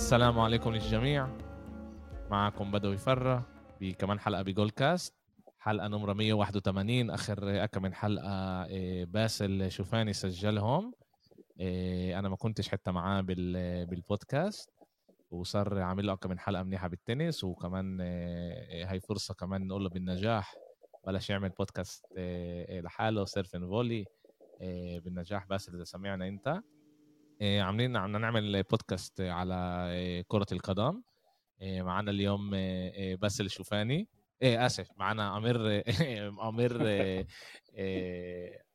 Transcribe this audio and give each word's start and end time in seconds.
السلام 0.00 0.40
عليكم 0.40 0.70
للجميع. 0.70 1.28
معكم 2.30 2.70
بدوي 2.70 2.98
فرة 2.98 3.46
بكمان 3.80 4.20
حلقة 4.20 4.42
بجول 4.42 4.70
كاست 4.70 5.14
حلقة 5.58 5.88
نمرة 5.88 6.12
181 6.12 7.10
آخر 7.10 7.66
كم 7.66 7.82
من 7.82 7.94
حلقة 7.94 8.64
إيه، 8.64 9.04
باسل 9.04 9.70
شوفاني 9.70 10.12
سجلهم. 10.12 10.94
إيه، 11.60 12.18
أنا 12.18 12.28
ما 12.28 12.36
كنتش 12.36 12.68
حتى 12.68 12.90
معاه 12.90 13.20
بالبودكاست. 13.20 14.70
وصار 15.30 15.78
عامل 15.78 16.06
له 16.06 16.14
كم 16.14 16.30
من 16.30 16.38
حلقة 16.38 16.62
منيحة 16.62 16.88
بالتنس. 16.88 17.44
وكمان 17.44 18.00
إيه، 18.00 18.90
هاي 18.90 19.00
فرصة 19.00 19.34
كمان 19.34 19.66
نقول 19.66 19.84
له 19.84 19.90
بالنجاح. 19.90 20.54
بلش 21.06 21.30
يعمل 21.30 21.48
بودكاست 21.48 22.06
لحاله 22.70 23.24
serve 23.24 23.50
and 23.50 23.66
volley 23.66 24.04
بالنجاح. 25.04 25.46
باسل 25.46 25.74
إذا 25.74 25.84
سمعنا 25.84 26.28
أنت. 26.28 26.62
عاملين 27.42 27.96
عم 27.96 28.16
نعمل 28.16 28.62
بودكاست 28.62 29.20
على 29.20 29.88
إيه، 29.90 30.24
كرة 30.28 30.46
القدم. 30.52 31.02
إيه، 31.62 31.82
معنا 31.82 32.10
اليوم 32.10 32.50
باسل 33.16 33.50
شوفاني. 33.50 34.08
إيه 34.42 34.66
آسف 34.66 34.88
معنا 34.96 35.36
أمير 35.36 35.56
أمير 36.48 36.72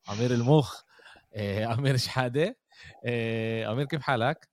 أمير 0.10 0.32
المخ 0.32 0.82
أمير 1.38 1.98
شحادة. 1.98 2.58
أمير 3.72 3.86
كيف 3.86 4.02
حالك؟ 4.02 4.50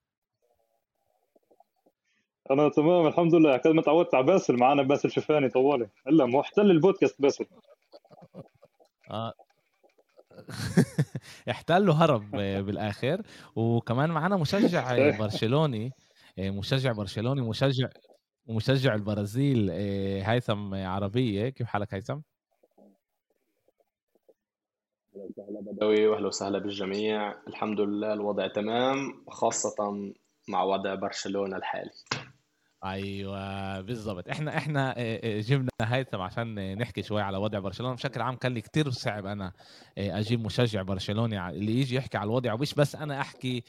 أنا 2.50 2.68
تمام 2.68 3.06
الحمد 3.06 3.34
لله. 3.34 3.56
كل 3.56 3.74
ما 3.74 3.82
تعودت 3.82 4.14
على 4.14 4.24
باسل 4.26 4.56
معنا 4.56 4.82
باسل 4.82 5.10
شوفاني 5.10 5.48
طوالي. 5.48 5.88
الا 6.08 6.26
محتل 6.26 6.70
البودكاست 6.70 7.22
باسل. 7.22 7.46
آه 11.48 11.50
احتلوا 11.50 11.94
هرب 11.94 12.30
بالآخر. 12.30 13.22
وكمان 13.56 14.10
معنا 14.10 14.36
مشجع 14.36 15.18
برشلوني 15.18 15.92
مشجع 16.38 16.92
برشلوني 16.92 17.40
مشجع 17.40 17.88
ومشجع 18.46 18.94
البرازيل 18.94 19.70
هيثم 20.24 20.74
عربية. 20.74 21.48
كيف 21.48 21.66
حالك 21.66 21.94
هيثم؟ 21.94 22.20
أهلا 25.14 25.24
وسهلا 25.24 25.60
بدوي 25.60 26.06
واهلا 26.06 26.26
وسهلا 26.26 26.58
بالجميع. 26.58 27.34
الحمد 27.48 27.80
لله 27.80 28.12
الوضع 28.12 28.46
تمام 28.46 29.24
خاصة 29.28 29.74
مع 30.48 30.62
وضع 30.62 30.94
برشلونة 30.94 31.56
الحالي. 31.56 31.90
أيوه 32.84 33.80
بالضبط. 33.80 34.28
إحنا 34.28 34.56
إحنا 34.56 34.94
جبنا 35.40 35.68
هيثم 35.82 36.20
عشان 36.20 36.78
نحكي 36.78 37.02
شوي 37.02 37.22
على 37.22 37.36
وضع 37.36 37.58
برشلونة. 37.58 37.94
بشكل 37.94 38.20
عام 38.20 38.36
كان 38.36 38.54
لي 38.54 38.60
كثير 38.60 38.90
صعب 38.90 39.26
أنا 39.26 39.52
أجيب 39.98 40.44
مشجع 40.44 40.82
برشلوني 40.82 41.48
اللي 41.48 41.80
يجي 41.80 41.96
يحكي 41.96 42.16
على 42.18 42.26
الوضع. 42.26 42.52
ومش 42.52 42.74
بس 42.74 42.96
أنا 42.96 43.20
أحكي 43.20 43.62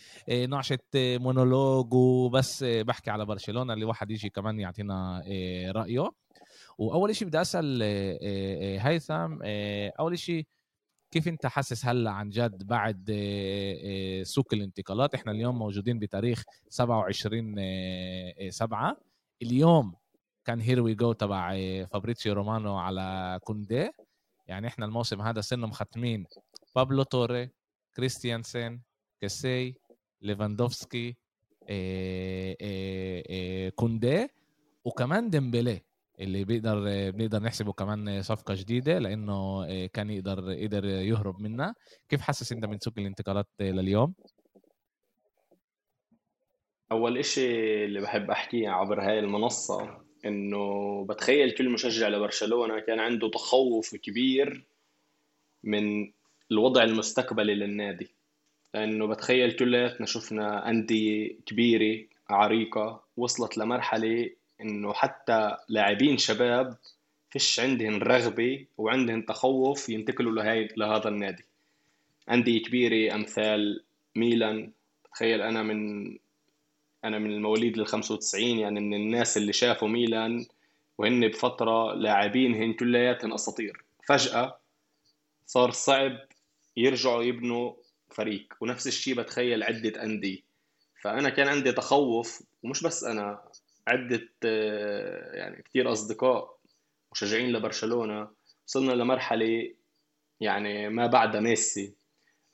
نعشه 0.50 0.80
مونولوج 0.96 1.94
وبس 1.94 2.64
بحكي 2.64 3.12
على 3.12 3.26
برشلونة 3.26 3.74
اللي 3.74 3.86
واحد 3.86 4.12
يجي 4.12 4.30
كمان 4.30 4.60
يعطينا 4.60 5.24
رأيه. 5.76 6.12
وأول 6.78 7.16
شيء 7.16 7.28
بدي 7.28 7.42
أسأل 7.42 7.84
هيثم 8.80 9.38
أول 10.00 10.20
شيء 10.20 10.46
كيف 11.14 11.28
انت 11.28 11.46
حاسس 11.46 11.86
هلأ 11.86 12.12
عن 12.12 12.30
جد 12.30 12.68
بعد 12.68 13.06
سوق 14.24 14.54
الانتقالات؟ 14.54 15.16
إحنا 15.16 15.32
اليوم 15.32 15.60
موجودين 15.60 16.00
بتاريخ 16.00 16.44
27 16.70 17.56
7 18.50 18.98
اليوم 19.42 19.96
كان 20.46 20.62
here 20.62 20.82
we 20.82 20.96
go 20.96 21.14
تبع 21.14 21.56
فابريتشيو 21.86 22.34
رومانو 22.34 22.78
على 22.78 23.40
كوندي. 23.44 23.90
يعني 24.48 24.68
إحنا 24.68 24.86
الموسم 24.86 25.22
هذا 25.22 25.42
صرنا 25.42 25.68
مختمين. 25.68 26.26
بابلو 26.76 27.04
توري 27.04 27.50
كريستيانسن 27.96 28.80
كيسي 29.22 29.76
ليفاندوفسكي 30.22 31.18
كوندي. 33.76 34.28
وكمان 34.86 35.30
ديمبلي 35.30 35.82
اللي 36.20 36.44
بيقدر 36.44 36.80
بنقدر 37.12 37.40
نحسبه 37.40 37.74
كمان 37.74 38.22
صفقة 38.22 38.54
جديدة 38.54 39.00
لأنه 39.00 39.66
كان 39.88 40.10
يقدر 40.10 40.52
يقدر 40.52 40.86
يهرب 40.86 41.42
منها 41.42 41.76
كيف 42.10 42.22
حاسس 42.22 42.52
أنت 42.52 42.66
من 42.66 42.80
سوق 42.80 42.94
الانتقالات 42.98 43.48
لليوم؟ 43.60 44.14
أول 46.92 47.18
إشي 47.18 47.86
اللي 47.86 48.02
بحب 48.02 48.32
أحكيه 48.32 48.70
عبر 48.70 49.02
هاي 49.02 49.20
المنصة 49.20 50.04
إنه 50.26 51.06
بتخيل 51.10 51.52
كل 51.52 51.70
مشجع 51.70 52.08
لبرشلونة 52.08 52.80
كان 52.80 53.00
عنده 53.00 53.30
تخوف 53.30 53.96
كبير 53.96 54.64
من 55.64 56.12
الوضع 56.52 56.84
المستقبلي 56.84 57.56
للنادي 57.56 58.16
لأنه 58.74 59.08
بتخيل 59.08 59.52
كلياتنا 59.52 60.06
شفنا 60.06 60.70
أندية 60.70 61.36
كبيرة 61.46 62.06
عريقة 62.30 63.04
وصلت 63.18 63.58
لمرحلة 63.58 64.30
إنه 64.62 64.94
حتى 64.94 65.56
لاعبين 65.70 66.18
شباب 66.18 66.78
فيش 67.32 67.60
عندهم 67.60 68.04
رغبة 68.04 68.66
وعندهم 68.78 69.22
تخوف 69.22 69.90
ينتقلوا 69.90 70.32
لهي 70.32 70.68
لهذا 70.78 71.08
النادي. 71.08 71.46
أندية 72.32 72.64
كبيرة 72.64 73.16
أمثال 73.16 73.84
ميلان. 74.16 74.72
تخيل 75.14 75.42
أنا 75.42 75.64
من 75.64 76.08
أنا 77.06 77.20
من 77.20 77.32
المواليد 77.32 77.78
ال 77.78 77.88
95 77.88 78.60
يعني 78.60 78.80
من 78.80 78.94
الناس 78.94 79.38
اللي 79.38 79.54
شافوا 79.54 79.88
ميلان 79.88 80.46
وهن 80.98 81.28
بفترة 81.28 81.94
لاعبين 81.94 82.56
هن 82.56 82.74
كلياتهم 82.74 83.34
أساطير. 83.34 83.84
فجأة 84.08 84.58
صار 85.46 85.72
صعب 85.72 86.18
يرجعوا 86.78 87.24
يبنوا 87.24 87.74
فريق. 88.10 88.54
ونفس 88.62 88.88
الشيء 88.88 89.16
بتخيل 89.16 89.64
عدة 89.64 90.04
أندية. 90.04 90.40
فأنا 91.02 91.30
كان 91.30 91.48
عندي 91.48 91.72
تخوف 91.72 92.44
ومش 92.64 92.84
بس 92.84 93.04
أنا 93.04 93.42
عدة 93.88 94.30
آه، 94.46 95.36
يعني 95.36 95.62
كثير 95.62 95.92
أصدقاء 95.92 96.58
مشجعين 97.12 97.52
لبرشلونة 97.52 98.28
وصلنا 98.68 98.92
لمرحلة 98.92 99.74
يعني 100.40 100.90
ما 100.90 101.08
بعد 101.08 101.38
ميسي 101.38 101.96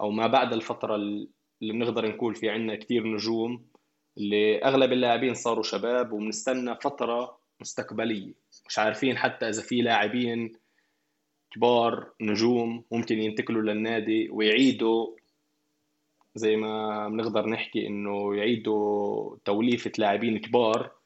أو 0.02 0.10
ما 0.12 0.28
بعد 0.28 0.54
الفترة 0.54 0.96
اللي 0.96 1.74
بنقدر 1.74 2.08
نقول 2.08 2.36
في 2.36 2.50
عنا 2.50 2.76
كثير 2.76 3.08
نجوم 3.08 3.66
اللي 4.18 4.64
أغلب 4.64 4.94
اللاعبين 4.94 5.34
صاروا 5.34 5.64
شباب 5.64 6.12
وبنستنى 6.12 6.76
فترة 6.76 7.40
مستقبلية. 7.62 8.34
مش 8.68 8.80
عارفين 8.80 9.18
حتى 9.18 9.50
إذا 9.50 9.62
في 9.62 9.82
لاعبين 9.82 10.54
كبار 11.52 12.14
نجوم 12.22 12.84
ممكن 12.92 13.20
ينتقلوا 13.20 13.62
للنادي 13.62 14.30
ويعيدوا 14.32 15.16
زي 16.36 16.56
ما 16.56 17.08
بنقدر 17.10 17.46
نحكي 17.46 17.88
إنه 17.88 18.36
يعيدوا 18.36 19.38
توليفة 19.46 19.92
لاعبين 19.98 20.38
كبار. 20.40 20.99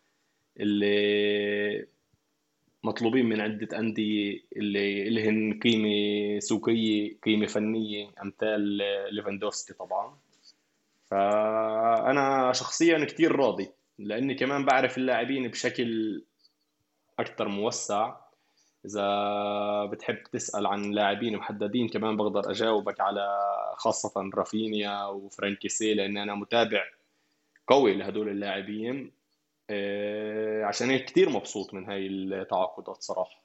اللي 0.59 1.88
مطلوبين 2.84 3.25
من 3.25 3.41
عدة 3.41 3.80
أندية 3.80 4.40
اللي 4.56 5.09
لهن 5.09 5.59
قيمة 5.59 6.40
سوقية 6.40 7.18
قيمة 7.24 7.46
فنية 7.46 8.09
أمثال 8.22 8.62
ليفاندوفسكي 9.12 9.74
طبعا. 9.74 10.18
فأنا 11.09 12.52
شخصيا 12.53 13.06
كتير 13.06 13.36
راضي 13.36 13.72
لأني 14.00 14.36
كمان 14.36 14.66
بعرف 14.66 14.97
اللاعبين 14.97 15.47
بشكل 15.47 16.24
أكثر 17.19 17.47
موسع. 17.47 18.16
إذا 18.86 19.86
بتحب 19.86 20.24
تسأل 20.24 20.68
عن 20.68 20.92
لاعبين 20.92 21.38
محددين 21.38 21.90
كمان 21.90 22.18
بقدر 22.18 22.52
أجاوبك 22.52 23.02
على 23.02 23.40
خاصة 23.78 24.30
رافينيا 24.36 25.06
وفرانك 25.06 25.70
كيسي 25.70 25.94
لأن 25.94 26.18
أنا 26.18 26.36
متابع 26.36 26.84
قوي 27.68 27.94
لهدول 27.94 28.30
اللاعبين. 28.30 29.12
عشان 30.63 30.90
هيك 30.90 31.06
كثير 31.06 31.29
مبسوط 31.29 31.74
من 31.74 31.85
هاي 31.85 32.07
التعاقدات 32.07 33.01
صراحة. 33.01 33.44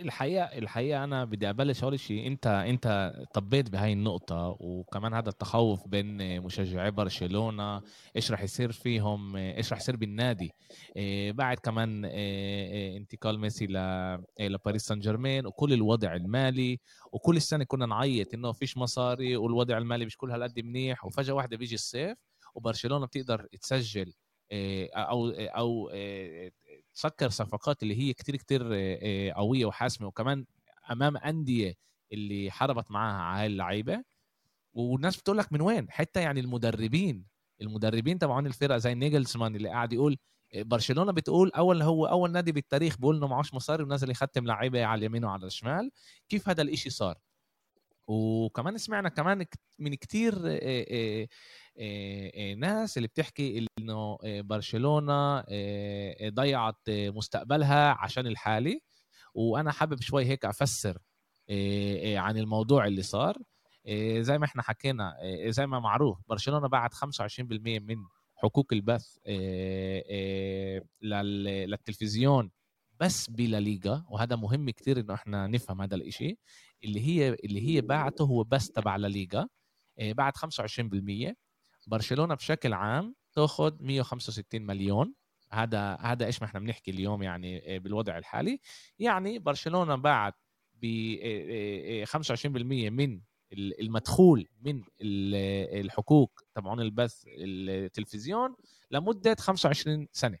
الحقيقة 0.00 0.44
الحقيقة 0.44 1.04
أنا 1.04 1.24
بدي 1.24 1.50
أبلش 1.50 1.84
أول 1.84 2.00
شيء 2.00 2.26
أنت 2.26 2.46
أنت 2.46 3.12
طبيت 3.34 3.70
بهاي 3.70 3.92
النقطة 3.92 4.56
وكمان 4.60 5.14
هذا 5.14 5.28
التخوف 5.28 5.88
بين 5.88 6.40
مشجعي 6.42 6.90
برشلونة 6.90 7.82
إيش 8.16 8.30
راح 8.30 8.42
يصير 8.42 8.72
فيهم 8.72 9.36
إيش 9.36 9.72
راح 9.72 9.80
يصير 9.80 9.96
بالنادي. 9.96 10.50
آه، 10.96 11.30
بعد 11.30 11.58
كمان 11.58 12.02
آه، 12.04 12.96
انتقال 12.96 13.40
ميسي 13.40 13.66
لباريس 14.40 14.82
سان 14.82 15.00
جيرمان 15.00 15.46
وكل 15.46 15.72
الوضع 15.72 16.14
المالي 16.14 16.80
وكل 17.12 17.36
السنة 17.36 17.64
كنا 17.64 17.86
نعيط 17.86 18.34
إنه 18.34 18.52
فيش 18.52 18.76
مصاري 18.76 19.36
والوضع 19.36 19.78
المالي 19.78 20.06
مش 20.06 20.16
كل 20.16 20.30
هالقد 20.30 20.60
منيح 20.60 21.04
وفجأة 21.04 21.34
واحدة 21.34 21.56
بيجي 21.56 21.74
الصيف 21.74 22.18
وبرشلونة 22.54 23.06
بتقدر 23.06 23.46
تسجل 23.60 24.08
آه، 24.08 24.25
أو 24.52 25.28
أو 25.30 25.90
آه، 25.94 26.50
تسكر 26.94 27.28
صفقات 27.28 27.82
اللي 27.82 27.96
هي 27.98 28.12
كتير 28.12 28.36
كتير 28.36 28.62
آه، 28.72 29.32
قوية 29.32 29.64
وحاسمة. 29.66 30.06
وكمان 30.06 30.46
أمام 30.90 31.16
أندية 31.16 31.74
اللي 32.12 32.50
حاربت 32.50 32.90
معاها 32.90 33.22
على 33.22 33.46
اللعيبة. 33.46 34.04
والناس 34.74 35.16
بتقول 35.16 35.38
لك 35.38 35.52
من 35.52 35.60
وين؟ 35.60 35.90
حتى 35.90 36.20
يعني 36.22 36.40
المدربين 36.40 37.24
المدربين 37.62 38.18
تبعون 38.18 38.46
الفرقه 38.46 38.78
زي 38.78 38.94
نيجلسمان 38.94 39.56
اللي 39.56 39.68
قاعد 39.68 39.92
يقول 39.92 40.18
برشلونة 40.56 41.12
بتقول 41.12 41.50
أول 41.50 41.82
هو 41.82 42.06
أول 42.06 42.32
نادي 42.32 42.52
بالتاريخ 42.52 42.96
بيقول 42.98 43.16
إنه 43.16 43.26
معوش 43.26 43.54
مصاري 43.54 43.82
ونازل 43.82 44.10
يختم 44.10 44.46
لعيبة 44.46 44.84
على 44.84 44.98
اليمين 44.98 45.24
وعلى 45.24 45.46
الشمال. 45.46 45.90
كيف 46.28 46.48
هذا 46.48 46.62
الإشي 46.62 46.90
صار؟ 46.90 47.18
وكمان 48.06 48.78
سمعنا 48.78 49.08
كمان 49.08 49.46
من 49.78 49.94
كتير 49.94 50.38
ناس 52.56 52.96
اللي 52.96 53.08
بتحكي 53.08 53.66
إنه 53.78 54.18
برشلونة 54.24 55.44
ضيعت 56.28 56.90
مستقبلها 56.90 57.90
عشان 57.90 58.26
الحالي. 58.26 58.80
وأنا 59.34 59.72
حابب 59.72 60.00
شوي 60.00 60.24
هيك 60.24 60.44
أفسر 60.44 60.98
عن 62.16 62.38
الموضوع 62.38 62.86
اللي 62.86 63.02
صار. 63.02 63.38
زي 64.18 64.38
ما 64.38 64.44
إحنا 64.44 64.62
حكينا 64.62 65.16
زي 65.46 65.66
ما 65.66 65.80
معروف 65.80 66.18
برشلونة 66.28 66.68
بعد 66.68 66.94
25% 66.94 67.80
من 67.80 67.96
حقوق 68.36 68.72
البث 68.72 69.18
للتلفزيون 71.02 72.50
بس 73.00 73.30
بلا 73.30 73.60
ليغا. 73.60 74.04
وهذا 74.10 74.36
مهم 74.36 74.70
كتير 74.70 75.00
إنه 75.00 75.14
إحنا 75.14 75.46
نفهم 75.46 75.82
هذا 75.82 75.94
الإشي. 75.94 76.38
اللي 76.86 77.00
هي 77.06 77.28
اللي 77.44 77.68
هي 77.68 77.80
باعته 77.80 78.24
هو 78.24 78.44
بس 78.44 78.70
تبع 78.70 78.96
لليغا 78.96 79.48
بعد 80.00 80.32
25% 80.36 81.34
برشلونة 81.86 82.34
بشكل 82.34 82.72
عام 82.72 83.14
تاخذ 83.32 83.72
165 83.80 84.62
مليون. 84.62 85.14
هذا 85.52 85.94
هذا 86.00 86.26
إيش 86.26 86.42
ما 86.42 86.48
إحنا 86.48 86.60
بنحكي 86.60 86.90
اليوم 86.90 87.22
يعني 87.22 87.78
بالوضع 87.78 88.18
الحالي. 88.18 88.60
يعني 88.98 89.38
برشلونة 89.38 89.94
بعد 89.94 90.32
ب 90.74 90.86
25% 92.04 92.90
من 92.90 93.20
المدخول 93.52 94.48
من 94.60 94.82
الحقوق 95.02 96.40
تبعون 96.54 96.80
البث 96.80 97.22
التلفزيون 97.26 98.56
لمدة 98.90 99.36
25 99.38 100.08
سنة. 100.12 100.38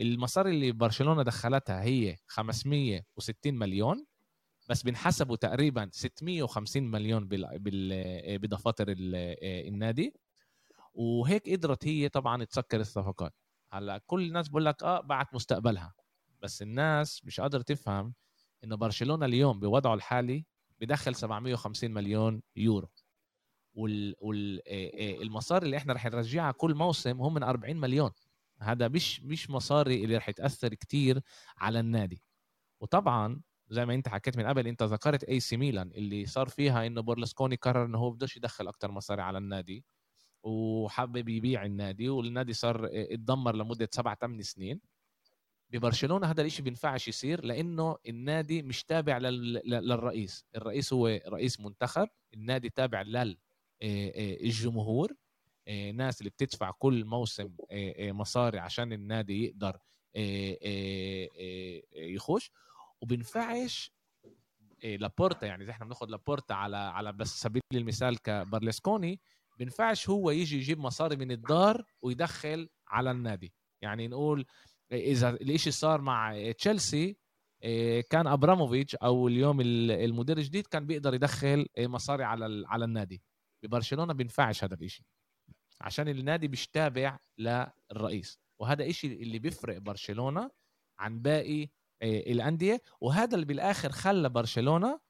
المصاري 0.00 0.50
اللي 0.50 0.72
برشلونة 0.72 1.22
دخلتها 1.22 1.82
هي 1.82 2.16
560 2.26 3.54
مليون. 3.54 4.06
بس 4.68 4.82
بنحسبوا 4.82 5.36
تقريبا 5.36 5.88
650 5.92 6.82
مليون 6.90 7.28
بدفاتر 8.38 8.86
النادي. 8.88 10.14
وهيك 10.94 11.50
قدرت 11.50 11.86
هي 11.86 12.08
طبعا 12.08 12.44
تسكر 12.44 12.80
الصفقات. 12.80 13.34
هلأ 13.72 13.98
كل 14.06 14.22
الناس 14.28 14.48
بقول 14.48 14.64
لك 14.64 14.82
آه 14.82 15.00
بعت 15.00 15.34
مستقبلها. 15.34 15.94
بس 16.42 16.62
الناس 16.62 17.24
مش 17.24 17.40
قادر 17.40 17.60
تفهم 17.60 18.14
إنه 18.64 18.76
برشلونة 18.76 19.26
اليوم 19.26 19.60
بوضعه 19.60 19.94
الحالي 19.94 20.44
بدخل 20.80 21.14
750 21.14 21.90
مليون 21.90 22.42
يورو. 22.56 22.88
وال 23.74 24.14
والمصاري 24.20 25.66
اللي 25.66 25.76
إحنا 25.76 25.92
رح 25.92 26.06
نرجعها 26.06 26.52
كل 26.52 26.74
موسم 26.74 27.20
هم 27.20 27.34
من 27.34 27.42
40 27.42 27.76
مليون. 27.76 28.10
هذا 28.60 28.88
مش 28.88 29.20
مش 29.20 29.50
مصاري 29.50 30.04
اللي 30.04 30.16
رح 30.16 30.30
تاثر 30.30 30.74
كتير 30.74 31.20
على 31.58 31.80
النادي. 31.80 32.22
وطبعا 32.80 33.40
زي 33.68 33.86
ما 33.86 33.94
انت 33.94 34.08
حكيت 34.08 34.36
من 34.36 34.46
قبل 34.46 34.66
انت 34.66 34.82
ذكرت 34.82 35.24
AC 35.24 35.56
ميلان 35.56 35.90
اللي 35.90 36.26
صار 36.26 36.48
فيها 36.48 36.86
إنه 36.86 37.00
برلسكوني 37.00 37.56
قرر 37.56 37.84
إنه 37.84 37.98
هو 37.98 38.10
بدوش 38.10 38.36
يدخل 38.36 38.68
أكتر 38.68 38.90
مصاري 38.90 39.22
على 39.22 39.38
النادي 39.38 39.84
وحابب 40.42 41.28
يبيع 41.28 41.64
النادي 41.64 42.08
والنادي 42.08 42.52
صار 42.52 42.88
اتدمر 42.92 43.56
لمدة 43.56 43.88
سبع 43.92 44.14
ثمان 44.14 44.42
سنين. 44.42 44.80
ببرشلونة 45.70 46.26
هذا 46.26 46.42
الشيء 46.42 46.64
بينفعش 46.64 47.08
يصير 47.08 47.44
لإنه 47.44 47.96
النادي 48.08 48.62
مش 48.62 48.84
تابع 48.84 49.18
للرئيس. 49.18 50.44
الرئيس 50.56 50.92
هو 50.92 51.20
رئيس 51.28 51.60
منتخب 51.60 52.08
النادي 52.34 52.70
تابع 52.70 53.02
للجمهور 53.82 55.12
ناس 55.94 56.20
اللي 56.20 56.30
بتدفع 56.30 56.70
كل 56.70 57.04
موسم 57.04 57.56
مصاري 57.98 58.58
عشان 58.58 58.92
النادي 58.92 59.44
يقدر 59.44 59.78
يخش. 61.96 62.50
وبنفعش 63.04 63.92
لابورتا 64.84 65.46
يعني 65.46 65.64
اذا 65.64 65.70
إحنا 65.72 65.84
بناخذ 65.84 66.06
لابورتا 66.06 66.52
على 66.52 66.76
على 66.76 67.12
بس 67.12 67.40
سبيل 67.40 67.62
المثال 67.74 68.22
كبرلسكوني 68.22 69.20
بينفعش 69.58 70.08
هو 70.08 70.30
يجي 70.30 70.56
يجيب 70.56 70.78
مصاري 70.78 71.16
من 71.16 71.30
الدار 71.30 71.84
ويدخل 72.02 72.68
على 72.88 73.10
النادي. 73.10 73.52
يعني 73.82 74.08
نقول 74.08 74.46
إذا 74.92 75.28
الإشي 75.30 75.70
صار 75.70 76.00
مع 76.00 76.50
تشيلسي 76.58 77.16
كان 78.10 78.26
أبراموفيتش 78.26 78.94
أو 78.96 79.28
اليوم 79.28 79.60
المدير 79.60 80.38
الجديد 80.38 80.66
كان 80.66 80.86
بيقدر 80.86 81.14
يدخل 81.14 81.66
مصاري 81.78 82.24
على 82.24 82.64
على 82.68 82.84
النادي. 82.84 83.22
ببرشلونة 83.62 84.12
بينفعش 84.12 84.64
هذا 84.64 84.74
الإشي 84.74 85.04
عشان 85.80 86.08
النادي 86.08 86.48
مش 86.48 86.68
تابع 86.68 87.18
للرئيس. 87.38 88.38
وهذا 88.58 88.90
إشي 88.90 89.06
اللي 89.06 89.38
بيفرق 89.38 89.78
برشلونة 89.78 90.50
عن 90.98 91.22
باقي 91.22 91.68
الأندية 92.02 92.82
وهذا 93.00 93.34
اللي 93.34 93.46
بالآخر 93.46 93.88
خلى 93.88 94.28
برشلونة 94.28 95.00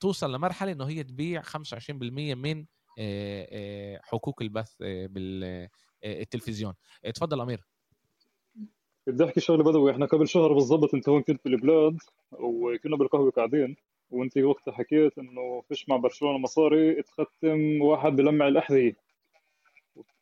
توصل 0.00 0.32
لمرحلة 0.32 0.72
إنه 0.72 0.84
هي 0.88 1.02
تبيع 1.04 1.42
25% 1.42 2.34
من 2.34 2.66
حقوق 4.02 4.42
البث 4.42 4.74
بالتلفزيون 4.80 6.74
تفضل 7.14 7.40
أمير. 7.40 7.64
بدي 9.06 9.24
أحكي 9.24 9.40
شغلة 9.40 9.64
بدوي 9.64 9.90
إحنا 9.90 10.06
قبل 10.06 10.28
شهر 10.28 10.52
بالضبط 10.52 10.94
أنت 10.94 11.08
هون 11.08 11.22
كنت 11.22 11.44
بالبلاد 11.44 11.96
وكنا 12.32 12.96
بالقهوة 12.96 13.30
قاعدين 13.30 13.76
وأنت 14.10 14.38
وقتها 14.38 14.72
حكيت 14.72 15.18
إنه 15.18 15.62
فيش 15.68 15.88
مع 15.88 15.96
برشلونة 15.96 16.38
مصاري 16.38 17.02
تختم 17.02 17.82
واحد 17.82 18.12
بلمع 18.12 18.48
الأحذية. 18.48 18.96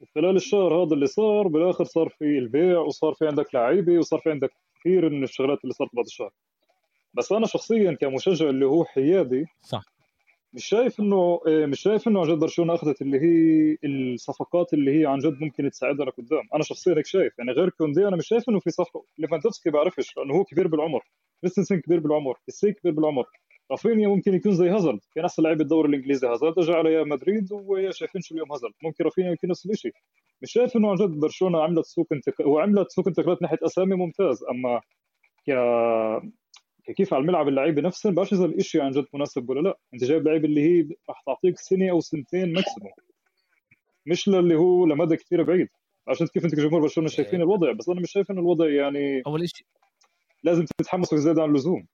وخلال 0.00 0.36
الشهر 0.36 0.74
هذا 0.74 0.94
اللي 0.94 1.06
صار 1.06 1.48
بالآخر 1.48 1.84
صار 1.84 2.08
في 2.08 2.24
البيع 2.24 2.78
وصار 2.78 3.14
في 3.14 3.26
عندك 3.26 3.54
لعيبة 3.54 3.98
وصار 3.98 4.20
في 4.20 4.30
عندك 4.30 4.50
كثير 4.86 5.10
من 5.10 5.24
الشغلات 5.24 5.58
اللي 5.64 5.74
صارت 5.74 5.90
بعد 5.94 6.04
الشهر 6.04 6.30
بس 7.14 7.32
أنا 7.32 7.46
شخصيا 7.46 7.92
كمشجع 7.92 8.48
اللي 8.48 8.66
هو 8.66 8.84
حيادي 8.84 9.46
صح. 9.62 9.82
مش 10.52 10.64
شايف 10.64 11.00
إنه 11.00 11.40
مش 11.46 11.80
شايف 11.80 12.08
إنه 12.08 12.20
عن 12.20 12.28
جد 12.28 12.38
برشلونة 12.38 12.74
أخذت 12.74 13.02
اللي 13.02 13.20
هي 13.20 13.76
الصفقات 13.84 14.74
اللي 14.74 15.00
هي 15.00 15.06
عن 15.06 15.18
جد 15.18 15.40
ممكن 15.40 15.70
تساعدها 15.70 16.06
لقدام. 16.06 16.48
أنا 16.54 16.62
شخصيا 16.62 16.94
هيك 16.96 17.06
شايف. 17.06 17.38
يعني 17.38 17.52
غير 17.52 17.68
كوندي 17.70 18.08
أنا 18.08 18.16
مش 18.16 18.28
شايف 18.28 18.48
إنه 18.48 18.60
في 18.60 18.70
صفقة. 18.70 19.04
ليفاندوفسكي 19.18 19.70
بعرفش 19.70 20.16
لأنه 20.16 20.34
هو 20.34 20.44
كبير 20.44 20.68
بالعمر. 20.68 21.00
كريستنسن 21.40 21.80
كبير 21.80 22.00
بالعمر. 22.00 22.38
كيسي 22.48 22.72
كبير 22.72 22.92
بالعمر. 22.92 23.24
رافينيا 23.70 24.08
ممكن 24.08 24.34
يكون 24.34 24.52
زي 24.52 24.68
هازارد. 24.68 25.00
كان 25.14 25.24
احسن 25.24 25.42
لعيب 25.42 25.60
الدوري 25.60 25.88
الإنجليزي. 25.88 26.26
هازارد 26.26 26.58
اجى 26.58 26.72
على 26.72 27.04
مدريد 27.04 27.48
ويا 27.52 27.90
شايفين 27.90 28.20
شو 28.20 28.34
اليوم 28.34 28.52
هازارد. 28.52 28.72
ممكن 28.82 29.04
رافينيا 29.04 29.32
يكون 29.32 29.50
نفس 29.50 29.66
الشيء 29.66 29.92
مش 30.42 30.52
شايف 30.52 30.76
إنه 30.76 30.90
عن 30.90 30.96
جد 30.96 31.20
برشلونة 31.20 31.62
عملت 31.62 31.86
سوق 31.86 32.06
انتق... 32.12 32.46
وعملت 32.46 32.90
سوق 32.90 33.08
انتقالات 33.08 33.42
ناحية 33.42 33.58
أسامي 33.62 33.96
ممتاز. 33.96 34.44
أما 34.50 34.80
ك 35.46 35.50
كيف 36.96 37.14
على 37.14 37.20
الملعب 37.20 37.48
اللعيبة 37.48 37.82
نفسهم 37.82 38.14
بعرفش 38.14 38.32
اذا 38.32 38.44
الشيء 38.44 38.80
عن 38.80 38.90
جد 38.90 39.06
مناسب 39.14 39.50
ولا 39.50 39.60
لا. 39.60 39.78
أنت 39.94 40.04
جايب 40.04 40.28
لعيبه 40.28 40.44
اللي 40.44 40.60
هي 40.60 40.88
رح 41.10 41.22
تعطيك 41.26 41.58
سنة 41.58 41.90
أو 41.90 42.00
سنتين 42.00 42.52
maximum 42.52 42.92
مش 44.06 44.28
للي 44.28 44.54
هو 44.54 44.86
لمدى 44.86 45.16
كثير 45.16 45.42
بعيد. 45.42 45.68
عشان 46.08 46.26
كيف 46.26 46.44
أنت 46.44 46.54
كجمهور 46.54 46.80
برشلونة 46.80 47.08
شايفين 47.08 47.40
الوضع. 47.40 47.72
بس 47.72 47.88
أنا 47.88 48.00
مش 48.00 48.12
شايف 48.12 48.30
إنه 48.30 48.40
الوضع 48.40 48.68
يعني 48.70 49.22
أول 49.26 49.48
شيء 49.48 49.66
لازم 50.42 50.64
تتحمسوا 50.78 51.18
زيادة 51.18 51.42
عن 51.42 51.48
اللزوم. 51.48 51.86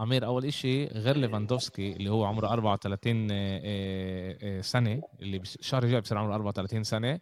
أمير 0.00 0.26
أول 0.26 0.52
شيء 0.52 0.92
غير 0.92 1.16
ليفاندوفسكي 1.16 1.92
اللي 1.92 2.10
هو 2.10 2.24
عمره 2.24 2.48
34 2.48 4.62
سنة 4.62 5.02
اللي 5.20 5.36
الشهر 5.36 5.82
الجاي 5.82 6.00
بصير 6.00 6.18
عمره 6.18 6.34
34 6.34 6.84
سنة. 6.84 7.20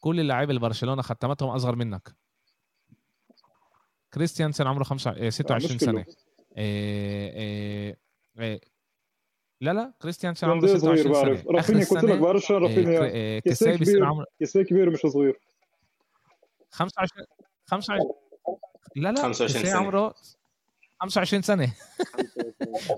كل 0.00 0.20
اللاعبين 0.20 0.50
اللي 0.50 0.60
برشلونة 0.60 1.02
ختمتهم 1.02 1.48
أصغر 1.48 1.76
منك. 1.76 2.14
كريستيانسن 4.14 4.66
عمره 4.66 4.84
5 4.84 5.30
26 5.30 5.78
سنة. 5.78 6.04
إيه 6.56 7.32
إيه 7.32 7.98
إيه 8.38 8.60
لا 9.60 9.72
لا 9.72 9.92
كريستيانسن 10.02 10.50
عمره 10.50 10.66
26 10.66 11.14
سنة. 11.14 11.44
رافينيا 11.50 11.84
قلت 11.84 12.04
لك 12.04 12.18
بعرفش 12.18 12.52
رافينيا. 12.52 13.38
كيسي 13.38 13.78
كبير 13.78 14.24
كيسي 14.38 14.64
كبير 14.64 14.90
مش 14.90 15.00
صغير. 15.00 15.40
25 16.70 17.26
25 17.66 18.10
لا 18.96 19.12
لا 19.12 19.22
25 19.22 19.62
كيسي 19.62 19.66
سنة. 19.66 19.80
عمره 19.80 20.14
25 21.00 21.42
سنة. 21.42 21.72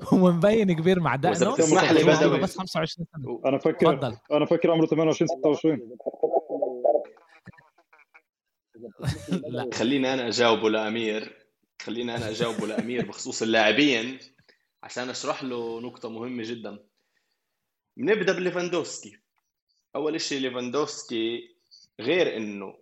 هو 0.03 0.33
مبين 0.33 0.73
كبير 0.73 1.01
مع 1.01 1.17
دقنه. 1.17 1.55
اسمح 1.59 1.93
لي 1.93 2.05
بدوي. 2.05 2.41
بس 2.41 2.59
25 2.59 3.07
سنة. 3.17 3.41
أنا 3.47 3.59
فكر 3.59 3.93
تفضل. 3.97 4.17
أنا 4.33 4.47
فكر 4.47 4.71
عمره 4.71 4.87
28 4.87 5.29
26 5.29 5.97
لا. 9.49 9.71
خليني 9.75 10.15
أنا 10.15 10.29
أجاوبه 10.29 10.71
لأمير. 10.71 11.47
خليني 11.83 12.17
أنا 12.17 12.31
أجاوبه 12.31 12.67
لأمير 12.67 13.07
بخصوص 13.07 13.43
اللاعبين 13.43 14.19
عشان 14.83 15.11
أشرح 15.11 15.45
له 15.45 15.81
نقطة 15.81 16.09
مهمة 16.09 16.43
جدا. 16.43 16.79
بنبدأ 17.97 18.33
بليفاندوفسكي 18.33 19.19
أول 19.97 20.21
شيء 20.21 20.41
ليفاندوفسكي 20.41 21.57
غير 22.01 22.37
إنه 22.37 22.75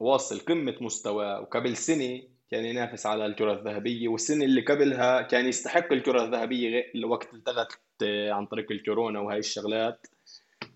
واصل 0.00 0.38
قمة 0.38 0.74
مستواه 0.80 1.40
وقبل 1.40 1.76
سنة 1.76 2.22
كان 2.52 2.64
ينافس 2.64 3.06
على 3.06 3.26
الكرة 3.26 3.52
الذهبية 3.52 4.08
والسنة 4.08 4.44
اللي 4.44 4.60
قبلها 4.60 5.22
كان 5.22 5.46
يستحق 5.46 5.92
الكرة 5.92 6.24
الذهبية 6.24 6.68
غير 6.68 7.06
وقت 7.06 7.34
التغت 7.34 7.78
عن 8.02 8.46
طريق 8.46 8.72
الكورونا 8.72 9.20
وهي 9.20 9.38
الشغلات. 9.38 10.06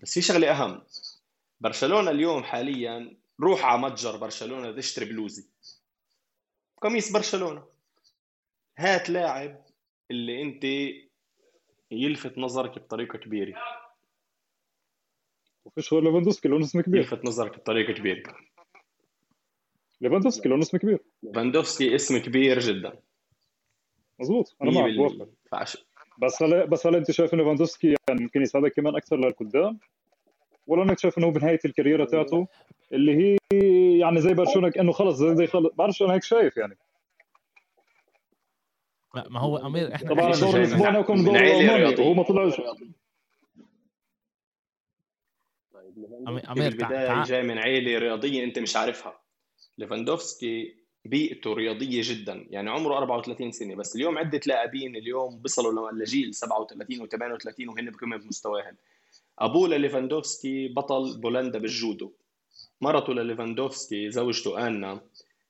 بس 0.01 0.13
في 0.13 0.21
شغلة 0.21 0.51
أهم. 0.51 0.81
برشلونة 1.61 2.11
اليوم 2.11 2.43
حاليا 2.43 3.17
روح 3.41 3.65
على 3.65 3.81
متجر 3.81 4.17
برشلونة 4.17 4.71
تشتري 4.71 5.05
بلوزي. 5.05 5.45
قميص 6.81 7.11
برشلونة. 7.11 7.65
هات 8.77 9.09
لاعب 9.09 9.65
اللي 10.11 10.41
أنت 10.41 10.63
يلفت 11.91 12.37
نظرك 12.37 12.79
بطريقة 12.79 13.17
كبيرة. 13.17 13.61
وفيش 15.65 15.93
غير 15.93 16.03
ليفاندوسكي 16.03 16.47
له 16.47 16.59
اسم 16.59 16.81
كبير. 16.81 17.01
يلفت 17.01 17.25
نظرك 17.25 17.57
بطريقة 17.57 17.93
كبيرة. 17.93 18.35
ليفاندوسكي 20.01 20.49
له 20.49 20.59
اسم 20.59 20.77
كبير. 20.77 20.99
ليفاندوفسكي 21.23 21.95
اسم 21.95 22.17
كبير 22.17 22.59
جدا. 22.59 22.93
مزبوط 24.19 24.55
أنا 24.61 24.71
معك. 24.71 25.67
بس 26.21 26.43
هل 26.43 26.67
بس 26.67 26.87
هل 26.87 26.95
أنت 26.95 27.11
شايف 27.11 27.33
انه 27.33 27.43
ليفاندوسكي 27.43 27.95
يعني 28.09 28.21
ممكن 28.23 28.41
يساعدك 28.41 28.73
كمان 28.73 28.95
أكثر 28.95 29.17
للقدام؟ 29.17 29.79
ولا 30.67 30.83
أنك 30.83 30.99
شايف 30.99 31.17
إنه 31.17 31.31
بنهاية 31.31 31.59
ال 31.65 31.70
career 31.70 32.00
ه 32.00 32.05
تاعته 32.05 32.47
اللي 32.93 33.15
هي 33.17 33.37
يعني 33.99 34.21
زي 34.21 34.33
برشلونة 34.33 34.69
كانه 34.69 34.91
خلص 34.91 35.15
زي, 35.17 35.35
زي 35.35 35.47
خلص. 35.47 35.73
بعرفش 35.73 36.01
أنا 36.01 36.13
هيك 36.13 36.23
شايف 36.23 36.57
يعني. 36.57 36.77
ما 39.29 39.39
هو 39.39 39.57
أمير 39.57 39.95
إحنا 39.95 40.09
طبعا 40.09 40.25
من- 40.25 40.33
الاسباني 40.33 41.03
كان 41.03 41.17
الماني 41.19 41.67
رياضية. 41.67 42.03
وهو 42.03 42.13
ما 42.13 42.23
طلعش. 42.23 42.61
أمير 46.27 46.41
تع- 46.41 46.53
بالبدايه 46.53 47.07
تع- 47.07 47.23
جاي 47.23 47.43
من 47.43 47.57
عائله 47.57 47.97
رياضية 47.99 48.43
أنت 48.43 48.59
مش 48.59 48.75
عارفها. 48.75 49.19
ليفاندوفسكي 49.77 50.75
بيئته 51.05 51.53
رياضية 51.53 52.01
جدا. 52.03 52.47
يعني 52.49 52.69
عمره 52.69 52.97
34 52.97 53.51
سنة 53.51 53.75
بس 53.75 53.95
اليوم 53.95 54.17
عدة 54.17 54.41
لاعبين 54.47 54.95
اليوم 54.95 55.39
بيصلوا 55.39 55.91
لجيل 55.91 56.33
37 56.33 57.07
و38 57.07 57.67
وهن 57.67 57.89
بقمه 57.89 58.17
بمستواهم 58.17 58.75
أبوه 59.39 59.69
لليفاندوفسكي 59.69 60.67
بطل 60.67 61.17
بولندا 61.17 61.59
بالجودو. 61.59 62.11
مرته 62.81 63.13
لليفاندوفسكي 63.13 64.11
زوجته 64.11 64.67
آنا 64.67 65.01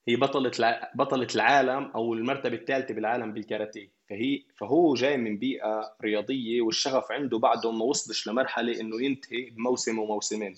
هي 0.08 0.16
بطلة. 0.16 0.80
بطلة 0.96 1.28
العالم 1.36 1.92
أو 1.96 2.14
المرتبة 2.14 2.56
الثالثة 2.56 2.94
بالعالم 2.94 3.34
بالكاراتيه. 3.34 3.90
فهي 4.10 4.44
فهو 4.56 4.94
جاي 4.94 5.18
من 5.18 5.38
بيئة 5.38 5.96
رياضية 6.02 6.62
والشغف 6.62 7.12
عنده 7.12 7.38
بعده 7.38 7.72
ما 7.72 7.86
وصلش 7.86 8.28
لمرحلة 8.28 8.82
إنه 8.82 9.04
ينتهي 9.04 9.50
بموسم 9.50 10.00
وموسمين. 10.00 10.56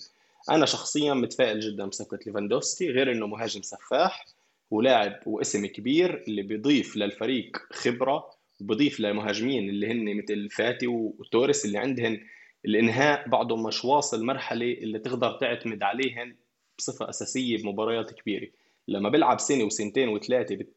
أنا 0.50 0.66
شخصيا 0.66 1.14
متفائل 1.14 1.60
جدا 1.60 1.86
بصفقة 1.86 2.18
ليفاندوفسكي 2.26 2.90
غير 2.90 3.12
إنه 3.12 3.26
مهاجم 3.26 3.62
سفاح 3.62 4.26
ولاعب 4.70 5.20
واسم 5.26 5.66
كبير 5.66 6.24
اللي 6.28 6.42
بيضيف 6.42 6.96
للفريق 6.96 7.56
خبرة 7.72 8.30
وبضيف 8.60 9.00
للمهاجمين 9.00 9.68
اللي 9.68 9.86
هن 9.92 10.16
مثل 10.16 10.50
فاتي 10.50 10.86
وتوريس 10.86 11.64
اللي 11.64 11.78
عندهن 11.78 12.20
الإنهاء 12.64 13.28
بعدهم 13.28 13.62
مش 13.62 13.84
واصل 13.84 14.24
مرحلة 14.24 14.72
اللي 14.72 14.98
تقدر 14.98 15.32
تعتمد 15.32 15.82
عليهن 15.82 16.36
بصفة 16.78 17.08
أساسية 17.08 17.62
بمباريات 17.62 18.10
كبيرة. 18.10 18.48
لما 18.88 19.08
بيلعب 19.08 19.40
سنة 19.40 19.64
وسنتين 19.64 20.08
وثلاثة 20.08 20.56
بت- 20.56 20.76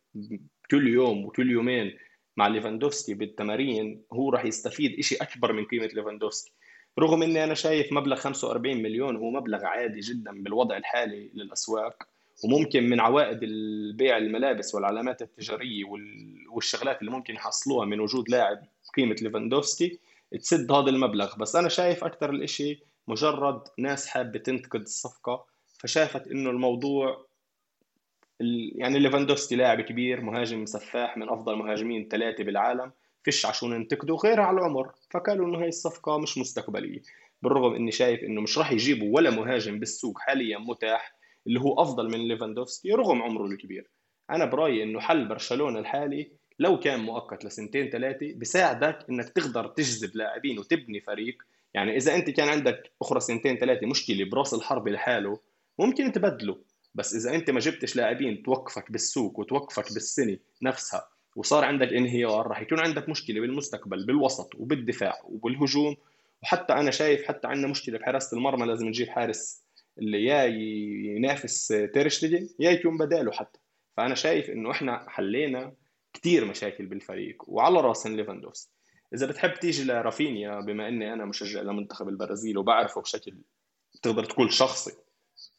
كل 0.72 0.88
يوم 0.88 1.26
وكل 1.26 1.52
يومين 1.52 1.98
مع 2.38 2.48
ليفاندوفسكي 2.48 3.14
بالتمارين 3.14 4.02
هو 4.14 4.30
راح 4.30 4.46
يستفيد 4.46 5.00
إشي 5.00 5.16
أكبر 5.16 5.54
من 5.54 5.66
قيمة 5.66 5.86
ليفاندوفسكي. 5.86 6.52
رغم 7.00 7.24
إني 7.24 7.44
أنا 7.44 7.54
شايف 7.54 7.94
مبلغ 7.94 8.16
45 8.16 8.78
مليون 8.84 9.16
هو 9.16 9.32
مبلغ 9.32 9.66
عادي 9.66 10.00
جدا 10.00 10.44
بالوضع 10.44 10.78
الحالي 10.78 11.30
للأسواق 11.34 12.04
وممكن 12.44 12.90
من 12.90 13.00
عوائد 13.00 13.40
البيع 13.44 14.18
الملابس 14.18 14.76
والعلامات 14.76 15.22
التجارية 15.22 15.86
وال- 15.86 16.48
والشغلات 16.50 17.00
اللي 17.02 17.12
ممكن 17.12 17.34
يحصلوها 17.34 17.86
من 17.86 18.00
وجود 18.00 18.30
لاعب 18.30 18.64
قيمة 18.98 19.16
ليفاندوفسكي 19.22 20.00
تسد 20.40 20.72
هذا 20.72 20.90
المبلغ. 20.90 21.36
بس 21.38 21.56
أنا 21.56 21.70
شايف 21.70 22.04
أكثر 22.04 22.30
الإشي 22.30 22.80
مجرد 23.08 23.62
ناس 23.78 24.08
حابة 24.08 24.40
تنتقد 24.40 24.82
الصفقة 24.82 25.46
فشافت 25.80 26.28
إنه 26.28 26.50
الموضوع 26.50 27.26
ال- 28.42 28.72
يعني 28.76 29.00
ليفاندوفسكي 29.00 29.56
لاعب 29.56 29.82
كبير 29.82 30.22
مهاجم 30.22 30.66
سفاح 30.66 31.18
من 31.18 31.30
أفضل 31.30 31.56
مهاجمين 31.56 32.08
ثلاثة 32.12 32.44
بالعالم. 32.44 32.92
فيش 33.24 33.46
عشان 33.46 33.70
ننتقده 33.70 34.16
غير 34.16 34.40
على 34.40 34.58
العمر 34.58 34.92
فقالوا 35.12 35.48
إنه 35.48 35.62
هاي 35.62 35.68
الصفقة 35.68 36.18
مش 36.18 36.38
مستقبلية. 36.38 37.02
بالرغم 37.42 37.74
إني 37.74 37.92
شايف 37.92 38.24
إنه 38.24 38.42
مش 38.42 38.58
راح 38.58 38.72
يجيبوا 38.72 39.16
ولا 39.16 39.30
مهاجم 39.30 39.80
بالسوق 39.80 40.20
حاليا 40.20 40.58
متاح 40.58 41.16
اللي 41.48 41.60
هو 41.60 41.82
أفضل 41.82 42.12
من 42.12 42.28
ليفاندوفسكي 42.28 42.92
رغم 42.92 43.22
عمره 43.22 43.46
الكبير. 43.46 43.90
أنا 44.30 44.46
برأيي 44.46 44.84
إنه 44.84 45.00
حل 45.00 45.28
برشلونة 45.28 45.80
الحالي 45.80 46.32
لو 46.60 46.80
كان 46.80 47.00
مؤقت 47.00 47.46
لسنتين 47.46 47.90
ثلاثة 47.90 48.34
بيساعدك 48.34 49.06
إنك 49.10 49.30
تقدر 49.30 49.68
تجذب 49.68 50.16
لاعبين 50.16 50.60
وتبني 50.60 51.02
فريق. 51.02 51.44
يعني 51.74 51.98
إذا 51.98 52.16
أنت 52.16 52.30
كان 52.30 52.50
عندك 52.50 52.92
أخرى 53.02 53.20
سنتين 53.20 53.58
ثلاثة 53.58 53.88
مشكلة 53.88 54.30
براس 54.30 54.54
الحرب 54.54 54.88
لحاله 54.88 55.40
ممكن 55.80 56.12
تبدله. 56.12 56.58
بس 56.96 57.16
إذا 57.16 57.36
أنت 57.36 57.50
ما 57.50 57.60
جبتش 57.60 57.96
لاعبين 57.96 58.44
توقفك 58.44 58.92
بالسوق 58.92 59.40
وتوقفك 59.40 59.94
بالسنة 59.94 60.38
نفسها 60.62 61.13
وصار 61.36 61.64
عندك 61.64 61.94
انهيار 61.94 62.48
راح 62.48 62.62
يكون 62.62 62.80
عندك 62.80 63.10
مشكلة 63.10 63.42
بالمستقبل 63.42 64.06
بالوسط 64.06 64.56
وبالدفاع 64.56 65.20
وبالهجوم. 65.24 65.96
وحتى 66.44 66.74
أنا 66.74 66.92
شايف 66.92 67.28
حتى 67.28 67.48
عندنا 67.48 67.68
مشكلة 67.68 68.00
بحراسة 68.00 68.38
المرمى 68.38 68.66
لازم 68.66 68.88
نجيب 68.88 69.10
حارس 69.10 69.64
اللي 69.98 70.26
يا 70.26 70.44
ينافس 71.16 71.68
تيرشتيجن 71.68 72.50
يا 72.60 72.72
يكون 72.72 72.98
بداله 72.98 73.32
حتى. 73.32 73.60
فأنا 73.98 74.16
شايف 74.16 74.50
إنه 74.50 74.72
إحنا 74.72 75.06
حلينا 75.10 75.74
كثير 76.14 76.46
مشاكل 76.46 76.86
بالفريق 76.86 77.44
وعلى 77.48 77.82
راسن 77.82 78.16
ليفاندوفسكي. 78.16 78.72
إذا 79.14 79.28
بتحب 79.28 79.54
تيجي 79.54 79.84
لرافينيا 79.84 80.60
بما 80.60 80.88
إني 80.88 81.14
أنا 81.14 81.26
مشجع 81.26 81.62
لمنتخب 81.62 82.10
البرازيل 82.10 82.58
وبعرفه 82.58 83.02
بشكل 83.02 83.38
تقدر 84.02 84.26
تقول 84.26 84.54
شخصي 84.54 84.92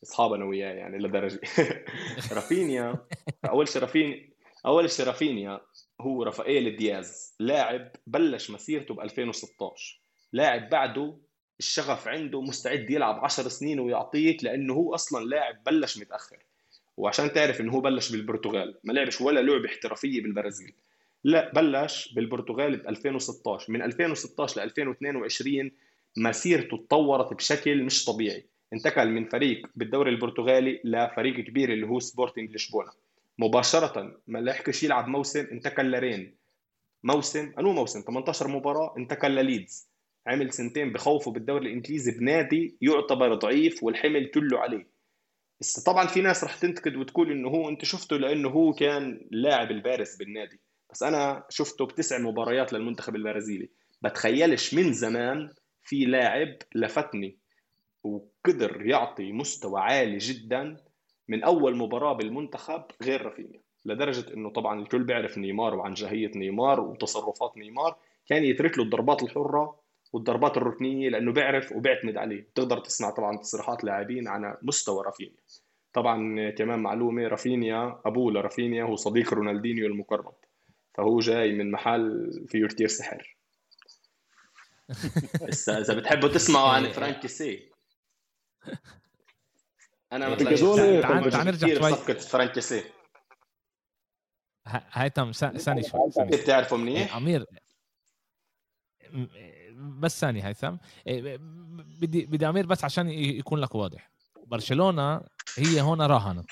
اصحاب 0.02 0.32
أنا 0.32 0.44
وياه 0.44 0.72
يعني 0.72 0.98
لدرجة. 0.98 1.40
رافينيا 2.32 3.06
أول 3.44 3.68
شيء 3.68 3.82
رافينيا 3.82 4.33
أول 4.66 4.90
شيء 4.90 5.06
رافينيا 5.06 5.60
هو 6.00 6.22
رافائيل 6.22 6.76
دياز 6.76 7.34
لاعب 7.40 7.90
بلش 8.06 8.50
مسيرته 8.50 8.94
ب 8.94 9.00
2016 9.00 10.00
لاعب 10.32 10.70
بعده 10.70 11.16
الشغف 11.58 12.08
عنده 12.08 12.40
مستعد 12.40 12.90
يلعب 12.90 13.24
10 13.24 13.48
سنين 13.48 13.80
ويعطيك 13.80 14.44
لأنه 14.44 14.74
هو 14.74 14.94
أصلا 14.94 15.24
لاعب 15.24 15.64
بلش 15.64 15.98
متأخر. 15.98 16.38
وعشان 16.96 17.32
تعرف 17.32 17.60
إنه 17.60 17.72
هو 17.72 17.80
بلش 17.80 18.12
بالبرتغال 18.12 18.78
ما 18.84 18.92
لعبش 18.92 19.20
ولا 19.20 19.40
لعبة 19.40 19.66
احترافية 19.66 20.22
بالبرازيل. 20.22 20.72
لا 21.24 21.52
بلش 21.52 22.12
بالبرتغال 22.12 22.76
ب 22.76 22.88
2016 22.88 23.72
من 23.72 23.82
2016 23.82 24.60
ل 24.60 24.64
2022 24.64 25.70
مسيرته 26.16 26.76
تطورت 26.76 27.34
بشكل 27.34 27.82
مش 27.82 28.04
طبيعي. 28.04 28.44
انتقل 28.72 29.08
من 29.08 29.28
فريق 29.28 29.66
بالدوري 29.76 30.10
البرتغالي 30.10 30.80
لفريق 30.84 31.44
كبير 31.44 31.72
اللي 31.72 31.86
هو 31.86 32.00
سبورتنج 32.00 32.54
لشبونة. 32.54 32.90
مباشرة 33.38 34.20
ما 34.26 34.38
لحقش 34.38 34.82
يلعب 34.82 35.08
موسم 35.08 35.46
انتقل 35.52 35.90
لرين. 35.90 36.36
موسم 37.04 37.52
انو 37.58 37.72
موسم 37.72 38.00
18 38.00 38.48
مباراة 38.48 38.94
انتقل 38.98 39.30
لليدز. 39.30 39.88
عمل 40.26 40.52
سنتين 40.52 40.92
بخوفه 40.92 41.30
بالدوري 41.30 41.66
الإنجليزي 41.66 42.12
بنادي 42.12 42.76
يعتبر 42.80 43.34
ضعيف 43.34 43.82
والحمل 43.82 44.30
كله 44.30 44.58
عليه. 44.58 44.88
بس 45.60 45.80
طبعا 45.80 46.06
في 46.06 46.20
ناس 46.20 46.44
رح 46.44 46.56
تنتقد 46.56 46.96
وتقول 46.96 47.32
إنه 47.32 47.48
هو 47.48 47.68
أنت 47.68 47.84
شفته 47.84 48.16
لأنه 48.16 48.48
هو 48.48 48.72
كان 48.72 49.28
اللاعب 49.32 49.70
البارز 49.70 50.16
بالنادي. 50.16 50.60
بس 50.92 51.02
أنا 51.02 51.44
شفته 51.48 51.86
بتسع 51.86 52.18
مباريات 52.18 52.72
للمنتخب 52.72 53.16
البرازيلي. 53.16 53.70
بتخيلش 54.02 54.74
من 54.74 54.92
زمان 54.92 55.50
في 55.82 56.04
لاعب 56.04 56.56
لفتني 56.74 57.38
وقدر 58.04 58.86
يعطي 58.86 59.32
مستوى 59.32 59.80
عالي 59.80 60.18
جدا 60.18 60.76
من 61.28 61.44
أول 61.44 61.76
مباراة 61.76 62.12
بالمنتخب 62.12 62.82
غير 63.02 63.22
رافينيا 63.22 63.60
لدرجة 63.84 64.34
إنه 64.34 64.50
طبعا 64.50 64.80
الكل 64.80 65.04
بيعرف 65.04 65.38
نيمار 65.38 65.74
وعنجهية 65.74 66.30
نيمار 66.34 66.80
وتصرفات 66.80 67.56
نيمار. 67.56 67.96
كان 68.26 68.44
يترك 68.44 68.78
له 68.78 68.84
الضربات 68.84 69.22
الحرة 69.22 69.80
والضربات 70.12 70.56
الركنية 70.56 71.08
لأنه 71.08 71.32
بيعرف 71.32 71.72
وبيعتمد 71.72 72.16
عليه. 72.16 72.40
بتقدر 72.40 72.78
تسمع 72.78 73.10
طبعا 73.10 73.36
تصريحات 73.36 73.84
لاعبين 73.84 74.28
على 74.28 74.58
مستوى 74.62 75.04
رافينيا. 75.04 75.40
طبعا 75.92 76.50
كمان 76.50 76.78
معلومة 76.78 77.28
رافينيا 77.28 78.00
أبوه 78.04 78.32
لرافينيا 78.32 78.84
هو 78.84 78.96
صديق 78.96 79.34
رونالدينيو 79.34 79.86
المقرب 79.86 80.34
فهو 80.94 81.18
جاي 81.18 81.52
من 81.52 81.70
محل 81.70 82.30
فيه 82.48 82.66
كتير 82.66 82.88
سحر. 82.88 83.36
هسه 85.48 85.78
إذا 85.78 85.94
بتحبوا 85.94 86.28
تسمعوا 86.28 86.68
عن 86.68 86.90
فرانك 86.92 87.27
كيسي. 87.27 87.70
أنا 90.14 90.28
مثلا 90.28 90.48
إيه؟ 90.84 91.00
تعال- 91.00 91.30
تعال 91.30 91.46
نرجع 91.46 91.68
شوي. 91.68 91.92
صفقة 91.92 92.14
فرانك 92.18 92.51
كيسي 92.51 92.84
ه- 94.68 94.82
هيثم 94.92 95.30
ثاني 95.32 95.82
شوي. 95.82 96.10
بتعرفوا 96.26 96.78
منيح 96.78 97.12
إيه، 97.12 97.16
أمير 97.22 97.46
بس 99.76 100.20
ثاني 100.20 100.44
هيثم 100.46 100.76
إيه، 101.06 101.36
بدي 102.00 102.26
بدي 102.26 102.48
أمير 102.48 102.66
بس 102.66 102.84
عشان 102.84 103.08
يكون 103.08 103.58
لك 103.60 103.74
واضح 103.74 104.10
برشلونة 104.46 105.20
هي 105.58 105.80
هون 105.80 106.02
راهنت 106.02 106.50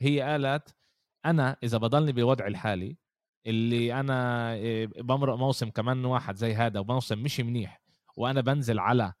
هي 0.00 0.20
قالت 0.20 0.74
أنا 1.26 1.56
إذا 1.62 1.78
بضلني 1.78 2.12
بوضعي 2.12 2.48
الحالي 2.48 2.96
اللي 3.46 4.00
أنا 4.00 4.54
بمرق 4.86 5.34
موسم 5.34 5.70
كمان 5.70 6.04
واحد 6.04 6.36
زي 6.36 6.54
هذا 6.54 6.80
وموسم 6.80 7.18
مش 7.18 7.40
منيح 7.40 7.80
وأنا 8.16 8.40
بنزل 8.40 8.78
على 8.78 9.12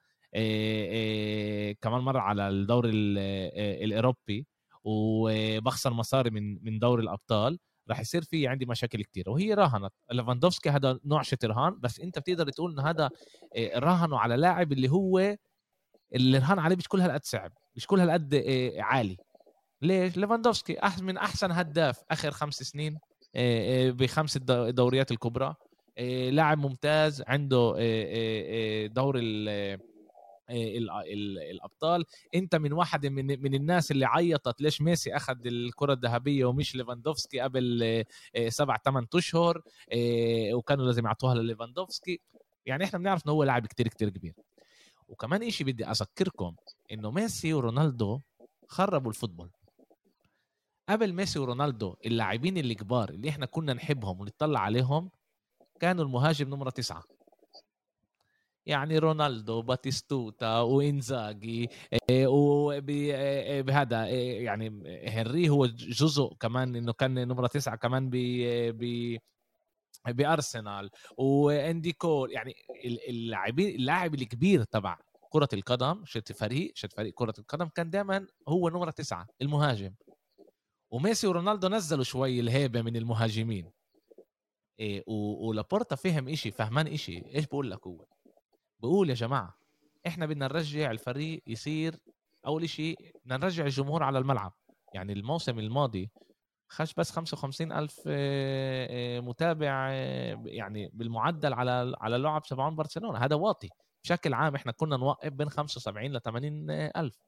كمان 1.80 2.00
مرة 2.00 2.18
على 2.18 2.48
الدوري 2.48 2.90
ال- 2.90 3.18
الأوروبي 3.84 4.46
وبخسر 4.84 5.92
مصاري 5.92 6.30
من 6.30 6.64
من 6.64 6.78
دوري 6.78 7.02
الأبطال 7.02 7.58
راح 7.90 8.00
يصير 8.00 8.22
في 8.22 8.46
عندي 8.48 8.66
مشاكل 8.66 9.02
كتير. 9.02 9.30
وهي 9.30 9.54
راهنت 9.54 9.92
ليفاندوفسكي 10.12 10.70
هذا 10.70 10.98
نوع 11.04 11.22
شترهان 11.22 11.78
بس 11.80 12.00
أنت 12.00 12.18
بتقدر 12.18 12.48
تقول 12.50 12.72
انه 12.72 12.90
هذا 12.90 13.10
راهنوا 13.74 14.18
على 14.18 14.36
لاعب 14.36 14.72
اللي 14.72 14.88
هو 14.90 15.36
اللي 16.14 16.38
رهان 16.38 16.58
عليه 16.58 16.76
مش 16.76 16.88
كل 16.88 17.00
هالقد 17.00 17.24
صعب 17.24 17.52
مش 17.76 17.86
كل 17.86 18.00
هالقد 18.00 18.44
عالي. 18.78 19.16
ليش؟ 19.82 20.16
ليفاندوفسكي 20.16 20.78
من 21.00 21.16
أحسن 21.16 21.52
هداف 21.52 22.00
آخر 22.10 22.30
خمس 22.30 22.54
سنين 22.54 22.98
بخمس 23.90 24.36
الدوريات 24.50 25.10
الكبرى. 25.10 25.54
لاعب 26.30 26.58
ممتاز 26.58 27.22
عنده 27.26 27.72
دور 28.86 29.14
الأبطال. 30.50 32.04
أنت 32.34 32.56
من 32.56 32.72
واحد 32.72 33.06
من 33.06 33.42
من 33.42 33.54
الناس 33.54 33.90
اللي 33.90 34.06
عيطت 34.06 34.60
ليش 34.60 34.80
ميسي 34.80 35.16
أخذ 35.16 35.46
الكرة 35.46 35.92
الذهبية 35.92 36.44
ومش 36.44 36.76
ليفاندوفسكي 36.76 37.40
قبل 37.40 37.82
آه، 38.36 38.48
سبع 38.48 38.76
ثمان 38.84 39.06
أشهر 39.14 39.62
آه، 39.92 40.54
وكانوا 40.54 40.86
لازم 40.86 41.06
يعطوها 41.06 41.34
لليفاندوفسكي. 41.34 42.20
يعني 42.66 42.84
إحنا 42.84 42.98
بنعرف 42.98 43.26
إنه 43.26 43.32
هو 43.34 43.44
لاعب 43.44 43.66
كتير 43.66 43.88
كتير 43.88 44.08
كبير. 44.08 44.34
وكمان 45.08 45.42
إشي 45.42 45.64
بدي 45.64 45.86
أذكركم 45.86 46.54
إنه 46.92 47.10
ميسي 47.10 47.52
ورونالدو 47.52 48.20
خربوا 48.68 49.10
ال 49.10 49.14
football. 49.14 49.50
قبل 50.88 51.12
ميسي 51.12 51.38
ورونالدو 51.38 51.96
اللاعبين 52.06 52.58
اللي 52.58 52.74
كبار 52.74 53.08
اللي 53.10 53.28
إحنا 53.28 53.46
كنا 53.46 53.72
نحبهم 53.72 54.20
ونطلع 54.20 54.60
عليهم 54.60 55.10
كانوا 55.80 56.04
المهاجم 56.04 56.48
نمرة 56.48 56.70
تسعة. 56.70 57.02
يعني 58.70 58.98
رونالدو 58.98 59.62
باتيستوتا 59.62 60.60
وإنزاجي 60.60 61.68
آه، 62.10 62.26
وبهذا 62.28 63.96
آه، 63.96 64.06
آه، 64.06 64.40
يعني 64.42 64.68
هنري 65.08 65.48
هو 65.48 65.66
جزء 65.66 66.34
كمان 66.40 66.76
إنه 66.76 66.92
كان 66.92 67.28
نمرة 67.28 67.46
تسعة 67.46 67.76
كمان 67.76 68.10
ب 68.10 68.16
ب 68.78 69.16
بأرسنال. 70.08 70.90
وإندي 71.18 71.92
كول 71.92 72.32
يعني 72.32 72.54
اللاعبين 73.08 73.74
اللاعب 73.74 74.14
الكبير 74.14 74.64
تبع 74.64 74.98
كرة 75.30 75.48
القدم 75.52 76.04
شت 76.04 76.32
فريق 76.32 76.72
شت 76.74 76.92
فريق 76.92 77.14
كرة 77.14 77.34
القدم 77.38 77.68
كان 77.68 77.90
دائما 77.90 78.26
هو 78.48 78.68
نمرة 78.68 78.90
تسعة 78.90 79.26
المهاجم. 79.42 79.94
وميسي 80.90 81.26
ورونالدو 81.26 81.68
نزلوا 81.68 82.04
شوي 82.04 82.40
الهيبة 82.40 82.82
من 82.82 82.96
المهاجمين. 82.96 83.70
إيه 84.80 85.04
ولابورتا 85.06 85.96
فهم 85.96 86.28
إشي 86.28 86.50
فهمان 86.50 86.86
إشي. 86.86 87.22
إيش 87.34 87.46
بقول 87.46 87.70
لك 87.70 87.86
هو؟ 87.86 88.04
بقول 88.82 89.10
يا 89.10 89.14
جماعة 89.14 89.54
إحنا 90.06 90.26
بدنا 90.26 90.48
نرجع 90.48 90.90
الفريق 90.90 91.42
يصير 91.46 91.96
أول 92.46 92.68
شيء 92.68 93.12
بدنا 93.24 93.36
نرجع 93.36 93.64
الجمهور 93.64 94.02
على 94.02 94.18
الملعب. 94.18 94.52
يعني 94.94 95.12
الموسم 95.12 95.58
الماضي 95.58 96.10
خش 96.68 96.94
بس 96.94 97.10
55 97.10 97.72
ألف 97.72 98.00
آه، 98.06 99.18
آه، 99.18 99.20
متابع 99.20 99.88
آه، 99.90 100.42
يعني 100.46 100.90
بالمعدل 100.92 101.52
على 101.52 101.94
على 102.00 102.18
لعب 102.18 102.42
تبعون 102.42 102.76
برشلونة. 102.76 103.18
هذا 103.18 103.36
واطي. 103.36 103.68
بشكل 104.04 104.34
عام 104.34 104.54
إحنا 104.54 104.72
كنا 104.72 104.96
نوقف 104.96 105.32
بين 105.32 105.50
75 105.50 106.12
ل 106.12 106.20
80 106.20 106.70
ألف. 106.70 107.18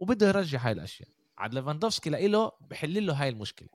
وبده 0.00 0.28
يرجع 0.28 0.58
هاي 0.66 0.72
الأشياء. 0.72 1.08
عاد 1.38 1.54
ليفاندوفسكي 1.54 2.10
لإله 2.10 2.52
بحل 2.60 3.06
له 3.06 3.22
هاي 3.22 3.28
المشكلة. 3.28 3.68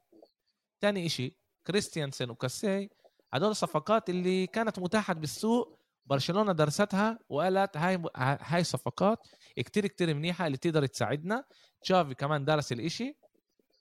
تاني 0.81 1.05
إشي 1.05 1.37
كريستيانسن 1.67 2.29
وكاسي 2.29 2.89
هدول 3.33 3.51
الصفقات 3.51 4.09
اللي 4.09 4.47
كانت 4.47 4.79
متاحة 4.79 5.13
بالسوق 5.13 5.82
برشلونة 6.05 6.51
درستها 6.51 7.19
وقالت 7.29 7.77
هاي 7.77 8.03
هاي 8.17 8.63
صفقات 8.63 9.27
كتير 9.55 9.87
كتير 9.87 10.13
منيحة 10.13 10.47
اللي 10.47 10.57
تقدر 10.57 10.85
تساعدنا. 10.85 11.43
تشافي 11.81 12.13
كمان 12.15 12.45
درس 12.45 12.71
الإشي. 12.71 13.17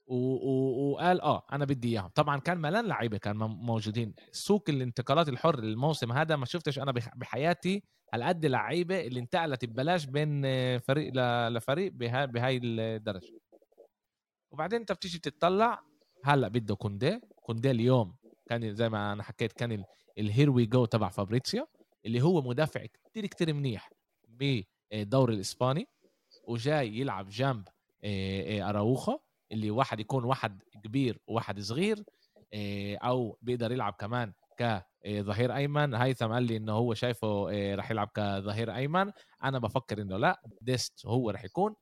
وقال 0.06 1.20
آه 1.20 1.42
أنا 1.52 1.64
بدي 1.64 1.88
إياهم. 1.88 2.08
طبعا 2.14 2.38
كان 2.38 2.58
ملان 2.58 2.86
لعيبة 2.86 3.18
كان 3.18 3.36
موجودين. 3.36 4.14
سوق 4.32 4.64
الانتقالات 4.68 5.28
الحر 5.28 5.58
الموسم 5.58 6.12
هذا 6.12 6.37
ما 6.37 6.46
شفتش 6.46 6.78
أنا 6.78 6.92
بحياتي 6.92 7.82
هالقد 8.14 8.46
لعيبة 8.46 9.00
اللي 9.00 9.20
انتقلت 9.20 9.64
ببلاش 9.64 10.04
بين 10.04 10.42
فريق 10.78 11.12
ل... 11.14 11.54
لفريق 11.54 11.92
بها... 11.92 12.24
بهاي 12.24 12.61
الدرجة. 12.64 13.28
وبعدين 14.50 14.80
أنت 14.80 14.92
بتيجي 14.92 15.18
تتطلع 15.18 15.80
هلأ 16.24 16.48
بده 16.48 16.74
كوندي. 16.74 17.20
كوندي 17.42 17.70
اليوم 17.70 18.16
كان 18.46 18.74
زي 18.74 18.88
ما 18.88 19.12
أنا 19.12 19.22
حكيت 19.22 19.52
كان 19.52 19.85
ال 20.18 20.25
here 20.25 20.50
we 20.50 20.66
go 20.66 20.85
تبع 20.85 21.08
فابريتسيو. 21.08 21.66
اللي 22.06 22.22
هو 22.22 22.42
مدافع 22.42 22.86
كتير 22.86 23.26
كتير 23.26 23.52
منيح 23.52 23.90
بالدوري 24.28 25.34
الإسباني 25.34 25.88
وجاي 26.44 26.98
يلعب 26.98 27.28
جنب 27.28 27.68
آه، 28.04 28.60
آه، 28.60 28.68
أراوخو 28.70 29.18
اللي 29.52 29.70
واحد 29.70 30.00
يكون 30.00 30.24
واحد 30.24 30.62
كبير 30.84 31.18
وواحد 31.26 31.60
صغير 31.60 32.04
آه، 32.54 32.96
أو 32.96 33.38
بيقدر 33.42 33.72
يلعب 33.72 33.92
كمان 33.92 34.32
كظهير 34.56 35.54
أيمن. 35.56 35.94
هيثم 35.94 36.32
قال 36.32 36.42
لي 36.42 36.56
إنه 36.56 36.72
هو 36.72 36.94
شايفه 36.94 37.46
راح 37.74 37.90
يلعب 37.90 38.08
كظهير 38.14 38.74
أيمن. 38.74 39.12
أنا 39.44 39.58
بفكر 39.58 40.02
إنه 40.02 40.16
لا 40.16 40.42
ديست 40.60 41.06
هو 41.06 41.30
راح 41.30 41.44
يكون. 41.44 41.74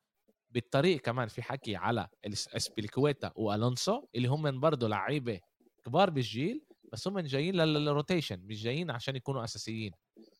بالطريق 0.50 1.00
كمان 1.00 1.28
في 1.28 1.42
حكي 1.42 1.76
على 1.76 2.08
إسبيليكويتا 2.26 3.32
وألونسو 3.36 4.06
اللي 4.14 4.28
هم 4.28 4.60
برضه 4.60 4.88
لعيبة 4.88 5.40
كبار 5.84 6.10
بالجيل 6.10 6.64
بس 6.92 7.08
هم 7.08 7.20
جايين 7.20 7.54
للروتيشن 7.54 8.40
مش 8.40 8.62
جايين 8.62 8.90
عشان 8.90 9.16
يكونوا 9.16 9.44
أساسيين. 9.44 9.92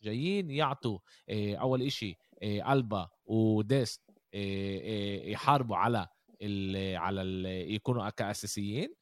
جايين 0.03 0.51
يعطوا 0.51 0.99
آه، 1.29 1.55
أول 1.55 1.83
إشي 1.83 2.17
آه، 2.43 2.73
ألبا 2.73 3.09
وديست 3.25 4.03
آه، 4.35 5.25
يحاربوا 5.25 5.77
على 5.77 6.07
ال 6.43 6.97
على 6.97 7.23
ال 7.23 7.47
يكونوا 7.75 8.11
كأساسيين 8.11 8.95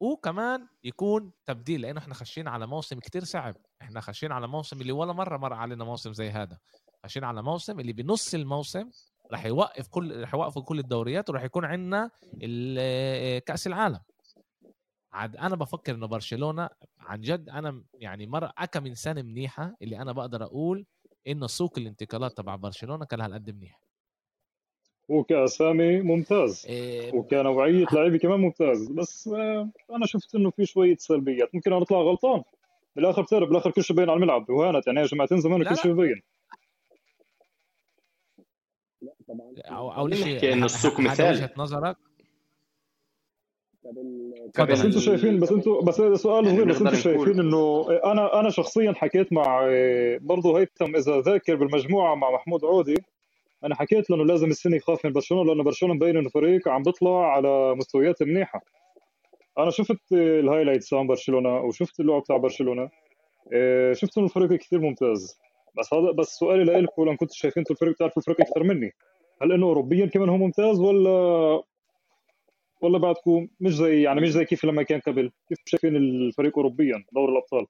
وكمان 0.00 0.68
يكون 0.84 1.32
تبديل 1.46 1.80
لأنه 1.80 2.00
إحنا 2.00 2.14
خاشين 2.14 2.48
على 2.48 2.66
موسم 2.66 2.98
كتير 2.98 3.24
صعب. 3.24 3.56
إحنا 3.82 4.00
خاشين 4.00 4.32
على 4.32 4.48
موسم 4.48 4.80
اللي 4.80 4.92
ولا 4.92 5.12
مرة 5.12 5.36
مر 5.36 5.52
علينا 5.52 5.84
موسم 5.84 6.12
زي 6.12 6.30
هذا. 6.30 6.58
خاشين 7.02 7.24
على 7.24 7.42
موسم 7.42 7.80
اللي 7.80 7.92
بنص 7.92 8.34
الموسم 8.34 8.90
راح 9.32 9.46
يوقف 9.46 9.88
كل 9.88 10.20
راح 10.20 10.34
يوقفوا 10.34 10.62
كل 10.62 10.78
الدوريات 10.78 11.30
وراح 11.30 11.42
يكون 11.42 11.64
عندنا 11.64 12.10
كأس 13.46 13.66
العالم. 13.66 14.00
عاد 15.14 15.36
أنا 15.36 15.56
بفكر 15.56 15.94
إنه 15.94 16.06
برشلونة 16.06 16.68
عن 16.98 17.20
جد 17.20 17.48
أنا 17.48 17.82
يعني 17.94 18.26
مرة 18.26 18.52
أكا 18.58 18.80
من 18.80 18.94
سنة 18.94 19.22
منيحة 19.22 19.76
اللي 19.82 19.98
أنا 19.98 20.12
بقدر 20.12 20.44
أقول 20.44 20.86
إنه 21.26 21.46
سوق 21.46 21.78
الانتقالات 21.78 22.36
تبع 22.36 22.56
برشلونة 22.56 23.04
كان 23.04 23.20
هالقد 23.20 23.50
منيح. 23.50 23.80
وكاسامي 25.08 26.00
ممتاز. 26.00 26.66
إيه 26.68 27.14
وكنوعيه 27.14 27.86
لعيبة 27.92 28.18
كمان 28.18 28.40
ممتاز. 28.40 28.88
بس 28.88 29.28
آه، 29.28 29.70
أنا 29.90 30.06
شفت 30.06 30.34
إنه 30.34 30.50
في 30.50 30.66
شوية 30.66 30.96
سلبيات. 30.96 31.54
ممكن 31.54 31.72
أنا 31.72 31.82
أطلع 31.82 31.98
غلطان؟ 31.98 32.42
بالآخر 32.96 33.22
بتعرف 33.22 33.48
بالآخر 33.48 33.70
كل 33.70 33.84
شيء 33.84 33.96
باين 33.96 34.10
على 34.10 34.16
الملعب. 34.16 34.50
وهانت 34.50 34.86
يعني 34.86 35.00
يا 35.00 35.06
جماعة 35.06 35.36
زمان 35.36 35.64
كل 35.64 35.76
شيء 35.76 35.92
ببين 35.92 36.22
أو 39.58 39.92
اول 39.92 40.16
شيء 40.16 40.52
إنه 40.52 40.66
السوق 40.66 41.00
مثال 41.00 41.34
وجهة 41.34 41.50
نظرك؟ 41.56 41.96
بس 44.58 44.84
أنتم 44.84 45.00
شايفين 45.00 45.40
بس 45.40 45.52
أنتم 45.52 45.80
بس 45.80 45.94
سؤال 45.94 46.44
مهم. 46.44 46.64
بس 46.64 46.82
أنتم 46.82 46.94
شايفين 46.94 47.40
انه 47.40 47.86
أنا 48.04 48.40
أنا 48.40 48.50
شخصيا 48.50 48.92
حكيت 48.92 49.32
مع 49.32 49.68
برضه 50.20 50.58
هيثم 50.58 50.96
إذا 50.96 51.20
ذاكر 51.20 51.54
بالمجموعة 51.54 52.14
مع 52.14 52.30
محمود 52.30 52.64
عودي. 52.64 52.96
أنا 53.64 53.74
حكيت 53.74 54.10
له 54.10 54.16
إنه 54.16 54.24
لازم 54.24 54.50
السنة 54.50 54.76
يخاف 54.76 55.04
من 55.04 55.12
برشلونة 55.12 55.50
لأنه 55.50 55.62
برشلونة 55.62 55.94
مبين 55.94 56.16
إنه 56.16 56.28
فريق 56.28 56.68
عم 56.68 56.82
بيطلع 56.82 57.32
على 57.32 57.74
مستويات 57.74 58.22
منيحة. 58.22 58.60
أنا 59.58 59.70
شفت 59.70 60.12
الهايلايتس 60.12 60.94
عن 60.94 61.06
برشلونة 61.06 61.60
وشفت 61.60 62.00
اللعب 62.00 62.22
تاع 62.24 62.36
برشلونة. 62.36 62.88
إيه، 63.52 63.92
شفت 63.92 64.18
إنه 64.18 64.26
الفريق 64.26 64.52
كثير 64.52 64.80
ممتاز. 64.80 65.38
بس 65.78 65.94
هذا 65.94 66.10
بس 66.10 66.26
سؤالي 66.26 66.64
لكم 66.64 67.04
لأن 67.04 67.16
كنتوا 67.16 67.34
شايفين 67.36 67.64
الفريق 67.70 67.92
بتعرفوا 67.92 68.22
الفريق 68.22 68.40
أكثر 68.40 68.62
مني. 68.62 68.92
هل 69.42 69.52
إنه 69.52 69.66
اوروبيا 69.66 70.06
كمان 70.06 70.28
هو 70.28 70.36
ممتاز 70.36 70.80
ولا 70.80 71.62
ولا 72.84 72.98
بعدكم 72.98 73.48
مش 73.60 73.74
زي 73.74 74.02
يعني 74.02 74.20
مش 74.20 74.28
زي 74.28 74.44
كيف 74.44 74.64
لما 74.64 74.82
كان 74.82 75.00
قبل. 75.00 75.32
كيف 75.48 75.58
شايفين 75.64 75.96
الفريق 75.96 76.58
اوروبيا 76.58 77.04
دور 77.12 77.28
الأبطال؟ 77.32 77.66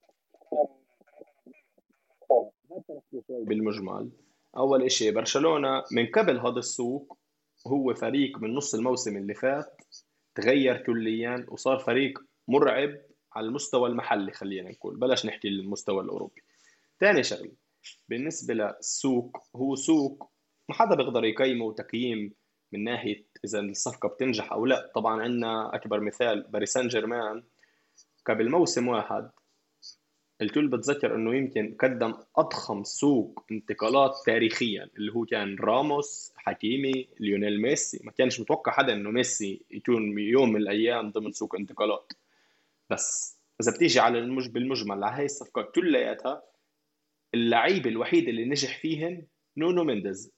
بالمجمل. 3.28 4.10
أول 4.56 4.82
إشي 4.82 5.10
برشلونة 5.10 5.82
من 5.92 6.06
قبل 6.06 6.38
هذا 6.38 6.58
السوق 6.58 7.18
هو 7.66 7.94
فريق 7.94 8.38
من 8.38 8.54
نص 8.54 8.74
الموسم 8.74 9.16
اللي 9.16 9.34
فات 9.34 9.82
تغير 10.34 10.76
كليا 10.76 11.46
وصار 11.48 11.78
فريق 11.78 12.18
مرعب 12.48 12.98
على 13.32 13.46
المستوى 13.46 13.88
المحلي 13.88 14.32
خلينا 14.32 14.70
نقول. 14.70 14.96
بلاش 14.96 15.26
نحكي 15.26 15.48
المستوى 15.48 16.02
الأوروبي. 16.02 16.42
ثاني 17.00 17.22
شغله 17.22 17.52
بالنسبة 18.08 18.54
للسوق 18.54 19.36
هو 19.56 19.74
سوق 19.74 20.30
ما 20.68 20.74
حدا 20.74 20.96
بيقدر 20.96 21.24
يقيمه 21.24 21.72
تقييم 21.72 22.32
من 22.74 22.84
ناحية 22.84 23.24
إذا 23.44 23.60
الصفقة 23.60 24.08
بتنجح 24.08 24.52
أو 24.52 24.66
لا. 24.66 24.90
طبعا 24.94 25.22
عندنا 25.22 25.74
أكبر 25.74 26.00
مثال 26.00 26.42
باريس 26.42 26.72
سان 26.72 26.88
جيرمان 26.88 27.42
قبل 28.26 28.50
موسم 28.50 28.88
واحد 28.88 29.30
الكل 30.42 30.68
بتذكر 30.68 31.14
إنه 31.14 31.36
يمكن 31.36 31.76
قدم 31.80 32.14
أضخم 32.36 32.84
سوق 32.84 33.44
انتقالات 33.52 34.16
تاريخيا 34.26 34.90
اللي 34.96 35.12
هو 35.12 35.24
كان 35.24 35.56
راموس 35.60 36.32
حكيمي 36.36 37.08
ليونيل 37.20 37.62
ميسي. 37.62 38.00
ما 38.04 38.12
كانش 38.12 38.40
متوقع 38.40 38.72
حدا 38.72 38.92
إنه 38.92 39.10
ميسي 39.10 39.62
يكون 39.70 40.18
يوم 40.18 40.52
من 40.52 40.60
الأيام 40.60 41.10
ضمن 41.10 41.32
سوق 41.32 41.54
انتقالات. 41.56 42.12
بس 42.90 43.38
إذا 43.60 43.72
بتيجي 43.72 44.00
على 44.00 44.18
المج... 44.18 44.48
بالمجمل 44.48 45.04
على 45.04 45.16
هاي 45.16 45.24
الصفقات 45.24 45.74
كلياتها 45.74 46.42
اللعيب 47.34 47.86
الوحيد 47.86 48.28
اللي 48.28 48.44
نجح 48.44 48.78
فيهن 48.78 49.26
نونو 49.56 49.84
مينديز. 49.84 50.33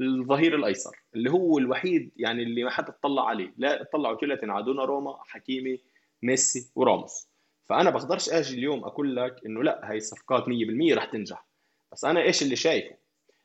الظهير 0.00 0.54
الأيسر 0.56 0.96
اللي 1.14 1.30
هو 1.30 1.58
الوحيد 1.58 2.12
يعني 2.16 2.42
اللي 2.42 2.64
ما 2.64 2.70
حدا 2.70 2.88
اطلع 2.88 3.28
عليه. 3.28 3.54
لا 3.56 3.82
اطلعوا 3.82 4.16
كلهم 4.16 4.50
على 4.50 4.64
دوناروما 4.64 5.18
حكيمي 5.24 5.80
ميسي 6.22 6.70
وراموس. 6.74 7.28
فأنا 7.64 7.90
بقدرش 7.90 8.28
أجي 8.28 8.54
اليوم 8.54 8.84
أقول 8.84 9.16
لك 9.16 9.36
إنه 9.46 9.62
لا 9.62 9.90
هاي 9.90 9.96
الصفقات 9.96 10.44
100% 10.44 10.94
رح 10.94 11.04
تنجح. 11.04 11.46
بس 11.92 12.04
أنا 12.04 12.22
إيش 12.22 12.42
اللي 12.42 12.56
شايفه؟ 12.56 12.96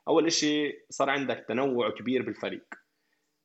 أول 0.07 0.31
شيء 0.31 0.85
صار 0.89 1.09
عندك 1.09 1.45
تنوع 1.47 1.89
كبير 1.89 2.21
بالفريق. 2.21 2.65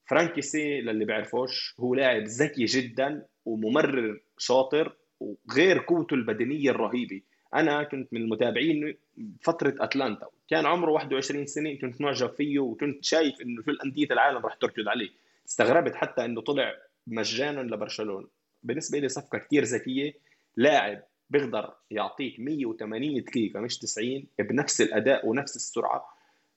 فرانك 0.06 0.42
كيسي 0.42 0.80
للي 0.80 1.04
بيعرفوش 1.04 1.74
هو 1.80 1.94
لاعب 1.94 2.22
ذكي 2.22 2.64
جدا 2.64 3.26
وممرر 3.44 4.20
شاطر 4.38 4.96
وغير 5.20 5.78
قوته 5.78 6.14
البدنية 6.14 6.70
الرهيبة. 6.70 7.22
أنا 7.54 7.82
كنت 7.82 8.12
من 8.12 8.20
المتابعين 8.20 8.96
فترة 9.40 9.74
أتلانتا. 9.80 10.26
كان 10.48 10.66
عمره 10.66 10.90
21 10.90 11.46
سنة 11.46 11.74
كنت 11.74 12.00
معجب 12.00 12.30
فيه 12.30 12.58
وكنت 12.58 13.04
شايف 13.04 13.40
إنه 13.40 13.62
كل 13.62 13.78
انديه 13.84 14.06
العالم 14.10 14.38
راح 14.38 14.54
تركض 14.54 14.88
عليه. 14.88 15.10
استغربت 15.48 15.94
حتى 15.94 16.24
إنه 16.24 16.40
طلع 16.40 16.74
مجانا 17.06 17.60
لبرشلونة. 17.60 18.28
بالنسبة 18.62 18.98
لي 18.98 19.08
صفقة 19.08 19.38
كثير 19.38 19.64
ذكية. 19.64 20.14
لاعب 20.56 21.02
بيقدر 21.30 21.72
يعطيك 21.90 22.40
180 22.40 23.24
دقيقة 23.24 23.60
مش 23.60 23.78
90 23.78 24.26
بنفس 24.38 24.80
الأداء 24.80 25.26
ونفس 25.28 25.56
السرعة. 25.56 26.06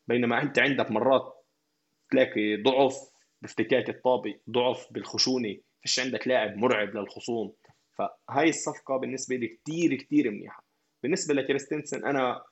بينما 0.07 0.41
أنت 0.41 0.59
عندك 0.59 0.91
مرات 0.91 1.45
تلاقي 2.11 2.55
ضعف 2.55 2.97
بافتكاك 3.41 3.89
الطابي 3.89 4.39
ضعف 4.49 4.87
بالخشونة. 4.91 5.57
فيش 5.81 5.99
عندك 5.99 6.27
لاعب 6.27 6.57
مرعب 6.57 6.95
للخصوم. 6.95 7.53
فهاي 7.97 8.49
الصفقة 8.49 8.97
بالنسبة 8.97 9.35
لي 9.35 9.47
كثير 9.47 9.95
كثير 9.95 10.31
منيحة. 10.31 10.66
بالنسبة 11.03 11.33
لكريستنسن 11.33 12.05
أنا 12.05 12.43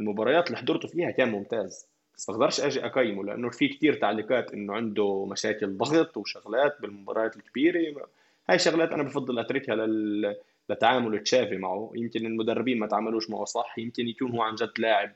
المباريات 0.00 0.46
اللي 0.46 0.58
حضرته 0.58 0.88
فيها 0.88 1.10
كان 1.10 1.28
ممتاز. 1.28 1.86
بس 2.16 2.30
بقدرش 2.30 2.60
أجي 2.60 2.86
أقيمه 2.86 3.24
لأنه 3.24 3.50
في 3.50 3.68
كثير 3.68 3.94
تعليقات 3.94 4.52
إنه 4.52 4.74
عنده 4.74 5.26
مشاكل 5.26 5.76
ضغط 5.76 6.16
وشغلات 6.16 6.80
بالمباريات 6.80 7.36
الكبيرة. 7.36 8.08
هاي 8.48 8.58
شغلات 8.58 8.92
أنا 8.92 9.02
بفضل 9.02 9.38
أتركها 9.38 9.74
لل... 9.74 10.36
لتعامل 10.70 11.22
تشافي 11.22 11.56
معه. 11.56 11.92
يمكن 11.94 12.26
المدربين 12.26 12.78
ما 12.78 12.86
تعاملوش 12.86 13.30
معه 13.30 13.44
صح 13.44 13.78
يمكن 13.78 14.08
يكون 14.08 14.30
هو 14.30 14.42
عن 14.42 14.54
جد 14.54 14.72
لاعب 14.78 15.12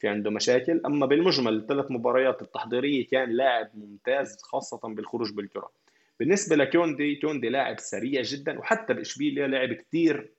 في 0.00 0.08
عنده 0.08 0.30
مشاكل. 0.30 0.80
أما 0.86 1.06
بالمجمل 1.06 1.56
الثلاث 1.56 1.90
مباريات 1.90 2.42
التحضيرية 2.42 3.06
كان 3.06 3.30
لاعب 3.30 3.70
ممتاز 3.74 4.42
خاصة 4.42 4.80
بالخروج 4.84 5.32
بالكرة. 5.32 5.70
بالنسبة 6.20 6.56
لكوندي 6.56 7.16
كوندي 7.16 7.48
لاعب 7.48 7.78
سريع 7.80 8.22
جدا 8.22 8.58
وحتى 8.58 8.94
باشبيليا 8.94 9.46
لعب 9.46 9.72
كثير 9.72 10.30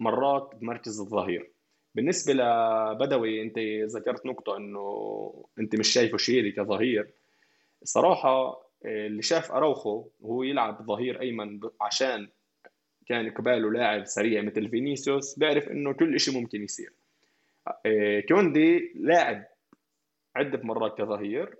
مرات 0.00 0.54
بمركز 0.60 1.00
الظهير. 1.00 1.50
بالنسبة 1.94 2.32
لبدوي 2.32 3.42
أنت 3.42 3.58
ذكرت 3.94 4.26
نقطة 4.26 4.56
إنه 4.56 5.44
أنت 5.58 5.76
مش 5.76 5.88
شايفه 5.88 6.16
شيري 6.16 6.52
كظهير. 6.52 7.10
الصراحه 7.82 8.62
اللي 8.84 9.22
شاف 9.22 9.52
أراوخو 9.52 10.04
وهو 10.20 10.42
يلعب 10.42 10.82
ظهير 10.82 11.20
أيمن 11.20 11.60
عشان 11.80 12.28
كان 13.06 13.30
قباله 13.30 13.70
لاعب 13.70 14.04
سريع 14.04 14.42
مثل 14.42 14.68
فينيسيوس 14.68 15.38
بيعرف 15.38 15.68
إنه 15.68 15.92
كل 15.92 16.20
شيء 16.20 16.34
ممكن 16.34 16.62
يصير. 16.62 16.92
آه، 17.86 18.20
كوندي 18.20 18.92
لاعب 18.94 19.44
عدة 20.36 20.60
مرات 20.62 20.98
كظهير 20.98 21.56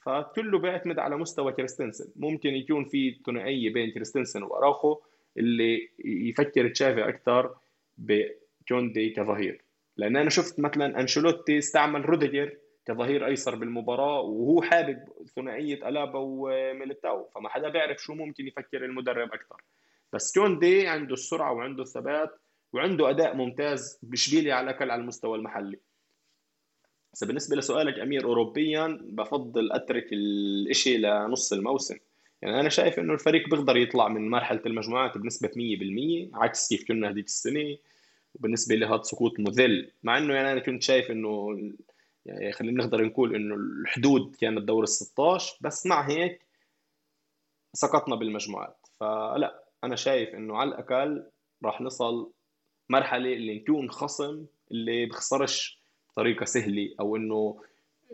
فكله 0.00 0.58
بيعتمد 0.58 0.98
على 0.98 1.16
مستوى 1.16 1.52
كريستنسن. 1.52 2.12
ممكن 2.16 2.48
يكون 2.48 2.84
في 2.84 3.20
ثنائية 3.26 3.72
بين 3.72 3.90
كريستنسن 3.90 4.42
وأراوخو 4.42 5.00
اللي 5.38 5.88
يفكر 6.04 6.68
تشافي 6.68 7.08
أكثر 7.08 7.54
بكوندي 7.98 9.10
كظهير. 9.10 9.64
لأن 9.96 10.16
أنا 10.16 10.30
شفت 10.30 10.60
مثلا 10.60 11.00
أنشيلوتي 11.00 11.58
استعمل 11.58 12.08
روديجر 12.08 12.56
كظهير 12.86 13.26
أيسر 13.26 13.54
بالمباراة 13.54 14.20
وهو 14.20 14.62
حابب 14.62 14.98
ثنائية 15.36 15.88
ألابا 15.88 16.18
وميليتاو 16.18 17.28
فما 17.34 17.48
حدا 17.48 17.68
بيعرف 17.68 17.98
شو 18.02 18.14
ممكن 18.14 18.46
يفكر 18.46 18.84
المدرب 18.84 19.32
أكثر 19.32 19.62
بس 20.12 20.34
كوندي 20.34 20.86
عنده 20.86 21.12
السرعة 21.12 21.52
وعنده 21.52 21.82
الثبات 21.82 22.40
وعنده 22.72 23.10
أداء 23.10 23.36
ممتاز 23.36 23.98
بشبيليا 24.02 24.54
على 24.54 24.70
الأقل 24.70 24.90
على 24.90 25.00
المستوى 25.00 25.38
المحلي. 25.38 25.80
بس 27.12 27.24
بالنسبة 27.24 27.56
لسؤالك 27.56 27.98
أمير 27.98 28.24
اوروبيا 28.24 28.98
بفضل 29.02 29.72
أترك 29.72 30.12
الإشي 30.12 30.98
لنص 30.98 31.52
الموسم. 31.52 31.96
يعني 32.44 32.60
أنا 32.60 32.68
شايف 32.68 32.98
إنه 32.98 33.12
الفريق 33.12 33.48
بيقدر 33.48 33.76
يطلع 33.76 34.08
من 34.08 34.30
مرحلة 34.30 34.62
المجموعات 34.66 35.18
بنسبة 35.18 35.48
100% 35.48 36.36
عكس 36.36 36.68
كيف 36.68 36.88
كنا 36.88 37.10
هذيك 37.10 37.26
السنة 37.26 37.76
وبالنسبه 38.34 38.74
لي 38.74 38.86
هذا 38.86 39.02
سقوط 39.02 39.40
مذل. 39.40 39.90
مع 40.02 40.18
إنه 40.18 40.34
يعني 40.34 40.52
أنا 40.52 40.60
كنت 40.60 40.82
شايف 40.82 41.10
إنه 41.10 41.58
يعني 42.26 42.52
خلينا 42.52 42.84
نقدر 42.84 43.04
نقول 43.04 43.34
إنه 43.34 43.54
الحدود 43.54 44.36
كانت 44.40 44.62
دور 44.62 44.82
ال 44.82 44.88
16 44.88 45.56
بس 45.60 45.86
مع 45.86 46.08
هيك 46.08 46.40
سقطنا 47.72 48.16
بالمجموعات. 48.16 48.76
فلا 49.00 49.64
أنا 49.84 49.96
شايف 49.96 50.34
إنه 50.34 50.56
على 50.56 50.68
الأقل 50.68 51.26
راح 51.64 51.80
نصل 51.80 52.30
مرحلة 52.88 53.32
اللي 53.32 53.58
نكون 53.58 53.90
خصم 53.90 54.46
اللي 54.70 55.06
بخسرش 55.06 55.78
بطريقة 56.10 56.44
سهلة 56.44 56.94
أو 57.00 57.16
إنه 57.16 57.60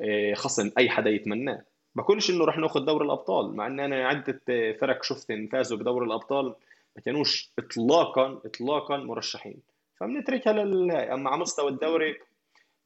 آه، 0.01 0.35
خصم 0.35 0.71
أي 0.79 0.91
حدا 0.91 1.11
يتمناه. 1.11 1.63
بقولش 1.95 2.31
انه 2.31 2.45
رح 2.45 2.59
ناخذ 2.59 2.85
دوري 2.85 3.05
الأبطال 3.05 3.57
مع 3.57 3.67
إن 3.67 3.81
أنا 3.81 4.09
عدة 4.09 4.41
فرق 4.81 5.03
شفت 5.03 5.33
فازوا 5.53 5.79
بدوري 5.79 6.07
الأبطال 6.07 6.55
ما 6.97 7.03
كانوش 7.05 7.53
اطلاقا 7.59 8.41
اطلاقا 8.45 8.97
مرشحين. 8.97 9.63
فبنتركها 9.97 10.53
لل 10.53 10.91
أما 10.91 11.31
على 11.31 11.41
مستوى 11.41 11.71
الدوري 11.71 12.21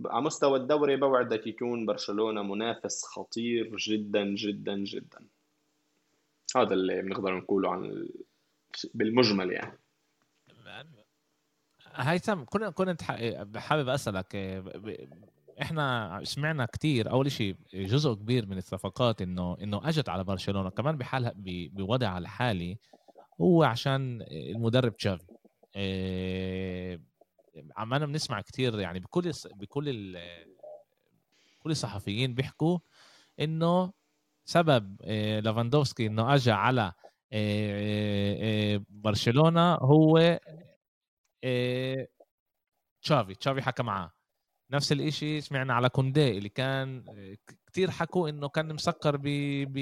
على 0.07 0.25
مستوى 0.25 0.59
الدوري 0.59 0.97
بوعدك 0.97 1.47
يكون 1.47 1.87
برشلونة 1.87 2.43
منافس 2.43 3.05
خطير 3.05 3.77
جدا 3.77 4.25
جدا 4.25 4.77
جدا. 4.77 5.27
هذا 6.57 6.75
اللي 6.75 7.03
بنقدر 7.03 7.37
نقوله 7.37 7.71
عن 7.71 8.09
بالمجمل 8.95 9.53
يعني. 9.53 9.79
هيثم 11.95 12.45
كنا 12.45 12.71
كنت 12.71 13.03
حابب 13.57 13.88
أسألك 13.88 14.37
إحنا 15.62 16.21
سمعنا 16.25 16.67
كتير 16.67 17.11
أول 17.11 17.33
شيء 17.33 17.57
جزء 17.75 18.14
كبير 18.14 18.47
من 18.47 18.59
الصفقات 18.59 19.23
إنه 19.23 19.57
إنه 19.62 19.88
أجت 19.88 20.09
على 20.09 20.25
برشلونة 20.25 20.71
كمان 20.71 20.97
بحالها 20.99 21.33
بوضعها 21.37 22.19
الحالي 22.19 22.79
هو 23.40 23.62
عشان 23.64 24.23
المدرب 24.31 24.97
تشافي. 24.97 25.25
إيه 25.77 27.01
عمالنا 27.77 28.07
بنسمع 28.07 28.40
كتير 28.40 28.81
يعني 28.81 29.01
بكل 29.01 29.33
بكل 29.55 30.19
كل 31.62 31.71
الصحفيين 31.71 32.35
بيحكوا 32.35 32.79
إنه 33.40 33.93
سبب 34.45 35.03
إيه 35.03 35.40
لافاندوفسكي 35.40 36.07
إنه 36.07 36.35
اجى 36.35 36.51
على 36.53 36.93
إيه 37.33 38.85
برشلونة 38.88 39.75
هو 39.75 40.40
تشافي. 43.03 43.35
تشافي 43.35 43.62
حكى 43.62 43.83
معاه. 43.83 44.13
نفس 44.75 44.93
الإشي 44.93 45.41
سمعنا 45.41 45.75
على 45.75 45.89
كوندي 45.89 46.39
اللي 46.39 46.49
كان 46.49 47.05
كتير 47.67 47.91
حكوا 47.91 48.29
إنه 48.29 48.49
كان 48.49 48.75
مسكر 48.75 49.17
ب 49.17 49.23
ب 49.69 49.79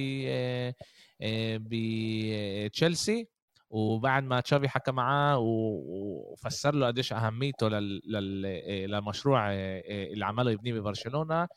بتشيلسي 1.68 3.28
وبعد 3.70 4.24
ما 4.24 4.40
تشافي 4.40 4.68
حكى 4.68 4.92
معاه 4.92 5.38
وفسر 5.38 6.74
له 6.74 6.86
قديش 6.86 7.12
أهميته 7.12 7.68
للمشروع 7.68 9.52
اللي 9.52 10.24
عمله 10.24 10.50
يبنيه 10.50 10.72
ببرشلونة. 10.72 11.48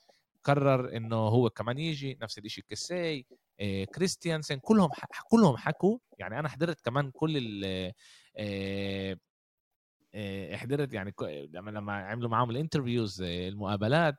قرر 0.43 0.97
إنه 0.97 1.15
هو 1.15 1.49
كمان 1.49 1.79
يجي 1.79 2.17
نفس 2.21 2.37
الشيء 2.37 2.63
كيسي 2.69 3.25
كريستيانسن. 3.95 4.59
كلهم 4.59 4.89
كلهم 5.29 5.57
حكوا. 5.57 5.97
يعني 6.19 6.39
أنا 6.39 6.49
حضرت 6.49 6.81
كمان 6.81 7.11
كل 7.11 7.37
حضرت 10.53 10.93
يعني 10.93 11.13
لما 11.53 11.71
لما 11.71 11.93
عملوا 11.93 12.29
معاهم 12.29 12.49
الانترفيوز 12.49 13.21
المقابلات 13.21 14.17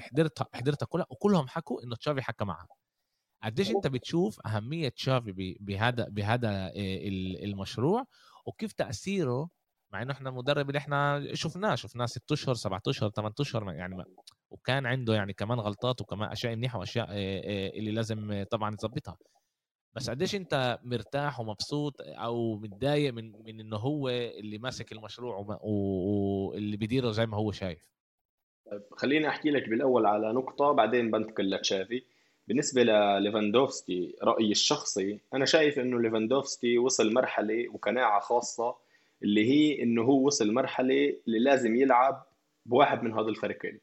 حضرت 0.00 0.56
حضرتها 0.56 0.86
كلها 0.86 1.06
وكلهم 1.10 1.48
حكوا 1.48 1.82
إنه 1.84 1.96
تشافي 1.96 2.22
حكى 2.22 2.44
معها 2.44 2.66
قديش 3.42 3.70
أنت 3.70 3.86
بتشوف 3.86 4.46
أهمية 4.46 4.88
تشافي 4.88 5.56
بهذا 5.60 6.08
بهذا 6.08 6.72
المشروع؟ 7.44 8.04
وكيف 8.46 8.72
تأثيره؟ 8.72 9.48
مع 9.92 10.02
إنه 10.02 10.12
إحنا 10.12 10.28
المدرب 10.30 10.68
اللي 10.68 10.78
إحنا 10.78 11.26
شفناه 11.34 11.74
شفناه 11.74 12.06
ست 12.06 12.32
أشهر 12.32 12.54
سبعة 12.54 12.82
أشهر 12.88 13.10
ثمان 13.10 13.32
أشهر 13.40 13.72
يعني 13.72 14.04
وكان 14.50 14.86
عنده 14.86 15.14
يعني 15.14 15.32
كمان 15.32 15.60
غلطات 15.60 16.00
وكمان 16.00 16.30
أشياء 16.30 16.56
منيحة 16.56 16.78
وأشياء 16.78 17.06
اللي 17.78 17.90
لازم 17.90 18.44
طبعا 18.50 18.74
يظبطها 18.74 19.16
بس 19.96 20.10
قديش 20.10 20.34
انت 20.34 20.78
مرتاح 20.84 21.40
ومبسوط 21.40 21.94
أو 22.00 22.56
متضايق 22.56 23.12
من 23.12 23.32
من 23.32 23.60
انه 23.60 23.76
هو 23.76 24.08
اللي 24.08 24.58
ماسك 24.58 24.92
المشروع 24.92 25.58
واللي 25.62 26.76
بيديره 26.76 27.10
زي 27.10 27.26
ما 27.26 27.36
هو 27.36 27.52
شايف؟ 27.52 27.90
طيب 28.70 28.82
خليني 28.92 29.28
أحكي 29.28 29.50
لك 29.50 29.68
بالأول 29.68 30.06
على 30.06 30.32
نقطة 30.32 30.72
بعدين 30.72 31.10
بنتقل 31.10 31.50
لتشافي. 31.50 32.02
بالنسبة 32.48 32.82
لليفاندوفسكي 32.82 34.16
رأيي 34.22 34.50
الشخصي 34.50 35.20
أنا 35.34 35.44
شايف 35.44 35.78
إنه 35.78 36.00
ليفاندوفسكي 36.00 36.78
وصل 36.78 37.14
مرحلة 37.14 37.68
وقناعة 37.68 38.20
خاصة 38.20 38.76
اللي 39.22 39.50
هي 39.50 39.82
إنه 39.82 40.02
هو 40.02 40.26
وصل 40.26 40.52
مرحلة 40.52 41.16
اللي 41.26 41.38
لازم 41.38 41.76
يلعب 41.76 42.26
بواحد 42.66 43.02
من 43.02 43.12
هذول 43.12 43.28
الفريقين 43.28 43.80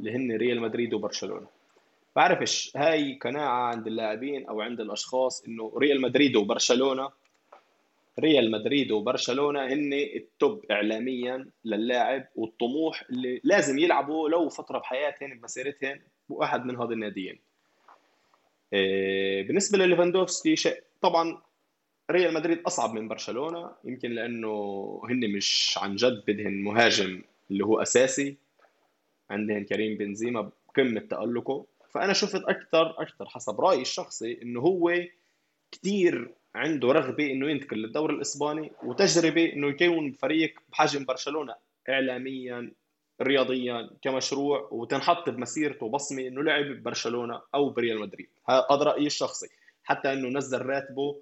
اللي 0.00 0.12
هن 0.12 0.36
ريال 0.36 0.60
مدريد 0.60 0.94
وبرشلونة. 0.94 1.57
بعرفش 2.18 2.72
هاي 2.76 3.18
قناعة 3.22 3.62
عند 3.62 3.86
اللاعبين 3.86 4.46
أو 4.46 4.60
عند 4.60 4.80
الأشخاص 4.80 5.44
إنه 5.44 5.72
ريال 5.78 6.00
مدريد 6.00 6.36
وبرشلونة. 6.36 7.10
ريال 8.20 8.50
مدريد 8.50 8.92
وبرشلونة 8.92 9.66
هن 9.66 9.92
التوب 9.92 10.64
إعلاميا 10.70 11.50
للاعب 11.64 12.28
والطموح 12.36 13.04
اللي 13.10 13.40
لازم 13.44 13.78
يلعبوا 13.78 14.28
لو 14.28 14.48
فترة 14.48 14.78
بحياتهم 14.78 15.38
بمسيرتهم 15.38 16.00
بواحد 16.28 16.64
من 16.64 16.76
هذول 16.76 16.92
الناديين. 16.92 17.38
إيه، 18.72 19.46
بالنسبة 19.46 19.78
لليفاندوفسكي 19.78 20.56
شيء 20.56 20.82
طبعا 21.00 21.42
ريال 22.10 22.34
مدريد 22.34 22.62
أصعب 22.66 22.94
من 22.94 23.08
برشلونة 23.08 23.70
يمكن 23.84 24.10
لأنه 24.10 24.52
هن 25.04 25.32
مش 25.32 25.78
عن 25.82 25.96
جد 25.96 26.22
بدهن 26.26 26.62
مهاجم 26.62 27.22
اللي 27.50 27.64
هو 27.64 27.82
أساسي. 27.82 28.36
عندهم 29.30 29.64
كريم 29.64 29.98
بنزيما 29.98 30.50
بقمة 30.68 31.00
تألقه. 31.00 31.77
فأنا 31.88 32.12
شفت 32.12 32.42
أكثر 32.44 33.02
أكثر 33.02 33.26
حسب 33.26 33.60
رأيي 33.60 33.82
الشخصي 33.82 34.42
إنه 34.42 34.60
هو 34.60 34.94
كثير 35.72 36.34
عنده 36.54 36.88
رغبة 36.88 37.32
إنه 37.32 37.50
ينتقل 37.50 37.76
للدوري 37.76 38.14
الإسباني 38.14 38.72
وتجربة 38.82 39.52
إنه 39.52 39.68
يكون 39.68 40.12
فريق 40.12 40.60
بحجم 40.68 41.04
برشلونة 41.04 41.54
إعلاميا 41.88 42.72
رياضيا 43.22 43.90
كمشروع 44.02 44.68
وتنحط 44.72 45.30
بمسيرته 45.30 45.88
بصمة 45.88 46.22
إنه 46.22 46.42
لعب 46.42 46.64
ببرشلونه 46.64 47.40
أو 47.54 47.70
بريال 47.70 48.00
مدريد. 48.00 48.28
هذا 48.48 48.82
رأيي 48.82 49.06
الشخصي. 49.06 49.48
حتى 49.84 50.12
إنه 50.12 50.28
نزل 50.28 50.62
راتبه 50.62 51.20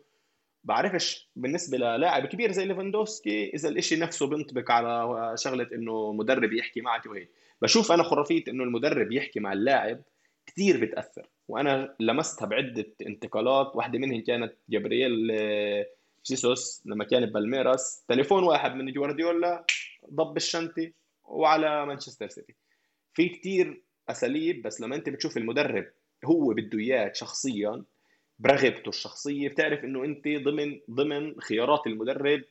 بعرفش 0.64 1.28
بالنسبة 1.36 1.78
للاعب 1.78 2.26
كبير 2.26 2.52
زي 2.52 2.64
ليفاندوفسكي 2.64 3.50
إذا 3.54 3.68
الإشي 3.68 3.96
نفسه 3.96 4.26
بينطبق 4.26 4.70
على 4.70 5.32
شغلة 5.36 5.68
إنه 5.72 6.12
مدرب 6.12 6.52
يحكي 6.52 6.80
معك 6.80 7.06
وهيك. 7.06 7.30
بشوف 7.62 7.92
أنا 7.92 8.02
خرافية 8.02 8.44
إنه 8.48 8.64
المدرب 8.64 9.12
يحكي 9.12 9.40
مع 9.40 9.52
اللاعب 9.52 10.02
كثير 10.46 10.84
بتأثر. 10.84 11.26
وأنا 11.48 11.94
لمستها 12.00 12.46
بعدة 12.46 12.86
انتقالات. 13.06 13.76
واحدة 13.76 13.98
منهم 13.98 14.20
كانت 14.20 14.52
جابرييل 14.68 15.30
آه، 15.30 15.86
جيسوس 16.26 16.82
لما 16.86 17.04
كان 17.04 17.26
ببالميراس 17.26 18.04
تليفون 18.08 18.42
واحد 18.44 18.74
من 18.74 18.92
جوارديولا 18.92 19.64
ضب 20.10 20.36
الشنطة 20.36 20.90
وعلى 21.24 21.86
مانشستر 21.86 22.28
سيتي. 22.28 22.54
في 23.14 23.28
كتير 23.28 23.82
أساليب 24.08 24.62
بس 24.62 24.80
لما 24.80 24.96
أنت 24.96 25.08
بتشوف 25.08 25.36
المدرب 25.36 25.86
هو 26.24 26.54
بده 26.54 26.78
اياك 26.78 27.14
شخصيا 27.14 27.84
برغبته 28.38 28.88
الشخصية 28.88 29.48
بتعرف 29.48 29.84
إنه 29.84 30.04
أنت 30.04 30.28
ضمن 30.28 30.80
ضمن 30.90 31.40
خيارات 31.40 31.86
المدرب 31.86 32.42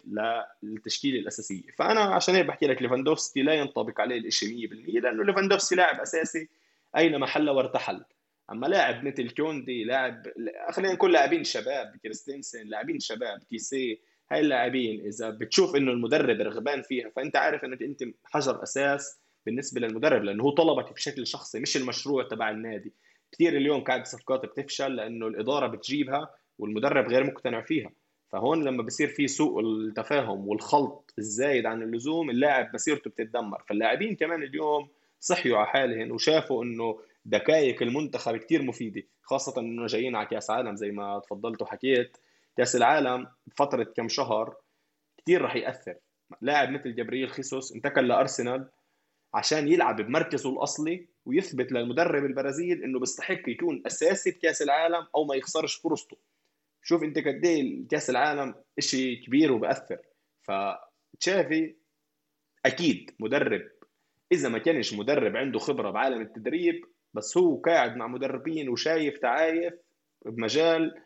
للتشكيلة 0.64 1.20
الأساسية. 1.20 1.72
فأنا 1.78 2.00
عشان 2.00 2.36
هيك 2.36 2.46
بحكي 2.46 2.68
لك 2.68 2.82
ليفاندوفسكي 2.82 3.42
لا 3.42 3.54
ينطبق 3.54 4.02
عليه 4.02 4.20
الشيء 4.20 4.68
100% 4.68 5.00
لأنه 5.00 5.24
ليفاندوفسكي 5.24 5.76
لاعب 5.76 6.00
أساسي 6.00 6.50
اينما 6.98 7.26
حل 7.28 7.50
وارتحل؟ 7.50 8.06
أما 8.52 8.68
لاعب 8.68 9.04
مثل 9.04 9.30
كوندي 9.30 9.84
لاعب 9.84 10.24
خلينا 10.72 10.94
نقول 10.94 11.14
لاعبين 11.14 11.44
شباب 11.44 11.96
كريستنسن 12.04 12.68
لاعبين 12.68 13.00
شباب 13.00 13.40
كيسي 13.50 14.00
هاي 14.32 14.40
اللاعبين 14.40 15.06
إذا 15.06 15.30
بتشوف 15.30 15.76
إنه 15.76 15.92
المدرب 15.92 16.42
رغبان 16.42 16.82
فيها 16.82 17.10
فأنت 17.16 17.36
عارف 17.36 17.66
إنك 17.66 17.84
أنت 17.84 18.04
حجر 18.26 18.64
أساس 18.64 19.20
بالنسبة 19.46 19.82
للمدرب 19.82 20.24
لأنه 20.24 20.44
هو 20.44 20.50
طلبك 20.52 20.94
بشكل 20.94 21.28
شخصي 21.28 21.60
مش 21.60 21.78
المشروع 21.78 22.28
تبع 22.28 22.50
النادي. 22.50 22.94
كثير 23.32 23.58
اليوم 23.58 23.84
قاعد 23.84 24.08
صفقات 24.08 24.46
بتفشل 24.46 24.96
لأنه 24.96 25.28
الإدارة 25.28 25.68
بتجيبها 25.68 26.30
والمدرب 26.60 27.08
غير 27.08 27.24
مقتنع 27.24 27.62
فيها. 27.62 27.92
فهون 28.32 28.64
لما 28.64 28.84
بصير 28.84 29.08
في 29.08 29.28
سوء 29.28 29.62
التفاهم 29.62 30.48
والخلط 30.48 31.14
الزايد 31.18 31.66
عن 31.66 31.84
اللزوم 31.84 32.30
اللاعب 32.30 32.70
مسيرته 32.74 33.10
بتتدمر. 33.10 33.64
فاللاعبين 33.70 34.16
كمان 34.16 34.44
اليوم 34.44 34.90
صحيوا 35.20 35.58
على 35.58 35.68
حالهم 35.68 36.12
وشافوا 36.12 36.64
إنه 36.64 37.00
دقائق 37.26 37.82
المنتخب 37.82 38.38
كثير 38.38 38.62
مفيدة 38.62 39.04
خاصة 39.22 39.62
إنه 39.62 39.86
جايين 39.86 40.16
على 40.16 40.28
كأس 40.28 40.50
عالم 40.50 40.76
زي 40.76 40.92
ما 40.92 41.20
تفضلت 41.20 41.62
وحكيت. 41.62 42.18
كأس 42.58 42.76
العالم 42.76 43.28
بفتره 43.48 43.84
كم 43.84 44.08
شهر 44.08 44.56
كثير 45.18 45.42
راح 45.42 45.56
يأثر. 45.56 45.96
لاعب 46.42 46.70
مثل 46.70 46.96
جبريل 46.96 47.30
خيسوس 47.30 47.72
انتقل 47.72 48.08
لأرسنال 48.08 48.70
عشان 49.34 49.68
يلعب 49.68 50.02
بمركزه 50.02 50.50
الأصلي 50.50 51.08
ويثبت 51.26 51.72
للمدرب 51.72 52.26
البرازيل 52.26 52.84
إنه 52.84 53.00
بيستحق 53.00 53.50
يكون 53.50 53.84
أساسي 53.88 54.32
بكأس 54.32 54.62
العالم 54.62 55.08
أو 55.16 55.26
ما 55.26 55.36
يخسرش 55.36 55.76
فرصته. 55.76 56.18
شوف 56.84 57.04
أنت 57.04 57.18
قد 57.18 57.46
إيه 57.46 57.88
كأس 57.88 58.10
العالم 58.10 58.56
شيء 58.80 59.26
كبير 59.26 59.52
وبأثر. 59.52 59.98
فتشافي 60.42 61.76
أكيد 62.66 63.12
مدرب 63.20 63.62
إذا 64.32 64.50
ما 64.50 64.58
كانش 64.58 64.94
مدرب 64.94 65.36
عنده 65.36 65.60
خبرة 65.60 65.92
بعالم 65.92 66.22
التدريب 66.22 66.86
بس 67.14 67.38
هو 67.38 67.56
قاعد 67.56 67.96
مع 67.98 68.08
مدربين 68.08 68.70
وشايف 68.70 69.18
تعايف 69.18 69.74
بمجال 70.26 71.02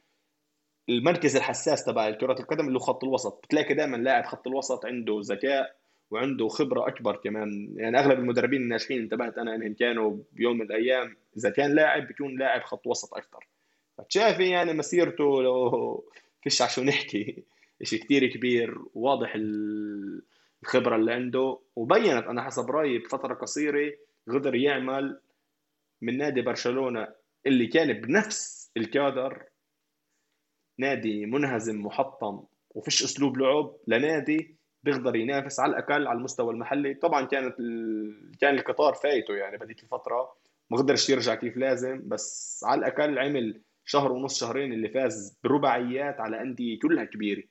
المركز 0.90 1.36
الحساس 1.36 1.86
تبع 1.86 2.12
كرة 2.12 2.40
القدم 2.40 2.68
اللي 2.68 2.76
هو 2.80 2.84
خط 2.84 3.04
الوسط. 3.04 3.44
بتلاقي 3.44 3.74
دائما 3.74 3.98
لاعب 3.98 4.26
خط 4.26 4.48
الوسط 4.48 4.86
عنده 4.86 5.20
ذكاء 5.24 5.76
وعنده 6.12 6.48
خبرة 6.48 6.88
أكبر 6.88 7.16
كمان. 7.16 7.74
يعني 7.78 8.00
أغلب 8.00 8.20
المدربين 8.20 8.62
الناجحين 8.62 9.02
انتبهت 9.02 9.38
أنا 9.38 9.56
إنهم 9.56 9.74
كانوا 9.74 10.18
بيوم 10.32 10.58
من 10.58 10.66
الأيام 10.66 11.16
إذا 11.38 11.50
كان 11.50 11.76
لاعب 11.76 12.08
بيكون 12.08 12.40
لاعب 12.40 12.62
خط 12.62 12.88
وسط 12.88 13.14
أكثر 13.14 13.48
فتشافي 13.98 14.50
يعني 14.50 14.74
مسيرته 14.74 15.42
لو 15.42 16.04
فيش 16.44 16.62
عشان 16.62 16.86
نحكي 16.86 17.44
شيء 17.84 18.00
كثير 18.04 18.28
كبير 18.28 18.78
واضح 18.94 19.34
الخبرة 20.64 20.96
اللي 20.96 21.14
عنده. 21.14 21.60
وبينت 21.76 22.26
أنا 22.28 22.44
حسب 22.44 22.72
رأيي 22.72 22.98
بفترة 22.98 23.34
قصيرة 23.34 23.92
قدر 24.28 24.56
يعمل 24.56 25.22
من 26.02 26.18
نادي 26.18 26.42
برشلونة 26.42 27.08
اللي 27.46 27.68
كان 27.68 27.94
بنفس 27.94 28.72
الكادر 28.78 29.44
نادي 30.80 31.26
منهزم 31.26 31.82
محطم 31.82 32.44
وفيش 32.70 33.04
أسلوب 33.04 33.38
لعب 33.38 33.76
لنادي 33.88 34.58
بيقدر 34.84 35.16
ينافس 35.16 35.60
على 35.60 35.70
الأقل 35.70 36.08
على 36.08 36.18
المستوى 36.18 36.54
المحلي. 36.54 36.94
طبعا 36.94 37.26
كانت 37.26 37.60
ال... 37.60 38.32
كان 38.42 38.56
القطار 38.56 38.94
فايته 38.94 39.36
يعني 39.36 39.58
بهذيك 39.58 39.84
الفترة 39.84 40.36
ما 40.72 40.78
قدرش 40.78 41.10
يرجع 41.10 41.36
كيف 41.36 41.58
لازم 41.58 42.02
بس 42.08 42.62
على 42.68 42.80
الأقل 42.80 43.20
عمل 43.20 43.62
شهر 43.86 44.12
ونص 44.12 44.40
شهرين 44.40 44.74
اللي 44.74 44.90
فاز 44.90 45.40
برباعيات 45.44 46.20
على 46.20 46.42
أندية 46.42 46.80
كلها 46.80 47.06
كبيرة. 47.06 47.44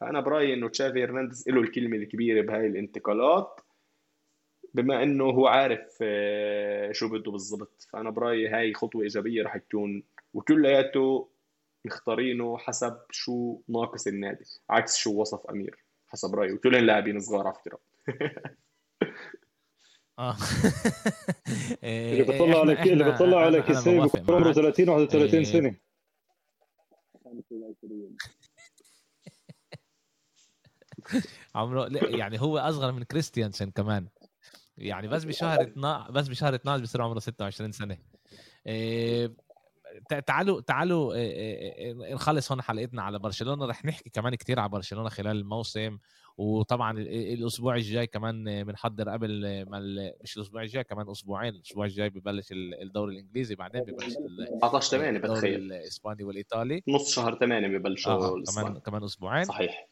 فأنا 0.00 0.20
برأيي 0.20 0.54
إنه 0.54 0.68
تشافي 0.68 1.04
هرنانديز 1.04 1.48
له 1.48 1.60
الكلمة 1.60 1.96
الكبيرة 1.96 2.42
بهاي 2.42 2.66
الانتقالات 2.66 3.60
بما 4.74 5.02
إنه 5.02 5.24
هو 5.24 5.46
عارف 5.46 5.98
آه، 6.02 6.92
شو 6.92 7.08
بده 7.08 7.30
بالضبط. 7.32 7.86
فأنا 7.92 8.10
برأيي 8.10 8.48
هاي 8.48 8.74
خطوة 8.74 9.02
إيجابية 9.02 9.42
رح 9.42 9.56
تكون 9.56 10.02
وكلياته 10.34 11.28
مختارينه 11.84 12.58
حسب 12.58 12.96
شو 13.10 13.60
ناقص 13.68 14.06
النادي 14.06 14.44
عكس 14.70 14.96
شو 14.96 15.20
وصف 15.20 15.46
أمير 15.50 15.78
حسب 16.06 16.34
رأيي. 16.34 16.52
وكلهم 16.52 16.84
لاعبين 16.84 17.20
صغار 17.20 17.46
على 17.46 17.54
فكره 17.54 17.78
آه. 20.18 20.36
اللي 21.84 22.24
بيطلع 22.24 22.60
على 22.60 22.92
اللي 22.92 23.04
بيطلع 23.04 23.44
على 23.44 23.62
كيسيه 23.62 24.00
عمره 24.28 24.52
30 24.52 24.88
31 24.88 25.44
سنة. 25.44 25.74
عمره 31.54 31.88
يعني 31.92 32.40
هو 32.40 32.58
أصغر 32.58 32.92
من 32.92 33.02
كريستيانسن 33.02 33.70
كمان. 33.70 34.08
يعني 34.78 35.08
بس 35.08 35.24
بشهر 35.24 35.62
12 35.62 36.12
بس 36.12 36.28
بشهر 36.28 36.54
12 36.54 36.82
بصير 36.82 37.02
عمره 37.02 37.18
26 37.18 37.72
سنة. 37.72 37.98
إيه، 38.66 39.34
تعالوا 40.26 40.60
تعالوا 40.60 41.14
نخلص 42.14 42.52
هون 42.52 42.62
حلقتنا 42.62 43.02
على 43.02 43.18
برشلونة. 43.18 43.66
رح 43.66 43.84
نحكي 43.84 44.10
كمان 44.10 44.34
كتير 44.34 44.60
على 44.60 44.68
برشلونة 44.68 45.08
خلال 45.08 45.36
الموسم. 45.36 45.98
وطبعا 46.36 46.98
الأسبوع 46.98 47.74
الجاي 47.74 48.06
كمان 48.06 48.64
بنحضر 48.64 49.08
قبل 49.08 49.64
ما 49.68 49.80
مش 50.22 50.36
الأسبوع 50.36 50.62
الجاي 50.62 50.84
كمان 50.84 51.10
أسبوعين. 51.10 51.54
الأسبوع 51.54 51.84
الجاي 51.84 52.10
ببلش 52.10 52.48
الدوري 52.52 53.14
الإنجليزي 53.14 53.54
بعدين 53.54 53.80
ببلش 53.80 54.14
14 54.62 54.90
8 54.90 55.18
بتخيل. 55.18 55.54
الإسباني 55.54 56.24
والإيطالي. 56.24 56.82
نص 56.88 57.14
شهر 57.14 57.38
8 57.38 57.68
ببلشوا 57.68 58.12
آه 58.12 58.42
كمان 58.54 58.78
كمان 58.78 59.04
أسبوعين. 59.04 59.44
صحيح. 59.44 59.88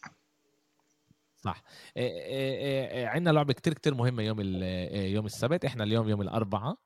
صح. 1.46 1.62
عندنا 3.14 3.30
لعبة 3.30 3.52
كتير 3.52 3.74
كتير 3.74 3.94
مهمة 3.94 4.22
يوم 4.22 4.40
يوم 4.94 5.26
السبت. 5.26 5.64
إحنا 5.64 5.84
اليوم 5.84 6.08
يوم 6.08 6.22
الأربعاء 6.22 6.76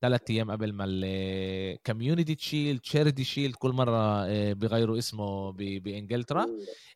ثلاث 0.00 0.30
أيام 0.30 0.50
قبل 0.50 0.72
ما 0.72 0.84
ال 0.88 1.03
community 1.03 2.36
shield 2.38 2.80
charity 2.80 3.24
shield 3.24 3.54
كل 3.54 3.72
مرة 3.72 4.24
آه، 4.26 4.52
بيغيروا 4.52 4.98
اسمه 4.98 5.52
بإنجلترا. 5.52 6.46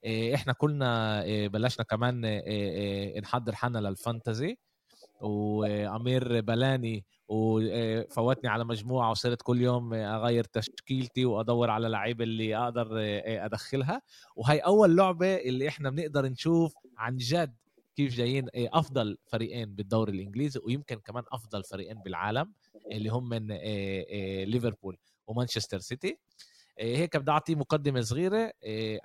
آه، 0.04 0.34
إحنا 0.34 0.52
كلنا 0.52 1.22
آه، 1.26 1.46
بلشنا 1.46 1.84
كمان 1.84 2.20
نحضر 3.22 3.54
حالنا 3.54 3.78
لل 3.78 3.94
fantasy. 3.94 4.58
وأمير 5.20 6.40
بلاني 6.40 7.04
وفوتني 7.32 8.50
على 8.50 8.64
مجموعة 8.64 9.10
وصرت 9.10 9.42
كل 9.42 9.60
يوم 9.60 9.94
أغير 9.94 10.44
تشكيلتي 10.44 11.24
وأدور 11.24 11.70
على 11.70 11.88
لعيبه 11.88 12.24
اللي 12.24 12.56
أقدر 12.56 12.88
أدخلها. 13.24 14.02
وهي 14.36 14.58
أول 14.58 14.96
لعبة 14.96 15.36
اللي 15.36 15.68
إحنا 15.68 15.90
بنقدر 15.90 16.26
نشوف 16.26 16.74
عن 16.98 17.16
جد 17.16 17.56
كيف 17.96 18.14
جايين 18.14 18.48
أفضل 18.54 19.18
فريقين 19.26 19.74
بالدوري 19.74 20.12
الإنجليزي 20.12 20.60
ويمكن 20.64 20.96
كمان 20.96 21.24
أفضل 21.32 21.64
فريقين 21.64 21.98
بالعالم 22.04 22.52
اللي 22.92 23.08
هم 23.08 23.28
من 23.28 23.46
ليفربول 24.44 24.98
ومانشستر 25.26 25.78
سيتي. 25.78 26.18
هيك 26.78 27.16
بدي 27.16 27.30
أعطي 27.30 27.54
مقدمة 27.54 28.00
صغيرة. 28.00 28.52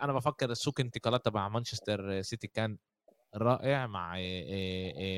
أنا 0.01 0.13
بفكر 0.13 0.51
السوق 0.51 0.79
انتقالات 0.79 1.25
تبع 1.25 1.49
مانشستر 1.49 2.21
سيتي 2.21 2.47
كان 2.47 2.77
رائع 3.35 3.87
مع 3.87 4.19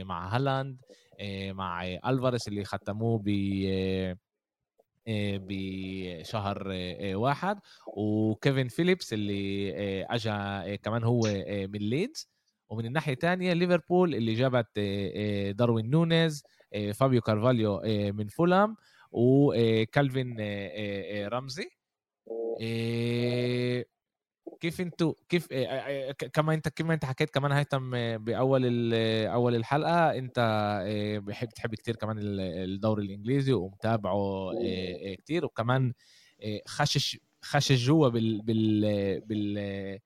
مع 0.03 0.35
هالاند 0.35 0.81
مع 1.51 1.85
ألفاريس 1.85 2.47
اللي 2.47 2.63
ختموه 2.63 3.21
ب 3.25 3.29
بشهر 5.47 6.67
واحد 7.13 7.59
وكيفن 7.87 8.67
فيليبس 8.67 9.13
اللي 9.13 9.71
اجى 10.09 10.77
كمان 10.77 11.03
هو 11.03 11.21
من 11.47 11.79
ليدز. 11.79 12.29
ومن 12.69 12.85
الناحية 12.85 13.13
الثانية 13.13 13.53
ليفربول 13.53 14.15
اللي 14.15 14.33
جابت 14.33 14.79
داروين 15.57 15.89
نونيز 15.89 16.43
فابيو 16.93 17.21
كارفاليو 17.21 17.81
من 18.13 18.27
فولام 18.27 18.75
وكالفين 19.11 20.37
رمزي. 21.27 21.69
كيف 24.59 24.81
أنتوا 24.81 25.13
كيف 25.29 25.47
كما 26.33 26.53
انت 26.53 26.67
كما 26.67 26.93
انت 26.93 27.05
حكيت 27.05 27.29
كمان 27.29 27.51
هيثم 27.51 28.17
بأول 28.17 28.93
أول 29.25 29.55
الحلقة 29.55 30.17
انت 30.17 30.39
بحب 31.23 31.49
تحب 31.49 31.75
كثير 31.75 31.95
كمان 31.95 32.17
الدوري 32.19 33.05
الإنجليزي 33.05 33.53
ومتابعه 33.53 34.51
كثير 35.23 35.45
وكمان 35.45 35.93
خشش 36.67 37.19
خشش 37.41 37.85
جوا 37.85 38.07
بال 38.09 38.41
بال 38.41 39.21
بال 39.21 40.01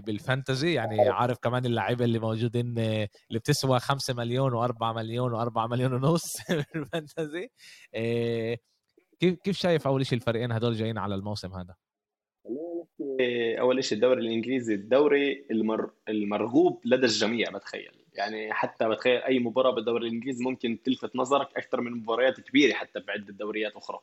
بالفانتزي. 0.00 0.74
يعني 0.74 1.00
عارف 1.08 1.38
كمان 1.38 1.66
اللعيبة 1.66 2.04
اللي 2.04 2.18
موجودين 2.18 2.78
اللي 2.78 3.38
بتسوى 3.38 3.80
5 3.80 4.14
مليون 4.14 4.68
و4 4.68 4.82
مليون 4.82 5.50
و4 5.50 5.58
مليون 5.58 5.92
ونص 5.92 6.36
بالفانتزي 6.74 7.50
كيف 9.20 9.34
كيف 9.44 9.56
شايف 9.58 9.86
أول 9.86 10.06
شيء 10.06 10.18
الفريقين 10.18 10.52
هدول 10.52 10.74
جايين 10.74 10.98
على 10.98 11.14
الموسم 11.14 11.52
هذا؟ 11.54 11.74
أول 13.60 13.84
شيء 13.84 13.96
الدوري 13.96 14.20
الإنجليزي 14.20 14.74
الدوري 14.74 15.44
المر... 15.50 15.90
المرغوب 16.08 16.80
لدى 16.84 17.06
الجميع 17.06 17.50
بتخيل. 17.50 17.92
يعني 18.14 18.52
حتى 18.52 18.88
بتخيل 18.88 19.16
أي 19.16 19.38
مباراة 19.38 19.70
بالدوري 19.70 20.06
الإنجليزي 20.06 20.44
ممكن 20.44 20.78
تلفت 20.84 21.16
نظرك 21.16 21.48
أكثر 21.56 21.80
من 21.80 21.92
مباريات 21.92 22.40
كبيرة 22.40 22.74
حتى 22.74 23.00
بعده 23.00 23.32
دوريات 23.32 23.76
أخرى. 23.76 23.98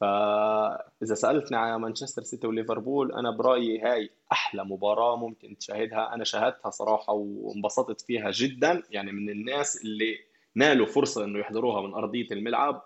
فاذا 0.00 1.14
سألتني 1.14 1.56
على 1.56 1.78
مانشستر 1.78 2.22
سيتي 2.22 2.46
وليفربول 2.46 3.12
أنا 3.12 3.30
برأيي 3.30 3.80
هاي 3.80 4.10
أحلى 4.32 4.64
مباراة 4.64 5.16
ممكن 5.16 5.58
تشاهدها. 5.58 6.14
أنا 6.14 6.24
شاهدتها 6.24 6.70
صراحة 6.70 7.12
وانبسطت 7.12 8.00
فيها 8.00 8.30
جدا. 8.30 8.82
يعني 8.90 9.12
من 9.12 9.30
الناس 9.30 9.84
اللي 9.84 10.18
نالوا 10.54 10.86
فرصة 10.86 11.24
إنه 11.24 11.38
يحضروها 11.38 11.86
من 11.86 11.94
أرضية 11.94 12.26
الملعب. 12.32 12.82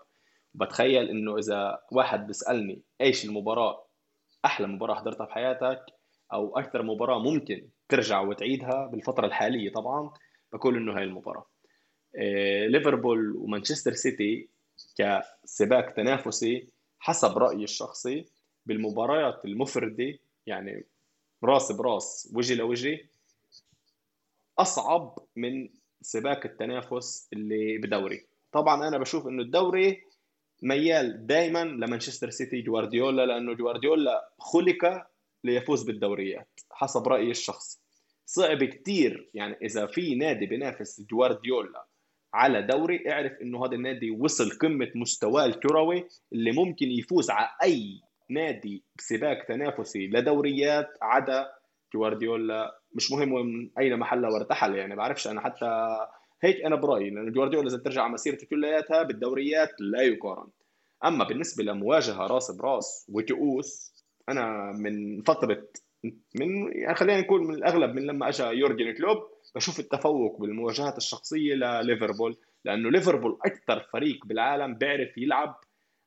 بتخيل 0.53 1.09
إنه 1.09 1.37
إذا 1.37 1.79
واحد 1.91 2.27
بيسألني 2.27 2.81
إيش 3.01 3.25
المباراة 3.25 3.90
أحلى 4.45 4.67
مباراة 4.67 4.95
حضرتها 4.95 5.25
في 5.25 5.33
حياتك 5.33 5.85
أو 6.33 6.57
أكثر 6.57 6.83
مباراة 6.83 7.19
ممكن 7.19 7.69
ترجع 7.89 8.21
وتعيدها 8.21 8.87
بالفترة 8.87 9.25
الحالية 9.25 9.71
طبعا 9.71 10.13
بقول 10.53 10.77
إنه 10.77 10.97
هاي 10.97 11.03
المباراة. 11.03 11.45
إيه 12.15 12.67
ليفربول 12.67 13.35
ومانشستر 13.35 13.93
سيتي 13.93 14.49
كسباق 14.97 15.91
تنافسي 15.93 16.67
حسب 16.99 17.37
رأيي 17.37 17.63
الشخصي 17.63 18.25
بالمباريات 18.65 19.45
المفردة 19.45 20.19
يعني 20.47 20.85
راس 21.43 21.71
براس 21.71 22.31
وجه 22.33 22.53
لوجه 22.53 22.99
أصعب 24.59 25.19
من 25.35 25.69
سباق 26.01 26.45
التنافس 26.45 27.29
اللي 27.33 27.77
بدوري. 27.77 28.25
طبعا 28.51 28.87
أنا 28.87 28.97
بشوف 28.97 29.27
إنه 29.27 29.43
الدوري 29.43 30.03
ميال 30.61 31.27
دائما 31.27 31.63
لمانشستر 31.63 32.29
سيتي 32.29 32.61
جوارديولا 32.61 33.25
لأنه 33.25 33.53
جوارديولا 33.53 34.29
خلق 34.39 35.03
ليفوز 35.43 35.83
بالدوريات 35.83 36.59
حسب 36.71 37.07
رأيي 37.07 37.31
الشخصي 37.31 37.79
صعب 38.25 38.63
كثير 38.63 39.29
يعني 39.33 39.55
إذا 39.61 39.85
في 39.85 40.15
نادي 40.15 40.45
بينافس 40.45 41.01
جوارديولا 41.01 41.85
على 42.33 42.61
دوري 42.61 43.11
اعرف 43.11 43.31
إنه 43.41 43.65
هذا 43.65 43.75
النادي 43.75 44.11
وصل 44.11 44.49
قمة 44.49 44.91
مستواه 44.95 45.45
الكروي 45.45 46.07
اللي 46.33 46.51
ممكن 46.51 46.91
يفوز 46.91 47.29
على 47.29 47.49
أي 47.63 48.01
نادي 48.29 48.83
بسباق 48.97 49.45
تنافسي 49.45 50.07
لدوريات 50.07 50.89
عدا 51.01 51.51
جوارديولا. 51.93 52.79
مش 52.95 53.11
مهم 53.11 53.33
من 53.33 53.69
أين 53.79 53.97
محل 53.97 54.25
وارتحل 54.25 54.75
يعني 54.75 54.95
بعرفش 54.95 55.27
أنا 55.27 55.41
حتى 55.41 55.97
هيك 56.43 56.65
أنا 56.65 56.75
برأيي 56.75 57.09
لأنه 57.09 57.31
جوارديولا 57.31 57.67
إذا 57.67 57.77
ترجع 57.77 58.01
على 58.01 58.13
مسيرته 58.13 58.47
كلياتها 58.47 59.03
بالدوريات 59.03 59.69
لا 59.79 60.01
يقارن. 60.01 60.47
أما 61.05 61.23
بالنسبة 61.23 61.63
لمواجهة 61.63 62.27
راس 62.27 62.51
براس 62.51 63.05
وكؤوس 63.09 63.93
أنا 64.29 64.71
من 64.71 65.21
فترة 65.21 65.67
من 66.35 66.77
يعني 66.77 66.95
خلينا 66.95 67.21
نقول 67.21 67.43
من 67.43 67.53
الأغلب 67.55 67.95
من 67.95 68.01
لما 68.01 68.29
اجى 68.29 68.43
يورجن 68.43 68.93
كلوب 68.93 69.17
بشوف 69.55 69.79
التفوق 69.79 70.41
بالمواجهات 70.41 70.97
الشخصية 70.97 71.53
لليفربول 71.53 72.37
لأنه 72.65 72.91
ليفربول 72.91 73.37
أكثر 73.45 73.79
فريق 73.93 74.25
بالعالم 74.25 74.73
بيعرف 74.73 75.17
يلعب 75.17 75.55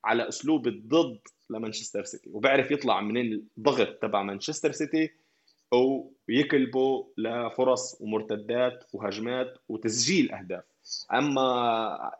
على 0.04 0.28
أسلوب 0.28 0.66
الضد 0.66 1.20
لمانشستر 1.50 2.04
سيتي 2.04 2.30
وبيعرف 2.30 2.70
يطلع 2.70 3.00
من 3.00 3.32
الضغط 3.32 3.88
تبع 4.02 4.22
مانشستر 4.22 4.72
سيتي 4.72 5.10
أو 5.72 6.12
يكلبوا 6.28 7.04
لفرص 7.18 8.00
ومرتدات 8.00 8.84
وهجمات 8.92 9.58
وتسجيل 9.68 10.32
أهداف. 10.32 10.64
أما 11.12 11.46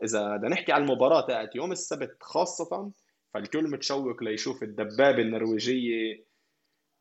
إذا 0.04 0.36
بدنا 0.36 0.48
نحكي 0.48 0.72
على 0.72 0.84
المباراة 0.84 1.26
تاعت 1.26 1.56
يوم 1.56 1.72
السبت 1.72 2.16
خاصة 2.20 2.90
فالكل 3.34 3.70
متشوق 3.70 4.22
ليشوف 4.22 4.62
الدبابة 4.62 5.22
النرويجية 5.22 6.24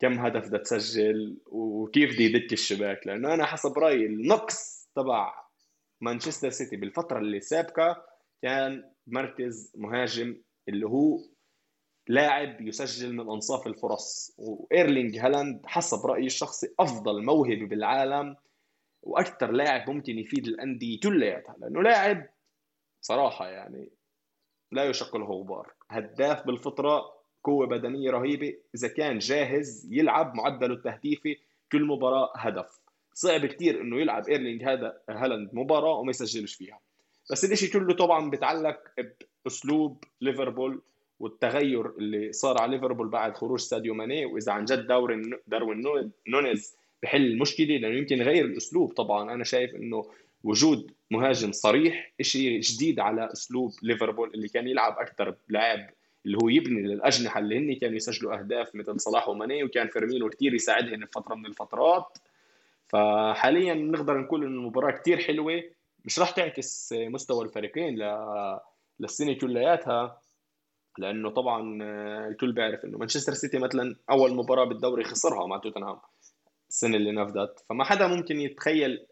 كم 0.00 0.18
هدف 0.18 0.48
بدها 0.48 0.58
تسجل 0.60 1.38
وكيف 1.46 2.14
بده 2.14 2.24
يدك 2.24 2.52
الشباك. 2.52 3.06
لأنه 3.06 3.34
أنا 3.34 3.44
حسب 3.44 3.78
رأيي 3.78 4.06
النقص 4.06 4.88
تبع 4.96 5.34
مانشستر 6.00 6.50
سيتي 6.50 6.76
بالفترة 6.76 7.18
اللي 7.18 7.40
سابقة 7.40 8.04
كان 8.42 8.90
مركز 9.06 9.72
مهاجم 9.76 10.36
اللي 10.68 10.86
هو 10.86 11.18
لاعب 12.08 12.60
يسجل 12.60 13.12
من 13.12 13.30
أنصاف 13.30 13.66
الفرص 13.66 14.34
وإيرلينج 14.38 15.18
هالاند 15.18 15.66
حسب 15.66 16.06
رأيي 16.06 16.26
الشخصي 16.26 16.74
أفضل 16.80 17.24
موهبه 17.24 17.66
بالعالم 17.66 18.36
وأكثر 19.02 19.52
لاعب 19.52 19.90
ممكن 19.90 20.18
يفيد 20.18 20.46
الأندية 20.46 21.00
كلياتها 21.00 21.56
لأنه 21.58 21.82
لاعب 21.82 22.26
صراحة 23.00 23.48
يعني 23.48 23.90
لا 24.72 24.84
يشق 24.84 25.16
له 25.16 25.24
غبار. 25.24 25.72
هداف 25.90 26.46
بالفطرة 26.46 27.14
قوة 27.44 27.66
بدنية 27.66 28.10
رهيبة 28.10 28.54
إذا 28.74 28.88
كان 28.88 29.18
جاهز 29.18 29.88
يلعب 29.90 30.34
معدله 30.34 30.74
التهديفي 30.74 31.36
كل 31.72 31.84
مباراة 31.84 32.32
هدف. 32.36 32.80
صعب 33.14 33.46
كثير 33.46 33.80
إنه 33.80 34.00
يلعب 34.00 34.28
إيرلينج 34.28 34.64
هذا 34.64 35.00
هالاند 35.08 35.50
مباراة 35.52 35.98
وما 35.98 36.10
يسجلش 36.10 36.54
فيها. 36.54 36.80
بس 37.30 37.44
الإشي 37.44 37.68
كله 37.68 37.94
طبعا 37.94 38.30
بيتعلق 38.30 38.80
بأسلوب 39.44 40.04
ليفربول. 40.20 40.82
والتغير 41.20 41.86
اللي 41.98 42.32
صار 42.32 42.62
على 42.62 42.76
ليفربول 42.76 43.08
بعد 43.08 43.36
خروج 43.36 43.58
ساديو 43.58 43.94
ماني 43.94 44.26
وإذا 44.26 44.52
عن 44.52 44.64
جد 44.64 44.86
داروين 44.86 45.38
داروين 45.46 46.10
نونيز 46.28 46.76
بحل 47.02 47.26
المشكلة 47.26 47.76
لأنه 47.76 47.96
يمكن 47.98 48.18
يغير 48.18 48.44
الأسلوب. 48.44 48.92
طبعا 48.92 49.34
أنا 49.34 49.44
شايف 49.44 49.74
إنه 49.74 50.10
وجود 50.44 50.90
مهاجم 51.10 51.52
صريح 51.52 52.12
شيء 52.20 52.60
جديد 52.60 53.00
على 53.00 53.32
أسلوب 53.32 53.72
ليفربول 53.82 54.30
اللي 54.34 54.48
كان 54.48 54.68
يلعب 54.68 54.98
أكثر 54.98 55.34
بلاعب 55.48 55.90
اللي 56.26 56.38
هو 56.42 56.48
يبني 56.48 56.82
للأجنحة 56.82 57.40
اللي 57.40 57.58
هن 57.58 57.74
كانوا 57.78 57.96
يسجلوا 57.96 58.38
أهداف 58.38 58.74
مثل 58.74 59.00
صلاح 59.00 59.28
وماني 59.28 59.64
وكان 59.64 59.88
فيرمينو 59.88 60.28
كثير 60.28 60.54
يساعدهم 60.54 61.00
بفتره 61.00 61.34
من 61.34 61.46
الفترات. 61.46 62.18
فحاليا 62.88 63.74
نقدر 63.74 64.18
نقول 64.18 64.44
إنه 64.44 64.58
المباراة 64.58 64.90
كثير 64.90 65.18
حلوة. 65.18 65.62
مش 66.04 66.18
راح 66.18 66.30
تعكس 66.30 66.92
مستوى 66.92 67.44
الفريقين 67.44 67.98
للسنة 69.00 69.32
كلياتها. 69.32 70.20
لأنه 70.98 71.30
طبعا 71.30 71.78
الكل 72.28 72.52
بيعرف 72.52 72.84
إنه 72.84 72.98
مانشستر 72.98 73.34
سيتي 73.34 73.58
مثلا 73.58 73.96
أول 74.10 74.34
مباراة 74.34 74.64
بالدوري 74.64 75.04
خسرها 75.04 75.46
مع 75.46 75.58
توتنهام 75.58 75.98
السنة 76.68 76.96
اللي 76.96 77.12
نفذت. 77.12 77.64
فما 77.68 77.84
حدا 77.84 78.06
ممكن 78.06 78.40
يتخيل 78.40 79.06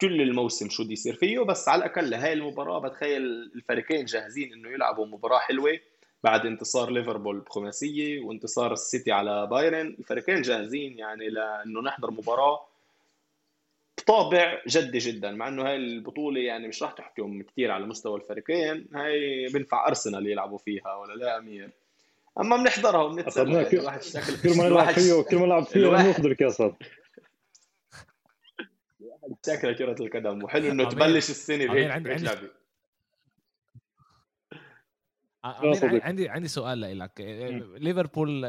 كل 0.00 0.20
الموسم 0.22 0.68
شو 0.68 0.84
بده 0.84 0.92
يصير 0.92 1.14
فيه 1.14 1.40
بس 1.40 1.68
على 1.68 1.84
الأقل 1.84 2.10
لهي 2.10 2.32
المباراة 2.32 2.78
بتخيل 2.78 3.22
الفريقين 3.54 4.04
جاهزين 4.04 4.52
إنه 4.52 4.68
يلعبوا 4.70 5.06
مباراة 5.06 5.38
حلوة 5.38 5.78
بعد 6.24 6.46
انتصار 6.46 6.90
ليفربول 6.90 7.40
بخماسية 7.40 8.20
وانتصار 8.20 8.72
السيتي 8.72 9.12
على 9.12 9.46
بايرن. 9.46 9.96
الفريقين 9.98 10.42
جاهزين 10.42 10.98
يعني 10.98 11.28
لأنه 11.28 11.80
نحضر 11.80 12.10
مباراة 12.10 12.60
الطابع 14.10 14.62
جدي 14.68 14.98
جدا 14.98 15.30
مع 15.30 15.48
إنه 15.48 15.62
هاي 15.62 15.76
البطولة 15.76 16.40
يعني 16.40 16.68
مش 16.68 16.82
راح 16.82 16.92
تحكم 16.92 17.42
كثير 17.42 17.70
على 17.70 17.86
مستوى 17.86 18.20
الفريقين 18.20 18.88
هاي 18.94 19.46
بينفع 19.52 19.88
أرسنال 19.88 20.26
يلعبوا 20.26 20.58
فيها 20.58 20.94
ولا 20.96 21.14
لا 21.14 21.38
أمير؟ 21.38 21.70
أما 22.40 22.56
بنحضرها 22.56 23.02
وبنتسلى 23.02 23.52
يعني 23.52 23.72
الواحد 23.72 24.00
كل 24.42 24.56
ما 24.56 24.68
نلعب 24.68 24.90
فيه 24.94 25.22
كل 25.22 25.36
ما 25.36 25.46
نلعب 25.46 25.64
فيه 25.64 25.90
ناخذ 25.90 26.26
الكاس 26.26 26.62
شكلها 29.46 29.72
كرة 29.72 30.02
القدم 30.02 30.44
وحلو 30.44 30.70
إنه 30.70 30.88
تبلش 30.88 31.30
السنة 31.30 31.66
بهيك 31.66 31.90
عندي 35.44 36.00
عندي 36.02 36.28
عندي 36.28 36.48
سؤال 36.48 36.98
لك 36.98 37.20
ليفربول 37.78 38.44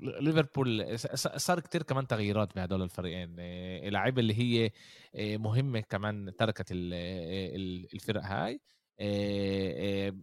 ليفربول 0.00 0.98
صار 1.36 1.60
كتير 1.60 1.82
كمان 1.82 2.06
تغييرات 2.06 2.54
بهدول 2.56 2.82
الفريقين. 2.82 3.36
اللعيبة 3.38 4.20
اللي 4.20 4.34
هي 4.34 4.70
مهمة 5.38 5.80
كمان 5.80 6.32
تركت 6.38 6.66
الفرق 6.72 8.22
هاي. 8.24 8.60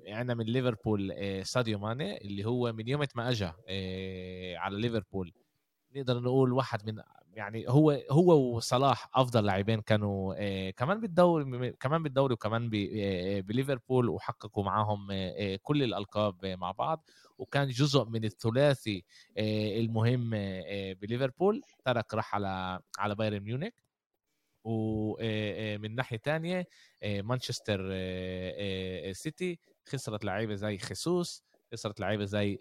عندنا 0.07 0.33
من 0.33 0.45
ليفربول 0.45 1.13
ساديو 1.45 1.79
ماني 1.79 2.17
اللي 2.17 2.45
هو 2.45 2.73
من 2.73 2.87
يوم 2.87 3.05
ما 3.15 3.29
اجى 3.29 3.51
على 4.57 4.81
ليفربول. 4.81 5.33
نقدر 5.95 6.19
نقول 6.19 6.53
واحد 6.53 6.91
من 6.91 7.01
يعني 7.39 7.65
هو 7.69 7.91
هو 8.11 8.55
وصلاح 8.55 9.09
أفضل 9.13 9.45
لاعبين 9.45 9.81
كانوا 9.81 10.35
آه 10.37 10.69
كمان 10.69 10.99
بالدوري 11.01 11.71
كمان 11.71 12.03
بالدوري 12.03 12.33
وكمان 12.33 12.63
آه 12.73 13.39
بليفربول 13.39 14.09
وحققوا 14.09 14.63
معاهم 14.63 15.07
آه 15.11 15.59
كل 15.63 15.83
الألقاب 15.83 16.45
مع 16.45 16.71
بعض. 16.71 17.09
وكان 17.37 17.67
جزء 17.67 18.05
من 18.05 18.25
الثلاثي 18.25 19.03
المهم 19.37 20.29
بليفربول 21.01 21.61
ترك 21.85 22.13
راح 22.13 22.35
على 22.35 22.79
على 22.97 23.15
بايرن 23.15 23.39
ميونخ. 23.39 23.71
ومن 24.63 25.95
ناحية 25.95 26.17
تانية 26.17 26.67
مانشستر 27.03 27.79
سيتي 29.13 29.59
خسرت 29.85 30.25
لعيبة 30.25 30.55
زي 30.55 30.77
خيسوس 30.77 31.43
خسرت 31.73 31.99
لعيبة 31.99 32.25
زي 32.25 32.57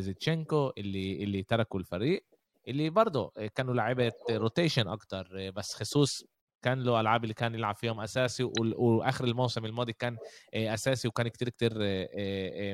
زيتشينكو 0.00 0.72
اللي 0.78 1.24
اللي 1.24 1.42
تركوا 1.42 1.80
الفريق. 1.80 2.26
اللي 2.68 2.90
برضه 2.90 3.32
كانوا 3.54 3.74
لعيبة 3.74 4.12
rotation 4.30 4.88
أكتر 4.88 5.50
بس 5.50 5.74
خيسوس 5.74 6.24
كان 6.62 6.82
له 6.82 7.00
ألعاب 7.00 7.22
اللي 7.24 7.34
كان 7.34 7.54
يلعب 7.54 7.74
فيهم 7.74 8.00
أساسي 8.00 8.50
وآخر 8.78 9.24
الموسم 9.24 9.64
الماضي 9.64 9.92
كان 9.92 10.16
أساسي 10.54 11.08
وكان 11.08 11.28
كتير 11.28 11.48
كتير 11.48 11.72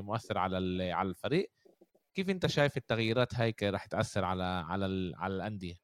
مؤثر 0.03 0.39
على 0.39 0.91
على 0.93 1.09
الفريق. 1.09 1.51
كيف 2.15 2.31
أنت 2.31 2.47
شايف 2.47 2.77
التغييرات 2.77 3.35
هاي 3.35 3.55
راح 3.63 3.87
تأثر 3.87 4.25
على 4.25 4.45
على 4.45 5.13
على 5.17 5.35
الأندية؟ 5.35 5.75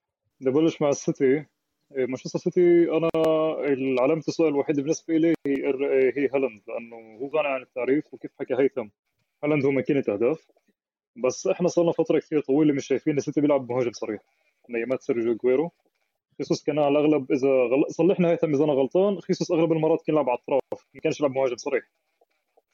نبلش 0.41 0.83
مع 0.83 0.89
السيتي. 0.89 1.45
مانشستر 1.91 2.39
سيتي 2.39 2.91
أنا 2.91 3.11
علامه 4.01 4.23
السؤال 4.29 4.49
الوحيده 4.49 4.83
بالنسبة 4.83 5.17
لي 5.17 5.35
هي 5.47 5.57
هي 6.17 6.29
هالاند 6.35 6.63
لأنه 6.69 6.97
هو 7.21 7.29
غني 7.29 7.49
عن 7.49 7.63
التعريف 7.63 8.15
وكيف 8.15 8.31
حكى 8.41 8.55
هيثم؟ 8.55 8.89
هالاند 9.45 9.65
هو 9.65 9.71
ماكينة 9.71 10.05
أهداف. 10.09 10.47
بس 11.25 11.47
إحنا 11.47 11.69
صار 11.69 11.85
لنا 11.85 11.93
فترة 11.93 12.19
كثير 12.19 12.41
طويلة 12.41 12.75
مش 12.75 12.87
شايفين 12.87 13.17
السيتي 13.17 13.41
بيلعب 13.41 13.73
مهاجم 13.73 13.93
صريح. 13.93 14.21
من 14.71 14.82
أيامات 14.82 15.03
سيرجيو 15.03 15.35
أجويرو 15.35 15.71
خيسوس 16.39 16.63
كان 16.65 16.79
على 16.79 16.89
الأغلب 16.89 17.33
إذا 17.33 17.49
غل... 17.49 17.85
صلحنا 17.89 18.31
هيثم 18.31 18.55
إذا 18.55 18.65
أنا 18.65 18.73
غلطان 18.73 19.21
خيسوس 19.21 19.51
أغلب 19.51 19.73
المرات 19.73 20.03
كان 20.07 20.15
يلعب 20.15 20.31
على 20.31 20.39
الاطراف 20.39 20.87
ما 20.95 21.01
كانش 21.01 21.21
يلعب 21.21 21.33
مهاجم 21.33 21.57
صريح. 21.57 21.85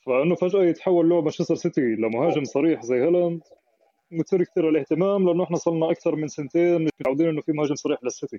فإنه 0.07 0.35
فجأة 0.35 0.63
يتحول 0.63 1.09
له 1.09 1.21
مانشستر 1.21 1.55
سيتي 1.55 1.81
لمهاجم 1.81 2.45
صريح 2.45 2.83
زي 2.83 2.97
هالاند. 2.97 3.41
مثير 4.11 4.45
كثير 4.45 4.69
الاهتمام 4.69 5.29
لأنه 5.29 5.45
إحنا 5.45 5.57
صرنا 5.57 5.91
أكثر 5.91 6.17
من 6.17 6.29
سنتين 6.29 6.83
مش 6.83 6.91
متعودين 7.01 7.29
إنه 7.29 7.41
في 7.41 7.53
مهاجم 7.53 7.75
صريح 7.75 7.99
للسيتي. 8.05 8.39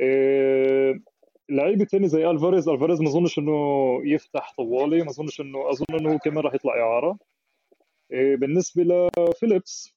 إيه... 0.00 1.02
لعيب 1.48 1.80
الثاني 1.80 2.08
زي 2.08 2.30
ألفاريز 2.30 2.68
ألفاريز 2.68 3.00
ما 3.00 3.08
أظنش 3.08 3.38
إنه 3.38 4.00
يفتح 4.04 4.54
طوالي 4.56 5.02
ما 5.02 5.10
أظنش 5.10 5.40
إنه 5.40 5.70
أظن 5.70 5.84
إنه 6.00 6.18
كمان 6.18 6.44
راح 6.44 6.54
يطلع 6.54 6.80
إعارة. 6.80 7.18
بالنسبة 8.12 8.82
لفيليبس 8.82 9.94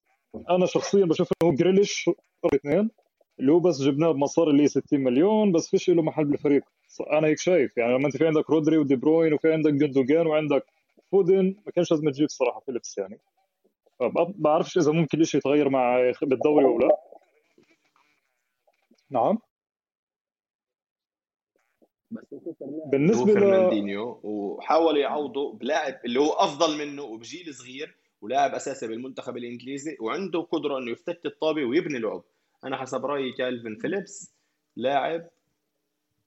أنا 0.50 0.66
شخصيا 0.66 1.06
بشوف 1.06 1.30
انه 1.44 1.56
جريليش 1.56 2.10
اثنين. 2.54 2.90
اللي 3.40 3.52
هو 3.52 3.60
بس 3.60 3.82
جبناه 3.82 4.12
بمصاري 4.12 4.52
اللي 4.52 4.68
60 4.68 5.00
مليون 5.00 5.52
بس 5.52 5.70
فيش 5.70 5.90
له 5.90 6.02
محل 6.02 6.26
بالفريق. 6.26 6.64
أنا 7.12 7.28
هيك 7.28 7.40
شايف. 7.40 7.78
يعني 7.78 7.94
لما 7.94 8.06
أنت 8.08 8.18
في 8.18 8.28
عندك 8.28 8.50
رودري 8.50 8.78
ودي 8.78 8.96
بروين 8.96 9.34
وفي 9.34 9.54
عندك 9.54 9.74
جندوجان 9.74 10.28
وعندك 10.28 10.66
فودن 11.12 11.56
ما 11.66 11.72
كانش 11.72 11.92
لازم 11.92 12.10
تجيب 12.10 12.26
الصراحه 12.26 12.60
فيليبس 12.60 12.98
يعني. 12.98 13.20
بعرفش 14.36 14.78
إذا 14.78 14.92
ممكن 14.92 15.24
شيء 15.24 15.40
يتغير 15.40 15.70
مع 15.70 16.12
بالدوري 16.22 16.66
أو 16.66 16.80
لا. 16.80 16.98
نعم. 19.10 19.38
بالنسبة 22.86 23.32
لفرناندينيو 23.32 24.20
وحاول 24.24 24.98
يعوضه 24.98 25.54
بلاعب 25.54 26.00
اللي 26.06 26.20
هو 26.20 26.32
أفضل 26.32 26.78
منه 26.78 27.04
وبجيل 27.04 27.54
صغير. 27.54 28.05
ولاعب 28.22 28.54
أساسي 28.54 28.88
بالمنتخب 28.88 29.38
الإنجليزي 29.38 29.98
وعنده 30.00 30.42
قدرة 30.42 30.78
إنه 30.78 30.92
يفتك 30.92 31.26
الطابه 31.26 31.66
ويبني 31.66 32.00
لعب. 32.00 32.24
أنا 32.64 32.78
حسب 32.78 33.06
رأيي 33.06 33.32
كالفين 33.32 33.76
فيليبس 33.76 34.34
لاعب 34.76 35.28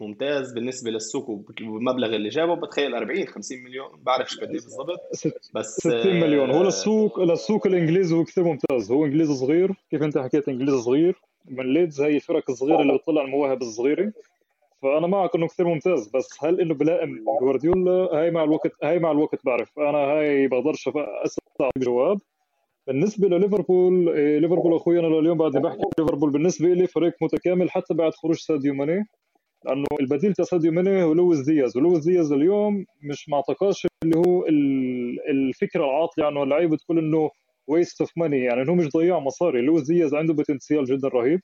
ممتاز 0.01 0.53
بالنسبة 0.53 0.91
للسوق 0.91 1.31
والمبلغ 1.61 2.17
اللي 2.17 2.29
جابه. 2.29 2.55
بتخيل 2.55 2.95
40 2.95 3.27
50 3.27 3.59
مليون 3.65 3.89
بعرفش 4.03 4.39
قد 4.39 4.49
إيه 4.49 4.53
بالضبط 4.53 5.01
بس 5.55 5.77
60 5.79 6.21
مليون. 6.21 6.51
هو 6.51 6.63
للسوق 6.63 7.21
للسوق 7.21 7.67
الإنجليزي 7.67 8.15
هو 8.15 8.25
كثير 8.25 8.45
ممتاز. 8.45 8.93
هو 8.93 9.05
إنجليزي 9.05 9.35
صغير. 9.35 9.75
كيف 9.91 10.03
أنت 10.03 10.19
حكيت 10.19 10.49
إنجليزي 10.49 10.79
صغير؟ 10.79 11.21
من 11.45 11.75
ليدز 11.75 12.01
هي 12.01 12.17
الفرق 12.17 12.51
الصغيرة 12.51 12.83
اللي 12.83 12.99
بتطلع 12.99 13.23
المواهب 13.23 13.63
الصغيرة. 13.63 14.13
فأنا 14.83 15.07
معك 15.07 15.35
إنه 15.35 15.47
كثير 15.47 15.67
ممتاز 15.67 16.09
بس 16.09 16.45
هل 16.45 16.61
إنه 16.61 16.75
بلائم 16.75 17.25
جوارديولا؟ 17.41 17.93
هاي 17.93 18.31
مع 18.31 18.45
الوقت 18.45 18.73
هاي 18.83 18.99
مع 18.99 19.11
الوقت 19.11 19.45
بعرف. 19.45 19.79
أنا 19.79 19.99
هاي 19.99 20.49
بقدرش 20.49 20.89
أسأل 21.25 21.71
جواب. 21.79 22.19
بالنسبة 22.87 23.29
لليفربول 23.29 24.09
إيه 24.09 24.39
ليفربول 24.39 24.75
أخوي 24.75 24.99
أنا 25.01 25.07
لليوم 25.07 25.39
بعد 25.39 25.53
بحكي 25.57 25.83
ليفربول 25.99 26.31
بالنسبة 26.31 26.69
لي 26.69 26.87
فريق 26.87 27.13
متكامل 27.23 27.71
حتى 27.71 27.95
بعد 27.95 28.15
خروج 28.15 28.37
ساديو 28.37 28.75
ماني 28.75 29.05
لأنه 29.65 29.85
البديل 30.01 30.33
تاع 30.35 30.45
ساديو 30.45 30.73
ماني 30.73 31.03
هو 31.03 31.13
لويس 31.13 31.41
دياز. 31.41 31.77
ولويس 31.77 32.05
دياز 32.05 32.33
اليوم 32.33 32.85
مش 33.03 33.29
ما 33.29 33.37
أعتقدش 33.37 33.87
اللي 34.05 34.17
هو 34.19 34.45
الفكرة 35.31 35.85
العاطله 35.85 36.27
عنه 36.27 36.43
اللعيبة 36.43 36.77
بتقول 36.77 36.99
إنه 36.99 37.31
waste 37.67 38.01
of 38.01 38.11
money 38.17 38.39
يعني 38.45 38.63
إنه 38.63 38.75
مش 38.75 38.89
ضياع 38.89 39.19
مصاري. 39.19 39.61
لويس 39.61 39.87
دياز 39.87 40.15
عنده 40.15 40.35
potential 40.35 40.85
جدا 40.85 41.09
رهيب. 41.09 41.41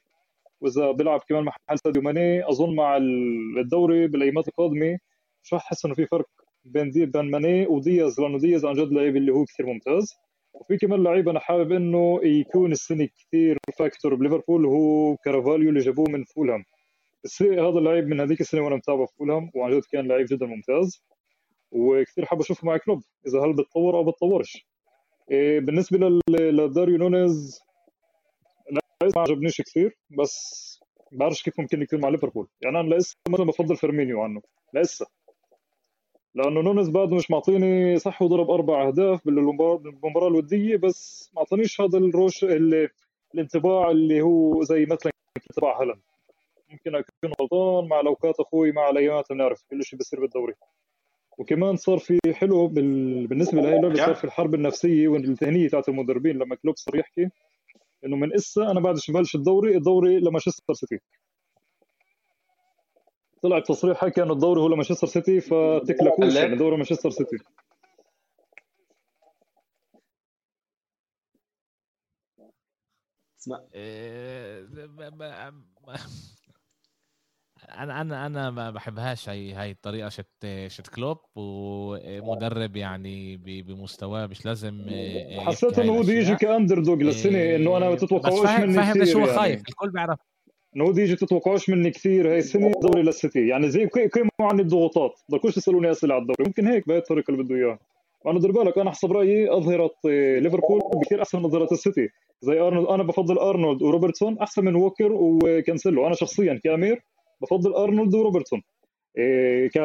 وإذا 0.64 0.90
بيلعب 0.90 1.20
كمان 1.28 1.44
محل 1.44 1.78
ساديو 1.84 2.02
ماني 2.02 2.48
أظن 2.48 2.74
مع 2.74 2.96
الدوري 2.96 4.06
بالأيامات 4.06 4.48
القادمة 4.48 4.98
مش 5.42 5.52
راح 5.52 5.66
احس 5.66 5.84
إنه 5.84 5.94
في 5.94 6.06
فرق 6.06 6.26
بين 6.64 6.90
دي 6.90 7.06
بين 7.06 7.30
ماني 7.30 7.66
ودياز 7.66 8.20
لأنه 8.20 8.38
دياز 8.38 8.64
عن 8.64 8.74
جد 8.74 8.92
لعيب 8.92 9.16
اللي 9.16 9.32
هو 9.32 9.44
كثير 9.44 9.66
ممتاز. 9.66 10.14
وفي 10.54 10.76
كمان 10.76 11.02
لعيب 11.02 11.28
أنا 11.28 11.40
حابب 11.40 11.72
إنه 11.72 12.20
يكون 12.22 12.72
السنة 12.72 13.06
كثير 13.06 13.58
factor 13.78 14.14
بليفربول 14.14 14.66
هو 14.66 15.16
كارفاليو 15.16 15.68
اللي 15.68 15.80
جابوه 15.80 16.06
من 16.10 16.24
فولهام. 16.24 16.64
هذا 17.42 17.78
اللعيب 17.78 18.08
من 18.08 18.20
هذيك 18.20 18.40
السنة 18.40 18.60
وأنا 18.60 18.76
متابع 18.76 19.06
فولهام 19.18 19.50
وعن 19.54 19.70
جد 19.70 19.82
كان 19.92 20.08
لعيب 20.08 20.26
جدا 20.30 20.46
ممتاز. 20.46 21.04
وكثير 21.72 22.24
حابب 22.24 22.40
أشوفه 22.40 22.66
مع 22.66 22.76
كلوب 22.76 23.02
إذا 23.26 23.40
هل 23.44 23.52
بتطور 23.52 23.96
أو 23.96 24.04
بتطورش. 24.04 24.66
إيه 25.30 25.60
بالنسبة 25.60 26.20
لداروين 26.30 26.96
نونيز 26.96 27.60
ما 29.16 29.22
عجبنيش 29.22 29.62
كثير 29.62 29.96
بس 30.18 30.64
بعرفش 31.12 31.42
كيف 31.42 31.60
ممكن 31.60 31.82
يكون 31.82 32.00
مع 32.00 32.08
ليفربول. 32.08 32.48
يعني 32.60 32.80
أنا 32.80 32.94
لسه 32.94 33.16
مثلا 33.28 33.46
بفضل 33.46 33.76
فيرمينيو 33.76 34.22
عنه 34.22 34.42
لسه. 34.74 35.06
لأنه 36.34 36.60
نونز 36.60 36.88
بعده 36.88 37.16
مش 37.16 37.30
معطيني 37.30 37.98
صح 37.98 38.22
وضرب 38.22 38.50
أربع 38.50 38.88
أهداف 38.88 39.26
بالمباراة 39.26 40.28
الودية 40.28 40.76
بس 40.76 41.30
ما 41.34 41.40
أعطانيش 41.40 41.80
هذا 41.80 41.98
الـ 41.98 42.07
rush 42.07 42.44
اللي 42.44 42.88
الانطباع 43.34 43.90
اللي 43.90 44.22
هو 44.22 44.62
زي 44.62 44.86
مثلا 44.86 45.12
انطباع 45.50 45.80
هالاند. 45.80 46.02
ممكن 46.70 46.94
أكون 46.94 47.32
غلطان 47.40 47.88
مع 47.88 48.00
الاوقات 48.00 48.40
أخوي 48.40 48.72
مع 48.72 48.90
الايامات 48.90 49.24
بنعرف 49.30 49.62
كل 49.70 49.84
شيء 49.84 49.98
بيصير 49.98 50.20
بالدوري. 50.20 50.54
وكمان 51.38 51.76
صار 51.76 51.98
في 51.98 52.18
حلو 52.32 52.66
بال... 52.66 53.26
بالنسبة 53.26 53.60
لهي 53.60 53.76
اللعبة 53.76 53.96
صار 53.96 54.14
في 54.14 54.24
الحرب 54.24 54.54
النفسية 54.54 55.08
والتهنئة 55.08 55.68
تاعت 55.68 55.88
المدربين 55.88 56.38
لما 56.38 56.54
كلوب 56.54 56.76
صار 56.76 56.96
يحكي 56.96 57.28
إنه 58.04 58.16
من 58.16 58.34
إسا 58.34 58.70
أنا 58.70 58.80
بعد 58.80 58.94
بلش 59.08 59.34
الدوري 59.34 59.76
الدوري 59.76 60.20
لمانشستر 60.20 60.74
سيتي. 60.74 60.98
طلع 63.42 63.60
تصريح 63.60 63.98
حكى 63.98 64.22
إنه 64.22 64.32
الدوري 64.32 64.60
هو 64.60 64.68
لمانشستر 64.68 65.06
سيتي 65.06 65.40
فتكلكوش 65.40 66.34
يعني 66.34 66.56
دوري 66.56 66.76
مانشستر 66.76 67.10
سيتي. 67.10 67.36
اسمع. 73.40 73.64
أنا 77.68 78.00
أنا 78.00 78.26
أنا 78.26 78.50
ما 78.50 78.70
بحبهاش 78.70 79.28
هاي 79.28 79.52
هاي 79.52 79.70
الطريقة 79.70 80.08
شت 80.08 80.46
شت 80.66 80.86
كلوب 80.86 81.18
ومدرب 81.36 82.76
يعني 82.76 83.36
بمستواه 83.36 84.26
مش 84.26 84.46
لازم 84.46 84.84
حسيت 85.38 85.78
إنه 85.78 86.02
بده 86.02 86.12
يجي 86.12 86.34
ك 86.34 86.78
underdog 86.78 86.96
للسنة 86.96 87.54
إنه 87.54 87.76
أنا 87.76 87.88
ما 87.88 87.96
تتوقعوش 87.96 88.50
مني 88.60 88.74
فاهم 88.74 88.98
ليش 88.98 89.16
هو 89.16 89.26
خايف 89.26 89.38
يعني. 89.38 89.64
الكل 89.68 89.90
بيعرف. 89.90 90.18
إنه 90.76 90.92
دي 90.92 91.02
يجي 91.02 91.16
تتوقعوش 91.16 91.70
مني 91.70 91.90
كثير 91.90 92.32
هاي 92.32 92.38
السنة 92.38 92.72
دوري 92.82 93.02
للسيتي. 93.02 93.48
يعني 93.48 93.70
زي 93.70 93.86
كيف 93.86 94.28
عندي 94.40 94.62
الضغوطات 94.62 95.20
بدكوش 95.28 95.54
تسألوني 95.54 95.90
أسئلة 95.90 96.14
على 96.14 96.22
الدوري. 96.22 96.44
ممكن 96.46 96.66
هيك 96.66 96.88
بهي 96.88 96.98
الطريقة 96.98 97.30
اللي 97.30 97.42
بده 97.44 97.54
إياها. 97.54 97.78
وأنا 98.24 98.40
دير 98.40 98.52
بالك 98.52 98.78
أنا 98.78 98.90
حسب 98.90 99.12
رأيي 99.12 99.52
أظهرة 99.52 100.06
آه، 100.06 100.38
ليفربول 100.38 100.80
بكثير 100.94 101.22
أحسن 101.22 101.38
من 101.38 101.44
أظهرة 101.44 101.72
السيتي. 101.72 102.08
زي 102.40 102.60
أرنولد 102.60 102.88
أنا 102.88 103.02
بفضل 103.02 103.38
أرنولد 103.38 103.82
وروبرتسون 103.82 104.38
أحسن 104.38 104.64
من 104.64 104.74
ووكر 104.74 105.12
وكانسيلو. 105.12 106.06
أنا 106.06 106.14
شخصيا 106.14 106.60
كأمير 106.64 107.02
بفضل 107.40 107.74
أرنولد 107.74 108.14
وروبرتسون. 108.14 108.62
إيه 109.18 109.68
ك 109.68 109.76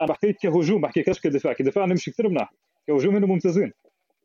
أنا 0.00 0.08
بحكي 0.08 0.32
كهجوم 0.32 0.80
بحكيش 0.80 1.20
كدفاع 1.20 1.52
كدفاع 1.52 1.84
نمشي 1.84 2.10
كثير 2.10 2.28
مناح. 2.28 2.54
كهجوم 2.86 3.16
هنا 3.16 3.26
ممتازين. 3.26 3.72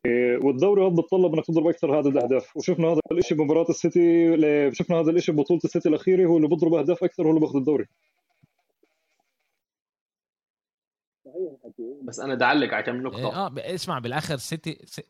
إيه 0.06 0.38
والدوري 0.44 0.82
هذا 0.82 0.94
بتطلب 0.94 1.34
انك 1.34 1.46
تضرب 1.46 1.66
أكثر 1.66 1.98
هذا 1.98 2.08
الأهداف. 2.08 2.56
وشفنا 2.56 2.88
هذا 2.88 3.00
الشيء 3.12 3.38
بمباراة 3.38 3.66
السيتي 3.68 4.36
شفنا 4.72 5.00
هذا 5.00 5.10
الشيء 5.10 5.34
ببطولة 5.34 5.60
السيتي 5.64 5.88
الأخيرة 5.88 6.26
هو 6.26 6.36
اللي 6.36 6.48
بيضرب 6.48 6.74
أهداف 6.74 7.04
أكثر 7.04 7.26
هو 7.26 7.28
اللي 7.28 7.40
بياخذ 7.40 7.56
الدوري. 7.56 7.86
بس 12.02 12.20
أنا 12.20 12.34
بدي 12.34 12.44
اعلق 12.44 12.74
على 12.74 12.82
كم 12.82 13.02
نقطة. 13.02 13.46
آه 13.46 13.52
اسمع 13.56 13.98
بالآخر 13.98 14.36
سيتي 14.36 14.78
سي... 14.84 15.02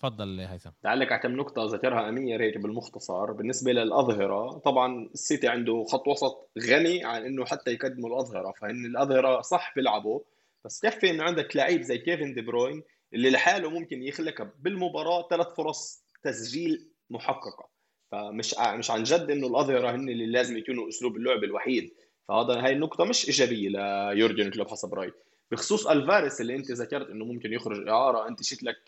تفضل 0.00 0.40
هيثم. 0.40 0.70
تعلق 0.82 1.12
على 1.12 1.34
نقطة 1.34 1.64
ذكرها 1.64 2.08
أمير 2.08 2.42
هيك 2.42 2.58
بالمختصر. 2.58 3.32
بالنسبة 3.32 3.72
للأظهرة 3.72 4.58
طبعا 4.58 5.08
السيتي 5.14 5.48
عنده 5.48 5.84
خط 5.84 6.08
وسط 6.08 6.50
غني 6.68 7.04
عن 7.04 7.24
إنه 7.24 7.44
حتى 7.44 7.70
يقدموا 7.70 8.10
الأظهرة 8.10 8.52
فإن 8.60 8.86
الأظهرة 8.86 9.40
صح 9.40 9.72
بيلعبوا. 9.76 10.20
بس 10.64 10.86
كفي 10.86 11.10
إنه 11.10 11.24
عندك 11.24 11.56
لعيب 11.56 11.82
زي 11.82 11.98
كيفن 11.98 12.34
دي 12.34 12.40
بروين 12.40 12.82
اللي 13.14 13.30
لحاله 13.30 13.70
ممكن 13.70 14.02
يخلق 14.02 14.48
بالمباراة 14.58 15.28
ثلاث 15.30 15.46
فرص 15.56 16.04
تسجيل 16.22 16.88
محققة. 17.10 17.68
فمش 18.12 18.54
مش 18.58 18.90
عن 18.90 19.02
جد 19.02 19.30
إنه 19.30 19.46
الأظهرة 19.46 19.90
هن 19.90 20.08
اللي 20.08 20.26
لازم 20.26 20.56
يكونوا 20.56 20.88
أسلوب 20.88 21.16
اللعب 21.16 21.44
الوحيد. 21.44 21.90
فهذا 22.28 22.64
هاي 22.64 22.72
النقطة 22.72 23.04
مش 23.04 23.26
إيجابية 23.26 23.68
ليورجن 23.68 24.50
كلوب 24.50 24.68
حسب 24.68 24.94
رأيي. 24.94 25.12
بخصوص 25.50 25.86
ألفاريز 25.86 26.40
اللي 26.40 26.56
أنت 26.56 26.70
ذكرت 26.70 27.10
إنه 27.10 27.24
ممكن 27.24 27.52
يخرج 27.52 27.88
إعارة 27.88 28.28
أنت 28.28 28.42
شكلك 28.42 28.78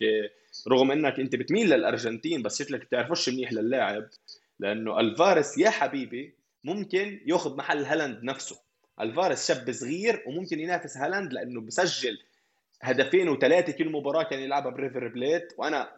رغم 0.68 0.90
إنك 0.90 1.20
أنت 1.20 1.36
بتميل 1.36 1.70
للأرجنتين 1.70 2.42
بس 2.42 2.62
شكلك 2.62 2.80
بتعرفش 2.80 3.28
منيح 3.28 3.52
للاعب 3.52 4.08
لأنه 4.58 5.00
ألفاريز 5.00 5.58
يا 5.58 5.70
حبيبي 5.70 6.34
ممكن 6.64 7.20
ياخذ 7.26 7.56
محل 7.56 7.84
هالاند 7.84 8.24
نفسه. 8.24 8.60
ألفاريز 9.00 9.48
شاب 9.48 9.72
صغير 9.72 10.22
وممكن 10.26 10.60
ينافس 10.60 10.96
هالاند 10.96 11.32
لأنه 11.32 11.60
بسجل 11.60 12.18
هدفين 12.82 13.28
وثلاثة 13.28 13.72
كل 13.72 13.88
مباراة 13.88 14.22
كان 14.22 14.40
يلعبها 14.40 14.70
بريفر 14.70 15.08
بليت. 15.08 15.52
وأنا 15.58 15.92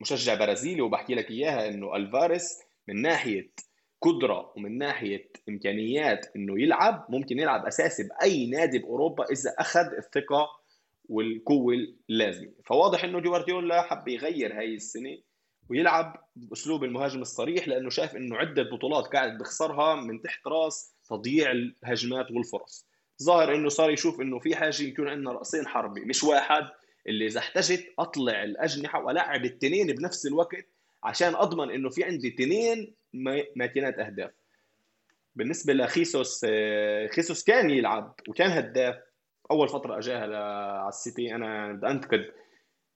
مشجع 0.00 0.34
برازيلي 0.34 0.80
وبحكي 0.80 1.14
لك 1.14 1.30
إياها 1.30 1.68
إنه 1.68 1.96
ألفاريز 1.96 2.58
من 2.88 3.02
ناحية 3.02 3.50
قدرة 4.00 4.52
ومن 4.56 4.78
ناحية 4.78 5.30
إمكانيات 5.48 6.26
إنه 6.36 6.62
يلعب 6.62 7.06
ممكن 7.08 7.38
يلعب 7.38 7.66
أساسي 7.66 8.02
بأي 8.02 8.46
نادي 8.46 8.78
بأوروبا 8.78 9.24
إذا 9.24 9.54
أخذ 9.58 9.86
الثقة 9.98 10.46
والقوة 11.08 11.74
اللازمة. 12.10 12.52
فواضح 12.66 13.04
إنه 13.04 13.20
جوارديولا 13.20 13.82
حب 13.82 14.08
يغير 14.08 14.58
هاي 14.58 14.74
السنة 14.74 15.18
ويلعب 15.70 16.28
بأسلوب 16.36 16.84
المهاجم 16.84 17.22
الصريح 17.22 17.68
لأنه 17.68 17.90
شايف 17.90 18.16
إنه 18.16 18.36
عدة 18.36 18.62
بطولات 18.62 19.04
قاعد 19.04 19.38
بخسرها 19.38 19.94
من 19.94 20.22
تحت 20.22 20.46
راس 20.46 20.94
تضييع 21.08 21.50
الهجمات 21.50 22.30
والفرص. 22.30 22.86
ظاهر 23.22 23.54
إنه 23.54 23.68
صار 23.68 23.90
يشوف 23.90 24.20
إنه 24.20 24.38
في 24.38 24.56
حاجة 24.56 24.82
يكون 24.82 25.08
عندنا 25.08 25.32
رأسين 25.32 25.66
حربي 25.66 26.00
مش 26.00 26.24
واحد. 26.24 26.68
اللي 27.08 27.26
إذا 27.26 27.38
احتجت 27.38 27.86
أطلع 27.98 28.42
الأجنحة 28.44 29.04
وألعب 29.04 29.44
التنين 29.44 29.86
بنفس 29.86 30.26
الوقت 30.26 30.66
عشان 31.04 31.34
أضمن 31.34 31.70
إنه 31.70 31.90
في 31.90 32.04
عندي 32.04 32.30
تنين 32.30 32.94
ماكينات 33.56 33.98
أهداف. 33.98 34.30
بالنسبة 35.36 35.72
لخيسوس 35.72 36.46
آه، 36.48 37.06
خيسوس 37.06 37.44
كان 37.44 37.70
يلعب 37.70 38.14
وكان 38.28 38.50
هداف 38.50 38.96
أول 39.50 39.68
فترة 39.68 39.98
أجاها 39.98 40.20
على 40.78 40.88
السيتي. 40.88 41.34
أنا 41.34 41.72
بدي 41.72 41.86
أنتقد 41.86 42.30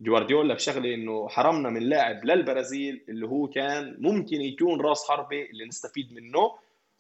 جوارديولا 0.01 0.55
بشغلة 0.55 0.95
إنه 0.95 1.29
حرمنا 1.29 1.71
من 1.71 1.83
لاعب 1.83 2.25
للبرازيل 2.25 3.05
اللي 3.09 3.27
هو 3.27 3.49
كان 3.49 3.97
ممكن 3.99 4.41
يكون 4.41 4.81
راس 4.81 5.09
حربة 5.09 5.43
اللي 5.43 5.65
نستفيد 5.65 6.13
منه. 6.13 6.59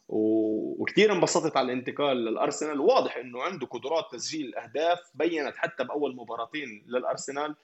وكثير 0.08 1.12
انبسطت 1.12 1.56
على 1.56 1.72
الانتقال 1.72 2.16
للأرسنال. 2.16 2.80
واضح 2.80 3.16
إنه 3.16 3.42
عنده 3.42 3.66
قدرات 3.66 4.04
تسجيل 4.12 4.46
الاهداف 4.46 4.98
بينت 5.14 5.56
حتى 5.56 5.84
بأول 5.84 6.16
مباراتين 6.16 6.84
للأرسنال. 6.86 7.54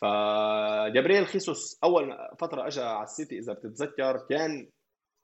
فجابرييل 0.00 1.26
خيسوس 1.26 1.78
أول 1.84 2.28
فترة 2.38 2.66
اجى 2.66 2.80
على 2.80 3.04
السيتي 3.04 3.38
إذا 3.38 3.52
بتتذكر 3.52 4.26
كان 4.30 4.68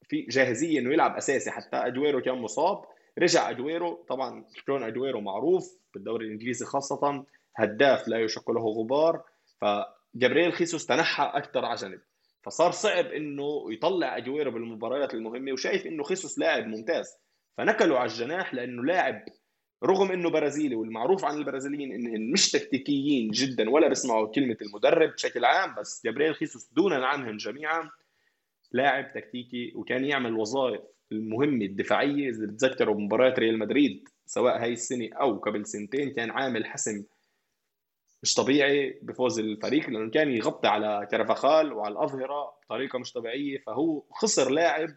في 0.09 0.23
جاهزية 0.23 0.79
إنه 0.79 0.93
يلعب 0.93 1.17
أساسي 1.17 1.51
حتى 1.51 1.77
أجويرو 1.77 2.21
كان 2.21 2.35
مصاب. 2.35 2.85
رجع 3.19 3.51
أجويرو 3.51 4.05
طبعا 4.09 4.45
شلون 4.55 4.83
أجويرو 4.83 5.21
معروف 5.21 5.79
بالدوري 5.95 6.27
الإنجليزي 6.27 6.65
خاصة 6.65 7.25
هداف 7.57 8.09
لا 8.09 8.19
يشك 8.19 8.51
له 8.51 8.61
غبار. 8.61 9.23
فجابرييل 9.61 10.53
خيسوس 10.53 10.87
تنحى 10.87 11.31
أكثر 11.35 11.65
على 11.65 11.77
جنب. 11.77 12.01
فصار 12.43 12.71
صعب 12.71 13.07
إنه 13.07 13.73
يطلع 13.73 14.17
أجويرو 14.17 14.51
بالمباريات 14.51 15.15
المهمة 15.15 15.53
وشايف 15.53 15.87
إنه 15.87 16.03
خيسوس 16.03 16.39
لاعب 16.39 16.67
ممتاز. 16.67 17.17
فنكلوا 17.59 17.99
على 17.99 18.11
الجناح 18.11 18.55
لأنه 18.55 18.85
لاعب 18.85 19.25
رغم 19.85 20.13
إنه 20.13 20.31
برازيلي 20.31 20.75
والمعروف 20.75 21.25
عن 21.25 21.37
البرازيليين 21.39 21.93
انهم 21.93 22.33
مش 22.33 22.51
تكتيكيين 22.51 23.31
جدا 23.31 23.71
ولا 23.71 23.89
بيسمعوا 23.89 24.33
كلمة 24.33 24.57
المدرب 24.63 25.13
بشكل 25.13 25.45
عام 25.45 25.75
بس 25.75 26.03
جابرييل 26.05 26.35
خيسوس 26.35 26.69
دونا 26.73 27.07
عنهم 27.07 27.37
جميعا. 27.37 27.91
لاعب 28.77 29.13
تكتيكي 29.13 29.73
وكان 29.75 30.05
يعمل 30.05 30.35
وظائف 30.35 30.81
المهمة 31.13 31.65
الدفاعية 31.65 32.29
إذا 32.31 32.47
بتذكروا 32.47 32.95
بمباريات 32.95 33.39
ريال 33.39 33.59
مدريد 33.59 34.09
سواء 34.27 34.63
هاي 34.63 34.73
السنة 34.73 35.09
أو 35.21 35.37
قبل 35.39 35.67
سنتين 35.67 36.11
كان 36.11 36.31
عامل 36.31 36.67
حسم 36.67 37.05
مش 38.23 38.35
طبيعي 38.35 38.99
بفوز 39.03 39.39
الفريق 39.39 39.91
لأنه 39.91 40.11
كان 40.11 40.31
يغطي 40.31 40.69
على 40.69 41.09
كارفخال 41.11 41.73
وعلى 41.73 41.93
الأظهرة 41.93 42.55
بطريقة 42.65 42.99
مش 42.99 43.13
طبيعية. 43.13 43.59
فهو 43.59 44.03
خسر 44.11 44.51
لاعب 44.51 44.89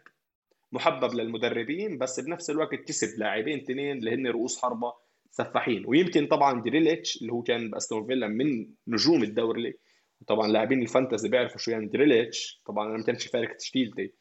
محبب 0.72 1.14
للمدربين 1.14 1.98
بس 1.98 2.20
بنفس 2.20 2.50
الوقت 2.50 2.74
كسب 2.74 3.18
لاعبين 3.18 3.58
اثنين 3.58 3.98
اللي 3.98 4.14
هن 4.14 4.26
رؤوس 4.26 4.62
حربة 4.62 4.92
سفاحين. 5.30 5.84
ويمكن 5.86 6.26
طبعا 6.26 6.60
جريليش 6.62 7.22
اللي 7.22 7.32
هو 7.32 7.42
كان 7.42 7.70
بأستون 7.70 8.06
فيلا 8.06 8.26
من 8.26 8.66
نجوم 8.88 9.22
الدوري 9.22 9.74
وطبعا 10.20 10.48
لاعبين 10.48 10.82
ال 10.82 10.88
fantasy 10.88 11.28
بيعرفوا 11.28 11.58
شو 11.58 11.70
يعني 11.70 11.86
جريليش 11.86 12.62
طبعا 12.66 12.88
أنا 12.88 12.96
ما 12.96 13.04
كانش 13.04 13.26
فارق 13.26 13.56
تشكيلتي 13.56 14.12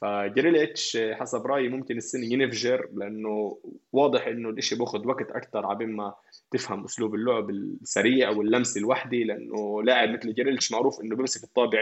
فجريليش 0.00 0.98
حسب 1.12 1.46
رايي 1.46 1.68
ممكن 1.68 1.96
السنة 1.96 2.32
ينفجر 2.32 2.88
لأنه 2.94 3.58
واضح 3.92 4.26
إنه 4.26 4.48
الإشي 4.48 4.74
باخذ 4.76 5.06
وقت 5.06 5.30
أكثر 5.30 5.66
عبين 5.66 5.88
ما 5.88 6.14
تفهم 6.50 6.84
أسلوب 6.84 7.14
اللعب 7.14 7.50
السريع 7.50 8.28
أو 8.28 8.42
اللمسه 8.42 8.78
الوحده 8.78 9.16
لأنه 9.16 9.82
لاعب 9.82 10.08
مثل 10.08 10.34
جريليتش 10.34 10.72
معروف 10.72 11.00
إنه 11.00 11.16
بيمسك 11.16 11.44
الطابة 11.44 11.80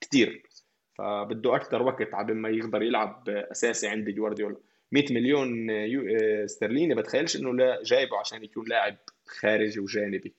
كثير 0.00 0.42
فبده 0.98 1.56
أكثر 1.56 1.82
وقت 1.82 2.14
عبين 2.14 2.36
ما 2.36 2.48
يقدر 2.48 2.82
يلعب 2.82 3.28
أساسي 3.28 3.88
عند 3.88 4.10
جوارديولا. 4.10 4.56
100 4.92 5.04
مليون 5.10 5.70
استرليني 6.44 6.94
بتخيلش 6.94 7.36
إنه 7.36 7.54
لا 7.54 7.82
جايبه 7.84 8.18
عشان 8.18 8.44
يكون 8.44 8.64
لاعب 8.68 8.96
خارجي 9.26 9.80
وجانبي. 9.80 10.34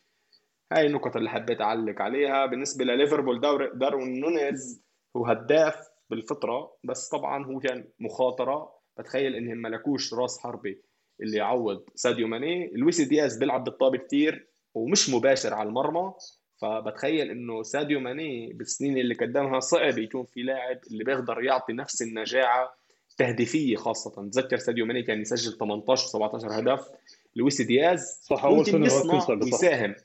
هاي 0.72 0.86
النقط 0.86 1.15
اللي 1.17 1.30
حبيت 1.30 1.61
أعلق 1.61 2.01
عليها 2.01 2.45
بالنسبة 2.45 2.86
لليفربول 2.86 3.41
داروين 3.74 4.19
نونيز 4.19 4.84
هو 5.17 5.26
هداف 5.26 5.76
بالفطرة 6.09 6.74
بس 6.84 7.09
طبعا 7.09 7.45
هو 7.45 7.59
كان 7.59 7.86
مخاطرة. 7.99 8.82
بتخيل 8.99 9.36
إنهم 9.36 9.57
ملكوش 9.57 10.13
راس 10.13 10.39
حربة 10.39 10.82
اللي 11.22 11.38
يعوض 11.38 11.84
ساديو 11.95 12.28
ماني. 12.28 12.72
لويس 12.74 13.01
دياز 13.01 13.38
بيلعب 13.38 13.63
بالطابة 13.63 13.97
كثير 13.97 14.47
ومش 14.74 15.09
مباشر 15.09 15.53
على 15.53 15.69
المرمى. 15.69 16.13
فبتخيل 16.61 17.32
إنه 17.32 17.63
ساديو 17.63 17.99
ماني 17.99 18.53
بالسنين 18.53 18.97
اللي 18.97 19.15
قدمها 19.15 19.59
صعب 19.59 19.97
يكون 19.97 20.24
في 20.26 20.41
لاعب 20.41 20.80
اللي 20.91 21.03
بيقدر 21.03 21.43
يعطي 21.43 21.74
نفس 21.74 22.01
النجاعة 22.01 22.74
تهديفية 23.17 23.76
خاصة. 23.76 24.30
تذكر 24.30 24.57
ساديو 24.57 24.86
ماني 24.86 25.03
كان 25.03 25.22
يسجل 25.22 25.57
18 25.57 26.07
17 26.07 26.59
هدف. 26.59 26.88
لويس 27.36 27.61
دياز 27.61 28.19
صح 28.24 28.45
ممكن 28.45 28.84
يصنع 28.84 29.28
ويساهم. 29.30 29.95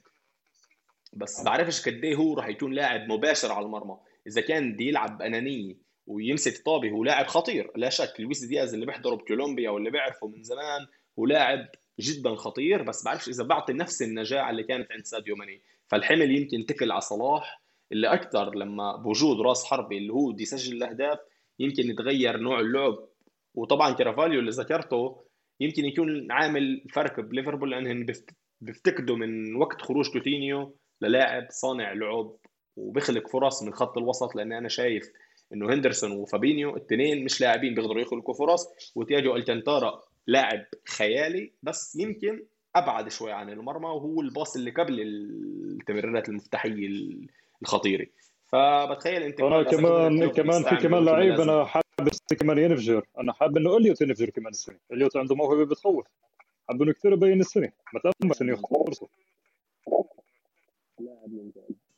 بس 1.16 1.42
بعرفش 1.44 1.88
قد 1.88 2.04
إيه 2.04 2.14
هو 2.14 2.34
راح 2.34 2.48
يكون 2.48 2.72
لاعب 2.72 3.12
مباشر 3.12 3.52
على 3.52 3.66
المرمى. 3.66 3.96
إذا 4.26 4.40
كان 4.40 4.72
بده 4.72 4.84
يلعب 4.84 5.18
بأنانية 5.18 5.74
ويمسك 6.06 6.64
طابة 6.64 6.90
هو 6.90 7.04
لاعب 7.04 7.26
خطير. 7.26 7.70
لا 7.76 7.88
شك 7.88 8.14
لويس 8.18 8.44
دياز 8.44 8.74
اللي 8.74 8.86
بيحضره 8.86 9.14
بكولومبيا 9.14 9.70
واللي 9.70 9.90
بيعرفه 9.90 10.26
من 10.26 10.42
زمان 10.42 10.86
هو 11.18 11.26
لاعب 11.26 11.68
جدا 12.00 12.34
خطير. 12.34 12.82
بس 12.82 13.04
بعرفش 13.04 13.28
إذا 13.28 13.44
بعطي 13.44 13.72
نفس 13.72 14.02
النجاعة 14.02 14.50
اللي 14.50 14.62
كانت 14.62 14.92
عند 14.92 15.04
ساديو 15.04 15.36
ماني. 15.36 15.62
فالحمل 15.88 16.30
يمكن 16.36 16.66
تكل 16.66 16.92
على 16.92 17.00
صلاح. 17.00 17.62
اللي 17.92 18.12
أكثر 18.12 18.54
لما 18.54 18.96
بوجود 18.96 19.40
راس 19.40 19.64
حربة 19.64 19.98
اللي 19.98 20.12
هو 20.12 20.32
بده 20.32 20.42
يسجل 20.42 20.76
الأهداف 20.76 21.18
يمكن 21.58 21.90
يتغير 21.90 22.36
نوع 22.36 22.60
اللعب. 22.60 23.08
وطبعا 23.54 23.92
كارفاليو 23.92 24.40
اللي 24.40 24.50
ذكرته 24.50 25.26
يمكن 25.60 25.84
يكون 25.84 26.32
عامل 26.32 26.84
فرق 26.92 27.20
بليفربول 27.20 27.70
لأنهم 27.70 28.06
بيفتقدوا 28.60 29.16
من 29.16 29.56
وقت 29.56 29.82
خروج 29.82 30.12
كوتينيو. 30.12 30.76
للاعب 31.00 31.46
صانع 31.50 31.92
لعب 31.92 32.32
وبيخلق 32.76 33.28
فرص 33.28 33.62
من 33.62 33.74
خط 33.74 33.98
الوسط 33.98 34.36
لأن 34.36 34.52
أنا 34.52 34.68
شايف 34.68 35.12
إنه 35.52 35.74
هندرسون 35.74 36.12
وفابينيو 36.12 36.76
الاثنين 36.76 37.24
مش 37.24 37.40
لاعبين 37.40 37.74
بيقدروا 37.74 38.00
يخلقوا 38.00 38.34
فرص 38.34 38.92
وتياجو 38.94 39.36
الكانتارا 39.36 40.02
لاعب 40.26 40.64
خيالي 40.88 41.52
بس 41.62 41.96
يمكن 41.96 42.44
أبعد 42.76 43.08
شوي 43.08 43.32
عن 43.32 43.50
المرمى 43.50 43.86
وهو 43.86 44.20
الباص 44.20 44.56
اللي 44.56 44.70
قبل 44.70 45.00
التمريرات 45.00 46.28
المفتاحية 46.28 46.88
الخطيرة. 47.62 48.06
فبتخيل 48.52 49.22
أنت 49.22 49.40
أنا 49.40 49.62
كمان 49.62 50.30
كمان 50.30 50.62
في 50.62 50.76
كمان 50.76 51.04
لعيب 51.04 51.40
أنا 51.40 51.64
حابب 51.64 52.10
كمان 52.40 52.58
ينفجر. 52.58 53.06
أنا 53.18 53.32
حابب 53.32 53.56
إنه 53.56 53.76
إليوت 53.76 54.00
ينفجر 54.00 54.30
كمان 54.30 54.48
السنة. 54.48 54.78
إليوت 54.92 55.16
عنده 55.16 55.34
موهبة 55.34 55.64
بتخوف. 55.64 56.06
حابب 56.68 56.82
إنه 56.82 56.92
كثير 56.92 57.12
يبين 57.12 57.40
السنة. 57.40 57.72
ما 57.94 58.00
تأمس 58.00 58.42
إنه 58.42 58.52
ياخذ 58.52 58.62
فرصه 58.86 59.08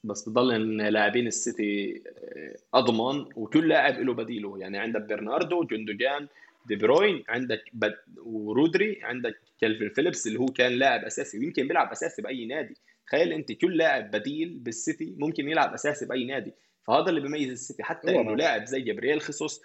بس 0.05 0.29
بضل 0.29 0.53
إن 0.55 0.81
لاعبين 0.81 1.27
السيتي 1.27 2.03
آه، 2.07 2.57
أضمن 2.75 3.27
وكل 3.37 3.69
لاعب 3.69 4.01
له 4.01 4.15
بديله. 4.15 4.59
يعني 4.59 4.79
عندك 4.79 5.03
برناردو 5.03 5.65
جندوجان 5.65 6.29
دي 6.67 6.77
بروين 6.77 7.25
عندك 7.29 7.65
بد... 7.73 7.95
ورودري 8.17 8.99
عندك 9.03 9.41
كالفين 9.61 9.89
فيليبس 9.89 10.27
اللي 10.27 10.39
هو 10.39 10.47
كان 10.47 10.73
لاعب 10.73 11.05
أساسي 11.05 11.39
ويمكن 11.39 11.69
بيلعب 11.69 11.91
أساسي 11.91 12.23
بأي 12.23 12.47
نادي. 12.47 12.75
تخيل 13.07 13.33
أنت 13.33 13.53
كل 13.53 13.77
لاعب 13.77 14.11
بديل 14.11 14.59
بالسيتي 14.59 15.15
ممكن 15.19 15.49
يلعب 15.49 15.73
أساسي 15.73 16.07
بأي 16.07 16.25
نادي. 16.25 16.55
فهذا 16.87 17.11
اللي 17.11 17.21
بيميز 17.21 17.51
السيتي. 17.51 17.83
حتى 17.83 18.21
إنه 18.21 18.37
لاعب 18.37 18.65
زي 18.65 18.81
جبريل 18.81 19.21
خيسوس 19.21 19.63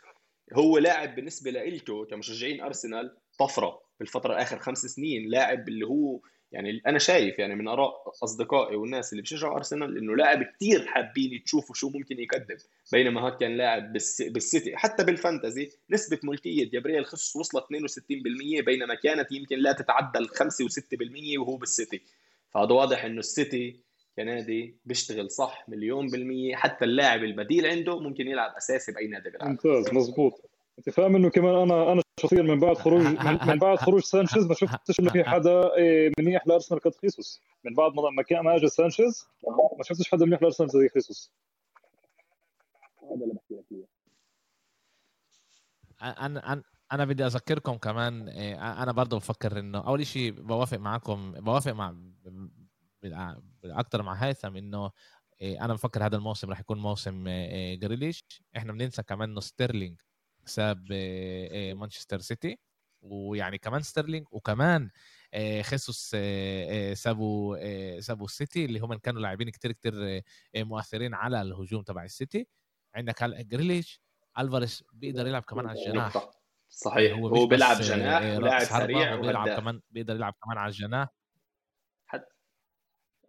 هو 0.53 0.77
لاعب 0.77 1.15
بالنسبة 1.15 1.51
لإلته 1.51 2.05
كمشجعين 2.05 2.61
أرسنال 2.61 3.17
طفرة. 3.39 3.84
بالفترة 3.99 4.41
اخر 4.41 4.59
خمس 4.59 4.77
سنين 4.77 5.29
لاعب 5.29 5.69
اللي 5.69 5.88
هو 5.88 6.19
يعني 6.54 6.82
أنا 6.88 6.99
شايف 6.99 7.39
يعني 7.39 7.56
من 7.56 7.68
آراء 7.68 8.14
أصدقائي 8.24 8.76
والناس 8.76 9.12
اللي 9.12 9.22
بيشجعوا 9.22 9.56
أرسنال 9.56 9.97
إنه 9.97 10.16
لاعب 10.16 10.43
كثير 10.43 10.86
حابين 10.86 11.43
تشوفوا 11.43 11.76
شو 11.76 11.89
ممكن 11.89 12.20
يقدم. 12.20 12.56
بينما 12.91 13.22
هاد 13.22 13.38
كان 13.39 13.58
لاعب 13.58 13.93
بالسيتي 14.20 14.78
حتى 14.78 15.04
بال 15.03 15.18
Fantasy 15.18 15.70
نسبة 15.89 16.20
ملكية 16.24 16.70
جبريل 16.70 17.06
خيسوس 17.05 17.36
وصلت 17.36 17.64
62% 17.64 18.64
بينما 18.66 18.95
كانت 18.95 19.32
يمكن 19.32 19.60
لا 19.60 19.72
تتعدى 19.72 20.20
ال 20.20 20.30
5 20.30 20.68
و6% 20.68 21.39
وهو 21.39 21.58
بالسيتي. 21.58 22.01
فهذا 22.54 22.72
واضح 22.72 23.06
إنه 23.06 23.20
السيتي 23.20 23.80
كنادي 24.16 24.76
بيشتغل 24.86 25.32
صح 25.32 25.66
مليون 25.68 26.08
بالمية 26.08 26.56
حتى 26.56 26.86
اللاعب 26.86 27.24
البديل 27.24 27.66
عنده 27.66 27.99
ممكن 27.99 28.28
يلعب 28.28 28.56
أساسي 28.58 28.91
بأي 28.91 29.08
نادي 29.08 29.30
بالعالم 29.30 29.51
ممتاز 29.51 29.93
مزبوط 29.93 30.53
انت 30.78 30.89
فاهم 30.89 31.15
انه 31.15 31.30
كمان 31.30 31.55
أنا 31.55 31.91
أنا 31.91 32.01
شخصيا 32.19 32.41
من 32.41 32.59
بعد 32.59 32.78
خروج 32.78 33.01
من 33.47 33.59
بعد 33.59 33.78
خروج 33.78 34.01
سانشيز 34.01 34.45
ما 34.45 34.53
شفتش 34.53 34.99
إنه 34.99 35.11
في 35.11 35.24
حدا 35.24 35.76
إيه، 35.76 36.11
منيح 36.19 36.47
لأرسنال 36.47 36.82
قد 36.82 36.95
خيسوس. 36.95 37.41
من 37.63 37.74
بعد 37.74 37.91
ما 37.93 38.24
كان 38.24 38.39
ما 38.39 38.55
اجى 38.55 38.67
سانشيز 38.67 39.28
ما 39.78 39.84
شفتش 39.84 40.11
حدا 40.11 40.26
منيح 40.26 40.41
لأرسنال 40.41 40.69
زي 40.69 40.89
خيسوس. 40.89 41.32
هذا 43.03 43.24
اللي 43.24 43.34
بحكي 43.34 43.53
لك 43.53 43.88
أنا 46.01 46.53
أنا 46.53 46.63
أنا 46.91 47.05
بدي 47.05 47.26
أذكركم 47.26 47.78
كمان 47.78 48.28
إيه، 48.28 48.84
أنا 48.84 48.91
برضه 48.91 49.17
بفكر 49.17 49.59
إنه 49.59 49.88
أول 49.88 50.05
شيء 50.05 50.32
بوافق 50.32 50.78
معكم 50.78 51.32
بوافق 51.32 51.71
مع 51.71 51.95
أكثر 53.65 54.03
مع 54.03 54.13
هيثم 54.13 54.55
إنه 54.55 54.91
إيه، 55.41 55.65
أنا 55.65 55.74
بفكر 55.74 56.05
هذا 56.05 56.15
الموسم 56.15 56.49
راح 56.49 56.59
يكون 56.59 56.80
موسم 56.80 57.24
جريليش 57.74 58.24
إحنا 58.57 58.74
بننسى 58.74 59.03
كمان 59.03 59.30
إنه 59.30 59.39
ستيرلينج 59.39 60.01
ساب 60.46 60.94
مانشستر 61.76 62.20
سيتي 62.20 62.60
ويعني 63.02 63.58
كمان 63.58 63.82
ستيرلينج 63.82 64.26
وكمان 64.32 64.89
خيسوس 65.62 66.16
سابوا 66.94 68.00
سابوا 68.00 68.26
السيتي 68.26 68.66
اللي 68.66 68.80
هم 68.80 68.94
كانوا 68.94 69.22
لاعبين 69.22 69.50
كتير 69.50 69.72
كتير 69.72 70.22
مؤثرين 70.56 71.14
على 71.14 71.41
الهجوم 71.41 71.82
تبع 71.82 72.04
السيتي. 72.04 72.48
عندك 72.96 73.24
هلا 73.24 73.41
جريليش 73.41 74.02
ألفاريس 74.39 74.84
بيقدر 74.94 75.28
يلعب 75.28 75.41
كمان 75.41 75.68
على 75.68 75.80
الجناح. 75.80 76.30
صحيح. 76.70 77.18
هو, 77.18 77.28
هو 77.28 77.46
بيلعب 77.46 77.78
جناح 77.82 78.38
ولاعب 78.38 78.64
سريع 78.64 79.16
وبيلعب 79.16 79.50
كمان 79.50 79.82
بيقدر 79.91 80.16
يلعب 80.16 80.36
كمان 80.44 80.58
على 80.58 80.70
الجناح. 80.70 81.10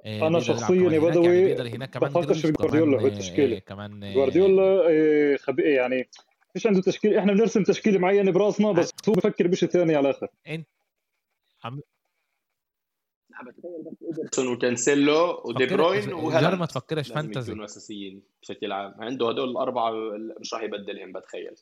أنا 0.07 0.41
شخصيا 0.41 0.91
يا 0.93 0.99
بدوي 0.99 1.51
يعني 1.51 1.87
بفكرش 1.87 2.47
بجوارديولا 2.47 2.99
في 2.99 3.07
التشكيله 3.07 3.59
كمان 3.59 4.13
جوارديولا 4.15 4.91
يعني 5.59 6.11
فيش 6.55 6.67
عنده 6.67 6.81
تشكيل. 6.81 7.17
إحنا 7.17 7.33
بنرسم 7.33 7.63
تشكيلة 7.63 7.99
معينة 7.99 8.31
براسنا 8.31 8.73
بس 8.73 8.91
هو 9.09 9.13
بفكر 9.13 9.47
بشيء 9.47 9.69
ثاني 9.69 9.97
على 9.97 10.11
الآخر. 10.11 10.29
انت 10.49 10.67
عم 11.65 11.81
وكانسيلو 14.39 15.43
ودي 15.45 15.67
بروين 15.67 16.13
وهلا 16.13 16.57
ما 16.57 16.67
تفكرش 16.67 17.13
فانتزي. 17.13 17.53
يكونوا 17.53 17.65
أساسيين 17.65 18.23
بشكل 18.43 18.73
عام. 18.73 18.95
عنده 18.99 19.29
هدول 19.29 19.51
الأربعة 19.51 19.93
مش 20.41 20.55
راح 20.55 20.63
يبدلهم 20.63 21.13
بتخيل. 21.13 21.55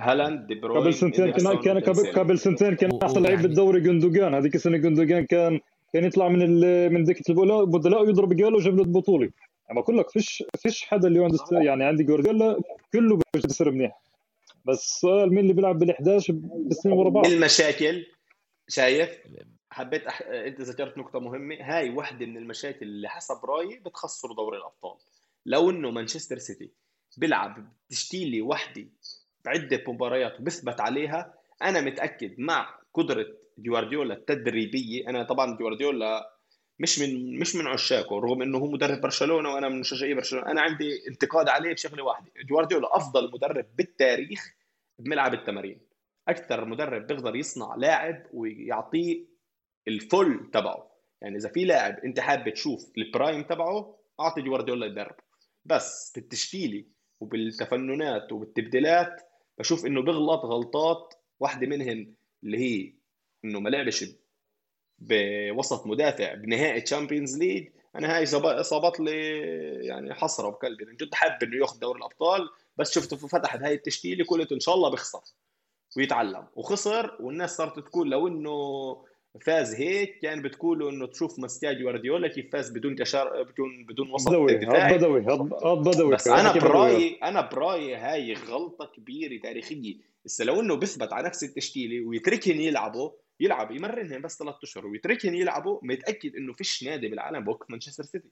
هالاند 0.00 0.46
دي 0.46 0.54
بروين 0.54 0.82
قبل 0.82 0.94
سنتين 0.94 1.30
كان 1.30 1.60
كان 1.60 1.80
قبل 2.12 2.38
سنتين 2.38 2.76
كان 2.76 2.98
أحسن 3.02 3.22
لعيب 3.22 3.42
بالدوري 3.42 3.80
جندوجان. 3.80 4.34
هذيك 4.34 4.54
السنة 4.54 4.76
جندوجان 4.76 5.26
كان 5.26 5.60
كان 5.92 6.04
يطلع 6.04 6.28
من 6.28 6.60
من 6.92 7.04
دكه 7.04 7.32
البدلاء 7.32 8.02
ويضرب 8.02 8.36
جاله 8.36 8.56
وجاب 8.56 8.76
له 8.76 8.82
البطولة. 8.82 9.30
اما 9.70 9.80
أقول 9.80 9.98
لك 9.98 10.10
فيش 10.10 10.44
فيش 10.58 10.84
حدا 10.84 11.08
اللي 11.08 11.24
عنده 11.24 11.38
يعني 11.52 11.84
عندي 11.84 12.04
جوارديولا 12.04 12.60
كله 12.92 13.18
بيصير 13.34 13.70
منيح. 13.70 14.00
بس 14.70 15.04
مين 15.04 15.38
اللي 15.38 15.52
بيلعب 15.52 15.78
بال 15.78 15.90
11 15.90 16.32
بالسنين 16.32 16.98
ورا 16.98 17.10
بعض؟ 17.10 17.26
المشاكل؟ 17.26 18.06
شايف؟ 18.68 19.10
حبيت 19.70 20.06
أح... 20.06 20.22
أنت 20.22 20.60
ذكرت 20.60 20.98
نقطة 20.98 21.18
مهمة. 21.20 21.56
هاي 21.60 21.90
واحدة 21.90 22.26
من 22.26 22.36
المشاكل 22.36 22.86
اللي 22.86 23.08
حسب 23.08 23.44
رأيي 23.44 23.78
بتخسر 23.78 24.32
دوري 24.32 24.58
الأبطال. 24.58 24.96
لو 25.46 25.70
إنه 25.70 25.90
مانشستر 25.90 26.38
سيتي 26.38 26.70
بيلعب 27.16 27.72
تشكيله 27.88 28.42
وحدة 28.42 28.86
بعدة 29.44 29.84
مباريات 29.88 30.40
وبثبت 30.40 30.80
عليها 30.80 31.34
أنا 31.62 31.80
متأكد 31.80 32.34
مع 32.38 32.74
قدرة 32.94 33.26
جوارديولا 33.58 34.14
التدريبية. 34.14 35.08
أنا 35.08 35.22
طبعا 35.22 35.56
جوارديولا 35.56 36.36
مش 36.78 36.98
من 36.98 37.38
مش 37.38 37.56
من 37.56 37.66
عشاقه 37.66 38.20
رغم 38.20 38.42
إنه 38.42 38.58
هو 38.58 38.70
مدرب 38.70 39.00
برشلونة 39.00 39.54
وأنا 39.54 39.68
من 39.68 39.80
مشجعي 39.80 40.14
برشلونة. 40.14 40.46
أنا 40.50 40.60
عندي 40.60 41.08
انتقاد 41.08 41.48
عليه 41.48 41.72
بشغله 41.72 42.04
واحدة 42.04 42.32
جوارديولا 42.48 42.96
أفضل 42.96 43.30
مدرب 43.32 43.66
بالتاريخ 43.76 44.54
بملعب 45.00 45.34
التمارين. 45.34 45.80
أكثر 46.28 46.64
مدرب 46.64 47.06
بيقدر 47.06 47.36
يصنع 47.36 47.74
لاعب 47.74 48.26
ويعطيه 48.32 49.26
ال 49.88 50.00
full 50.00 50.50
تبعه. 50.52 50.90
يعني 51.22 51.36
إذا 51.36 51.48
في 51.48 51.64
لاعب 51.64 51.98
أنت 51.98 52.20
حابب 52.20 52.48
تشوف 52.52 52.92
ال 52.98 53.05
prime 53.05 53.42
تبعه 53.42 53.98
أعطي 54.20 54.42
جوارديولا 54.42 54.86
يدربه. 54.86 55.22
بس 55.64 56.12
بالتشكيلة 56.14 56.84
وبالتفننات 57.20 58.32
وبالتبديلات 58.32 59.22
بشوف 59.58 59.86
إنه 59.86 60.02
بيغلط 60.02 60.40
غلطات 60.44 61.14
واحدة 61.40 61.66
منهن 61.66 62.14
اللي 62.44 62.58
هي 62.58 62.94
إنه 63.44 63.60
ما 63.60 63.68
لعبش 63.68 64.04
بوسط 64.98 65.86
مدافع 65.86 66.34
بنهائي 66.34 66.80
Champions 66.80 67.38
League 67.38 67.68
أنا 67.96 68.16
هاي 68.16 68.26
صابت 68.62 69.00
لي 69.00 69.28
يعني 69.86 70.14
حسره 70.14 70.50
بقلبي. 70.50 70.84
من 70.84 70.96
جد 70.96 71.14
حاب 71.14 71.42
إنه 71.42 71.56
ياخذ 71.56 71.78
دوري 71.78 71.98
الأبطال 71.98 72.48
بس 72.80 72.94
شفته 72.94 73.16
فتحت 73.16 73.62
هاي 73.62 73.74
التشكيله 73.74 74.24
قلت 74.24 74.52
إن 74.52 74.60
شاء 74.60 74.74
الله 74.74 74.90
بيخسر 74.90 75.20
ويتعلم. 75.96 76.46
وخسر 76.56 77.16
والناس 77.20 77.56
صارت 77.56 77.78
تقول 77.78 78.10
لو 78.10 78.28
إنه 78.28 78.56
فاز 79.40 79.74
هيك 79.74 80.18
كان 80.22 80.42
بتقولوا 80.42 80.90
إنه 80.90 81.06
تشوف 81.06 81.38
مستيا 81.38 81.72
جوارديولا 81.72 82.28
كيف 82.28 82.52
فاز 82.52 82.70
بدون 82.70 82.96
كشار 82.96 83.42
بدون 83.42 83.84
بدون 83.84 84.10
وسط 84.10 84.28
بدوي 84.28 84.56
بدوي 84.56 85.20
بدوي. 85.64 86.14
بس 86.14 86.28
أنا 86.28 86.52
برايي 86.52 87.18
أنا 87.22 87.40
برأيي 87.40 87.96
هاي 87.96 88.34
غلطة 88.34 88.86
كبيرة 88.96 89.42
تاريخية. 89.42 89.96
بس 90.24 90.40
لو 90.40 90.60
إنه 90.60 90.74
بيثبت 90.74 91.12
على 91.12 91.26
نفس 91.26 91.44
التشكيلة 91.44 92.06
ويتركهم 92.06 92.60
يلعبوا 92.60 93.10
يلعب 93.40 93.70
يمرنهم 93.70 94.22
بس 94.22 94.38
ثلاث 94.38 94.54
أشهر 94.62 94.86
ويتركهم 94.86 95.34
يلعبوا 95.34 95.78
متأكد 95.82 96.36
إنه 96.36 96.52
فيش 96.52 96.84
نادي 96.84 97.08
بالعالم 97.08 97.44
بوقف 97.44 97.70
مانشستر 97.70 98.04
سيتي. 98.04 98.28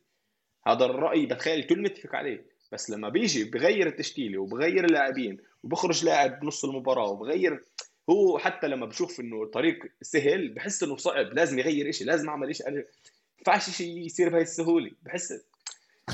هذا 0.67 0.85
الرأي 0.85 1.27
بتخيل 1.27 1.59
الكل 1.59 1.83
متفق 1.83 2.15
عليه. 2.15 2.58
بس 2.73 2.91
لما 2.91 3.09
بيجي 3.09 3.45
بغير 3.45 3.87
التشكيلة 3.87 4.39
وبغير 4.39 4.85
اللاعبين 4.85 5.39
وبخرج 5.63 6.05
لاعب 6.05 6.41
بنص 6.41 6.65
المباراة 6.65 7.09
وبغير 7.09 7.65
هو 8.11 8.39
حتى 8.39 8.69
لما 8.69 8.87
بشوف 8.87 9.21
إنه 9.21 9.43
الطريق 9.43 9.79
سهل 10.03 10.49
بحس 10.49 10.83
إنه 10.83 10.97
صعب 10.97 11.27
لازم 11.27 11.59
يغير 11.59 11.93
شيء 11.93 12.07
لازم 12.07 12.29
أعمل 12.29 12.57
شيء 12.57 12.71
ما 12.71 12.85
ينفعش 13.39 13.71
شيء 13.71 13.99
يصير 13.99 14.29
بهي 14.29 14.43
السهولة؟ 14.43 14.91
بحس 15.03 15.35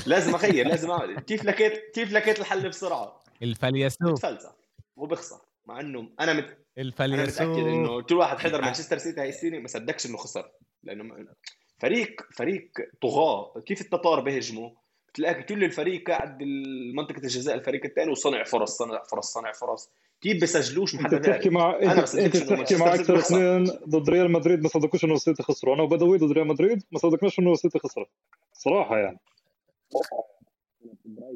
لازم 0.07 0.35
أغير 0.35 0.69
لازم 0.69 0.91
أعمل. 0.91 1.21
كيف 1.21 1.45
لقيت 1.45 1.95
كيف 1.95 2.13
لقيت 2.13 2.41
الحل 2.41 2.69
بسرعة؟ 2.69 3.21
الفليسوف 3.43 4.13
بتفلسف 4.13 4.53
وبيخسر 4.97 5.41
مع 5.67 5.81
إنه 5.81 6.11
أنا 6.21 6.33
مت... 6.33 6.59
الفليسوف 6.79 7.41
أنا 7.41 7.51
متأكد 7.51 7.67
إنه 7.67 8.03
كل 8.03 8.15
واحد 8.15 8.39
حضر 8.39 8.61
مانشستر 8.61 8.99
سيتي 8.99 9.21
هاي 9.21 9.29
السنة 9.29 9.59
ما 9.59 9.69
صدقش 9.69 10.07
إنه 10.07 10.17
خسر. 10.17 10.51
لأنه 10.83 11.27
فريق 11.79 12.23
فريق 12.33 12.71
طغاة. 13.03 13.61
كيف 13.61 13.81
التتار 13.81 14.21
بيهجموا؟ 14.21 14.71
بتلاقي 15.15 15.43
كل 15.43 15.65
الفريق 15.65 16.11
قاعد 16.11 16.39
بمنطقه 16.39 17.19
الجزاء 17.19 17.55
الفريق 17.55 17.85
الثاني 17.85 18.11
وصنع 18.11 18.45
فرص 18.45 18.77
صنع 18.77 19.03
فرص 19.03 19.33
صنع 19.33 19.53
فرص. 19.53 19.91
كيف 20.21 20.41
بيسجلوش 20.41 20.95
ما 20.95 21.05
حدا 21.05 21.19
بتحكي 21.19 21.51
مع 21.51 21.77
أنا 21.77 22.01
انت, 22.01 22.15
انت 22.15 22.37
بتحكي 22.37 22.77
مع 22.77 22.95
أكثر 22.95 23.19
اثنين 23.19 23.65
ضد 23.65 24.11
ريال 24.11 24.33
مدريد 24.33 24.63
ما 24.63 24.69
صدقوش 24.69 25.05
إنه 25.05 25.15
السيتي 25.15 25.43
خسروا. 25.43 25.75
أنا 25.75 25.83
وبدوي 25.83 26.19
ضد 26.19 26.33
ريال 26.33 26.47
مدريد 26.47 26.83
ما 26.93 26.99
صدقناش 26.99 27.39
إنه 27.39 27.53
السيتي 27.53 27.79
خسرت. 27.79 28.09
صراحة 28.53 28.99
يعني. 28.99 29.19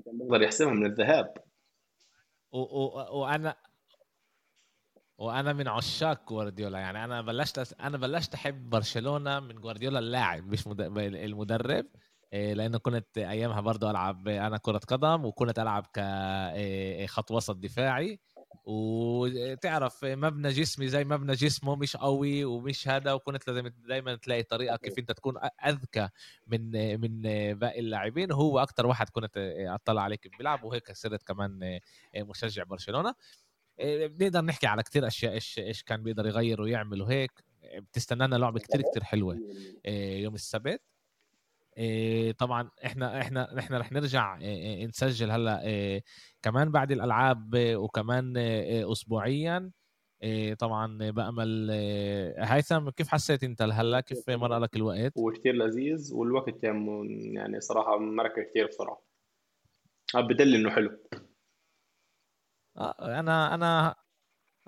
بقدر 0.09 0.43
يحسبها 0.43 0.73
من 0.73 0.87
الذهاب. 0.87 1.35
وأنا 2.53 3.57
وأنا 5.19 5.53
من 5.53 5.69
عشاق 5.69 6.29
جوارديولا. 6.29 6.79
يعني 6.79 7.05
أنا 7.05 7.23
بلشت 7.23 7.75
أنا 7.81 7.99
بلشت 7.99 8.35
أحب 8.35 8.71
برشلونة 8.71 9.41
من 9.41 9.55
جوارديولا 9.61 9.99
اللاعب 9.99 10.53
مش 10.53 10.67
مد... 10.67 10.81
المدرب. 10.99 11.87
إيه، 12.33 12.55
لأنه 12.55 12.79
كنت 12.79 13.19
أيامها 13.19 13.61
برضه 13.61 13.91
ألعب 13.91 14.29
أنا 14.29 14.57
كرة 14.57 14.79
قدم 14.79 15.25
وكنت 15.25 15.59
ألعب 15.59 15.87
كخط 15.93 17.31
وسط 17.31 17.57
دفاعي. 17.57 18.21
وتعرف 18.65 20.05
مبنى 20.05 20.49
جسمي 20.49 20.89
زي 20.89 21.05
مبنى 21.05 21.33
جسمه 21.33 21.77
مش 21.77 21.97
قوي 21.97 22.45
ومش 22.45 22.89
هذا 22.89 23.13
وكنت 23.13 23.49
لازم 23.49 23.71
دائما 23.89 24.15
تلاقي 24.15 24.43
طريقة 24.43 24.77
كيف 24.77 24.99
أنت 24.99 25.13
تكون 25.13 25.35
أذكى 25.67 26.09
من 26.47 27.01
من 27.01 27.23
باقي 27.55 27.81
اللاعبين. 27.81 28.33
هو 28.33 28.59
أكثر 28.59 28.87
واحد 28.87 29.09
كنت 29.09 29.33
أطلع 29.59 30.03
عليه 30.03 30.17
كيف 30.17 30.33
بيلعب 30.39 30.65
وهيك 30.65 30.93
صرت 30.93 31.23
كمان 31.23 31.81
مشجع 32.17 32.63
برشلونة. 32.63 33.15
بنقدر 33.83 34.41
نحكي 34.41 34.67
على 34.67 34.83
كتير 34.83 35.07
أشياء 35.07 35.33
إيش 35.33 35.59
إيش 35.59 35.83
كان 35.83 36.03
بيقدر 36.03 36.27
يغير 36.27 36.63
ويعمل 36.63 37.03
وهيك. 37.03 37.45
بتستنانا 37.77 38.37
لعبة 38.37 38.61
كتير 38.61 38.83
كتير 38.83 39.05
حلوة 39.05 39.39
يوم 39.87 40.35
السبت. 40.35 40.83
طبعا 42.39 42.71
إحنا 42.85 43.21
إحنا 43.21 43.59
إحنا 43.59 43.79
رح 43.79 43.93
نرجع 43.93 44.39
إيه 44.41 44.87
نسجل 44.87 45.31
هلأ 45.31 45.63
إيه 45.65 46.03
كمان 46.43 46.71
بعد 46.71 46.93
الألعاب 46.93 47.51
وكمان 47.55 48.37
اسبوعيا. 48.93 49.71
طبعا 50.59 51.11
بأمل 51.11 51.71
هيثم 52.39 52.91
كيف 52.91 53.09
حسيت 53.09 53.45
أنت 53.45 53.63
هلا 53.63 54.01
كيف 54.01 54.31
مر 54.31 54.59
لك 54.59 54.77
الوقت؟ 54.77 55.19
هو 55.19 55.31
كثير 55.33 55.55
لذيذ 55.55 56.15
والوقت 56.15 56.65
يعني 56.65 57.61
صراحة 57.61 57.99
مركه 57.99 58.43
كثير 58.43 58.67
بسرعة 58.67 59.03
بدل 60.15 60.55
إنه 60.55 60.71
حلو. 60.71 60.99
آه، 62.77 63.21
أنا 63.21 63.55
أنا 63.55 63.95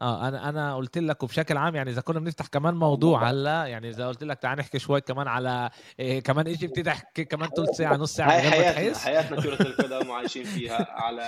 آه 0.00 0.28
أنا 0.28 0.48
أنا 0.48 0.76
قلت 0.76 0.98
لك 0.98 1.22
وبشكل 1.22 1.56
عام 1.56 1.76
يعني 1.76 1.90
إذا 1.90 2.00
كنا 2.00 2.20
بنفتح 2.20 2.46
كمان 2.46 2.74
موضوع 2.74 3.30
هلا 3.30 3.66
يعني 3.66 3.88
إذا 3.88 4.08
قلت 4.08 4.24
لك 4.24 4.38
تعال 4.38 4.58
نحكي 4.58 4.78
شوي 4.78 5.00
كمان 5.00 5.28
على 5.28 5.70
إيه 5.98 6.20
كمان 6.20 6.46
ايجي 6.46 6.66
بتحكي 6.66 7.24
كمان 7.24 7.48
ثلث 7.48 7.70
ساعة 7.70 7.96
نص 7.96 8.14
ساعة 8.14 8.30
هاي 8.30 8.50
حياتنا 8.50 8.98
حياتنا 8.98 9.40
كره 9.42 9.62
القدم 9.62 10.08
وعايشين 10.08 10.44
فيها. 10.44 10.86
على 10.90 11.24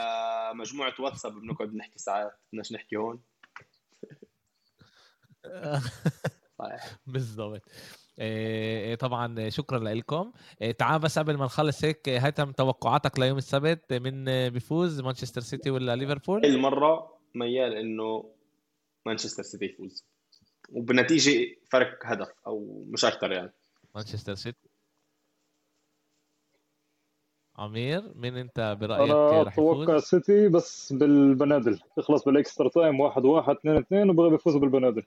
مجموعة 0.54 0.92
واتساب 0.98 1.32
بنقعد 1.32 1.74
نحكي 1.74 1.98
ساعات. 1.98 2.32
بدناش 2.52 2.72
نحكي 2.72 2.96
هون. 2.96 3.20
بالضبط. 7.06 7.62
إيه 8.18 8.94
طبعا 8.94 9.48
شكرا 9.48 9.78
لكم 9.78 10.32
إيه 10.62 10.72
تعال 10.72 11.00
بس 11.00 11.18
قبل 11.18 11.36
ما 11.36 11.44
نخلص 11.44 11.84
هيك 11.84 12.08
هيثم 12.08 12.50
توقعاتك 12.50 13.18
ليوم 13.18 13.38
السبت 13.38 13.92
من 13.92 14.24
بيفوز 14.48 15.00
مانشستر 15.00 15.40
سيتي 15.40 15.70
ولا 15.70 15.96
ليفربول؟ 15.96 16.44
المره 16.44 17.18
ميال 17.34 17.74
إنه 17.76 18.32
مانشستر 19.06 19.42
سيتي 19.42 19.64
يفوز. 19.64 20.04
وبنتيجه 20.72 21.56
فرق 21.70 21.98
هدف 22.04 22.32
أو 22.46 22.84
مش 22.88 23.04
أكثر 23.04 23.32
يعني. 23.32 23.52
مانشستر 23.94 24.34
سيتي. 24.34 24.68
عمير 27.56 28.12
مين 28.14 28.36
أنت 28.36 28.76
برأيك 28.80 29.10
أنا 29.10 29.42
أتوقع 29.48 29.98
سيتي 29.98 30.48
بس 30.48 30.92
بالبنادل. 30.92 31.80
يخلص 31.98 32.24
بال 32.24 32.37
extra 32.37 32.68
time 32.68 33.00
واحد 33.00 33.24
واحد 33.24 33.56
اثنين 33.56 33.76
اثنين 33.76 34.10
وبغى 34.10 34.30
بيفوزوا 34.30 34.60
بالبنادل. 34.60 35.02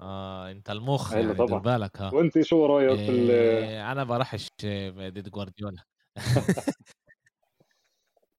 آه 0.00 0.50
أنت 0.50 0.70
المخ 0.70 1.12
يعني 1.12 1.34
طبعا. 1.34 1.58
بالك 1.58 1.96
ها. 1.96 2.14
وأنت 2.14 2.40
شو 2.40 2.66
رأيك 2.66 2.98
في 2.98 3.30
إيه 3.30 3.92
أنا 3.92 4.04
برحش 4.04 4.48
ضد 4.64 5.28
جوارديولا. 5.28 5.82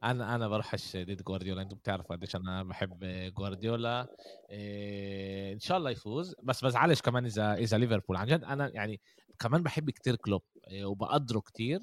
أنا 0.04 0.36
أنا 0.36 0.48
بروحش 0.48 0.98
ضد 0.98 1.22
جوارديولا. 1.24 1.62
أنتم 1.62 1.76
بتعرفوا 1.76 2.16
قديش 2.16 2.36
أنا 2.36 2.64
بحب 2.64 3.00
جوارديولا. 3.38 4.08
إيه 4.50 5.54
إن 5.54 5.60
شاء 5.60 5.78
الله 5.78 5.90
يفوز. 5.90 6.36
بس 6.44 6.66
بزعلش 6.66 7.02
كمان 7.02 7.26
إذا 7.26 7.54
إذا 7.54 7.78
ليفربول. 7.78 8.18
عن 8.18 8.28
جد 8.28 8.44
أنا 8.44 8.70
يعني 8.74 9.00
كمان 9.40 9.64
بحب 9.64 9.90
كتير 9.90 10.16
كلوب 10.16 10.42
إيه 10.68 10.86
وبقدره 10.86 11.40
كتير 11.40 11.82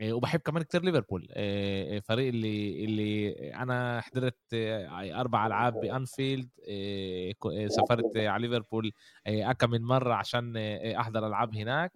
إيه 0.00 0.12
وبحب 0.12 0.40
كمان 0.40 0.62
كتير 0.62 0.82
ليفربول. 0.84 1.28
إيه 1.36 2.00
فريق 2.00 2.28
اللي 2.28 2.84
اللي 2.84 3.30
أنا 3.54 4.00
حضرت 4.00 4.36
أربع 4.94 5.46
ألعاب 5.46 5.80
بأنفيلد 5.80 6.48
إيه 6.64 7.68
سافرت 7.68 8.16
على 8.16 8.48
ليفربول 8.48 8.92
إيه 9.26 9.52
كم 9.52 9.70
من 9.70 9.82
مرة 9.82 10.14
عشان 10.14 10.56
أحضر 10.56 11.26
ألعاب 11.26 11.56
هناك. 11.56 11.92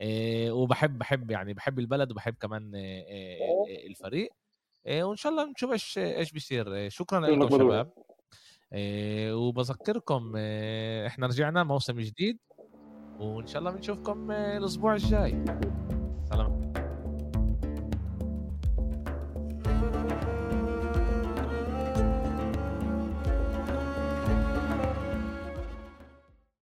إيه 0.00 0.50
وبحب 0.50 0.98
بحب 0.98 1.30
يعني 1.30 1.54
بحب 1.54 1.78
البلد 1.78 2.10
وبحب 2.10 2.34
كمان 2.34 2.74
إيه 2.74 3.86
الفريق. 3.86 4.22
إيه 4.22 4.43
وإن 4.86 5.16
شاء 5.16 5.32
الله 5.32 5.50
نشوف 5.50 5.72
إيش 5.72 5.98
إيش 5.98 6.32
بيصير. 6.32 6.88
شكرا 6.88 7.20
لكم 7.20 7.58
شباب. 7.58 7.92
إيه 8.72 9.34
وبذكركم 9.36 10.36
إحنا 11.06 11.26
رجعنا 11.26 11.64
موسم 11.64 12.00
جديد 12.00 12.38
وإن 13.20 13.46
شاء 13.46 13.58
الله 13.58 13.70
بنشوفكم 13.70 14.30
الأسبوع 14.30 14.94
الجاي. 14.94 15.44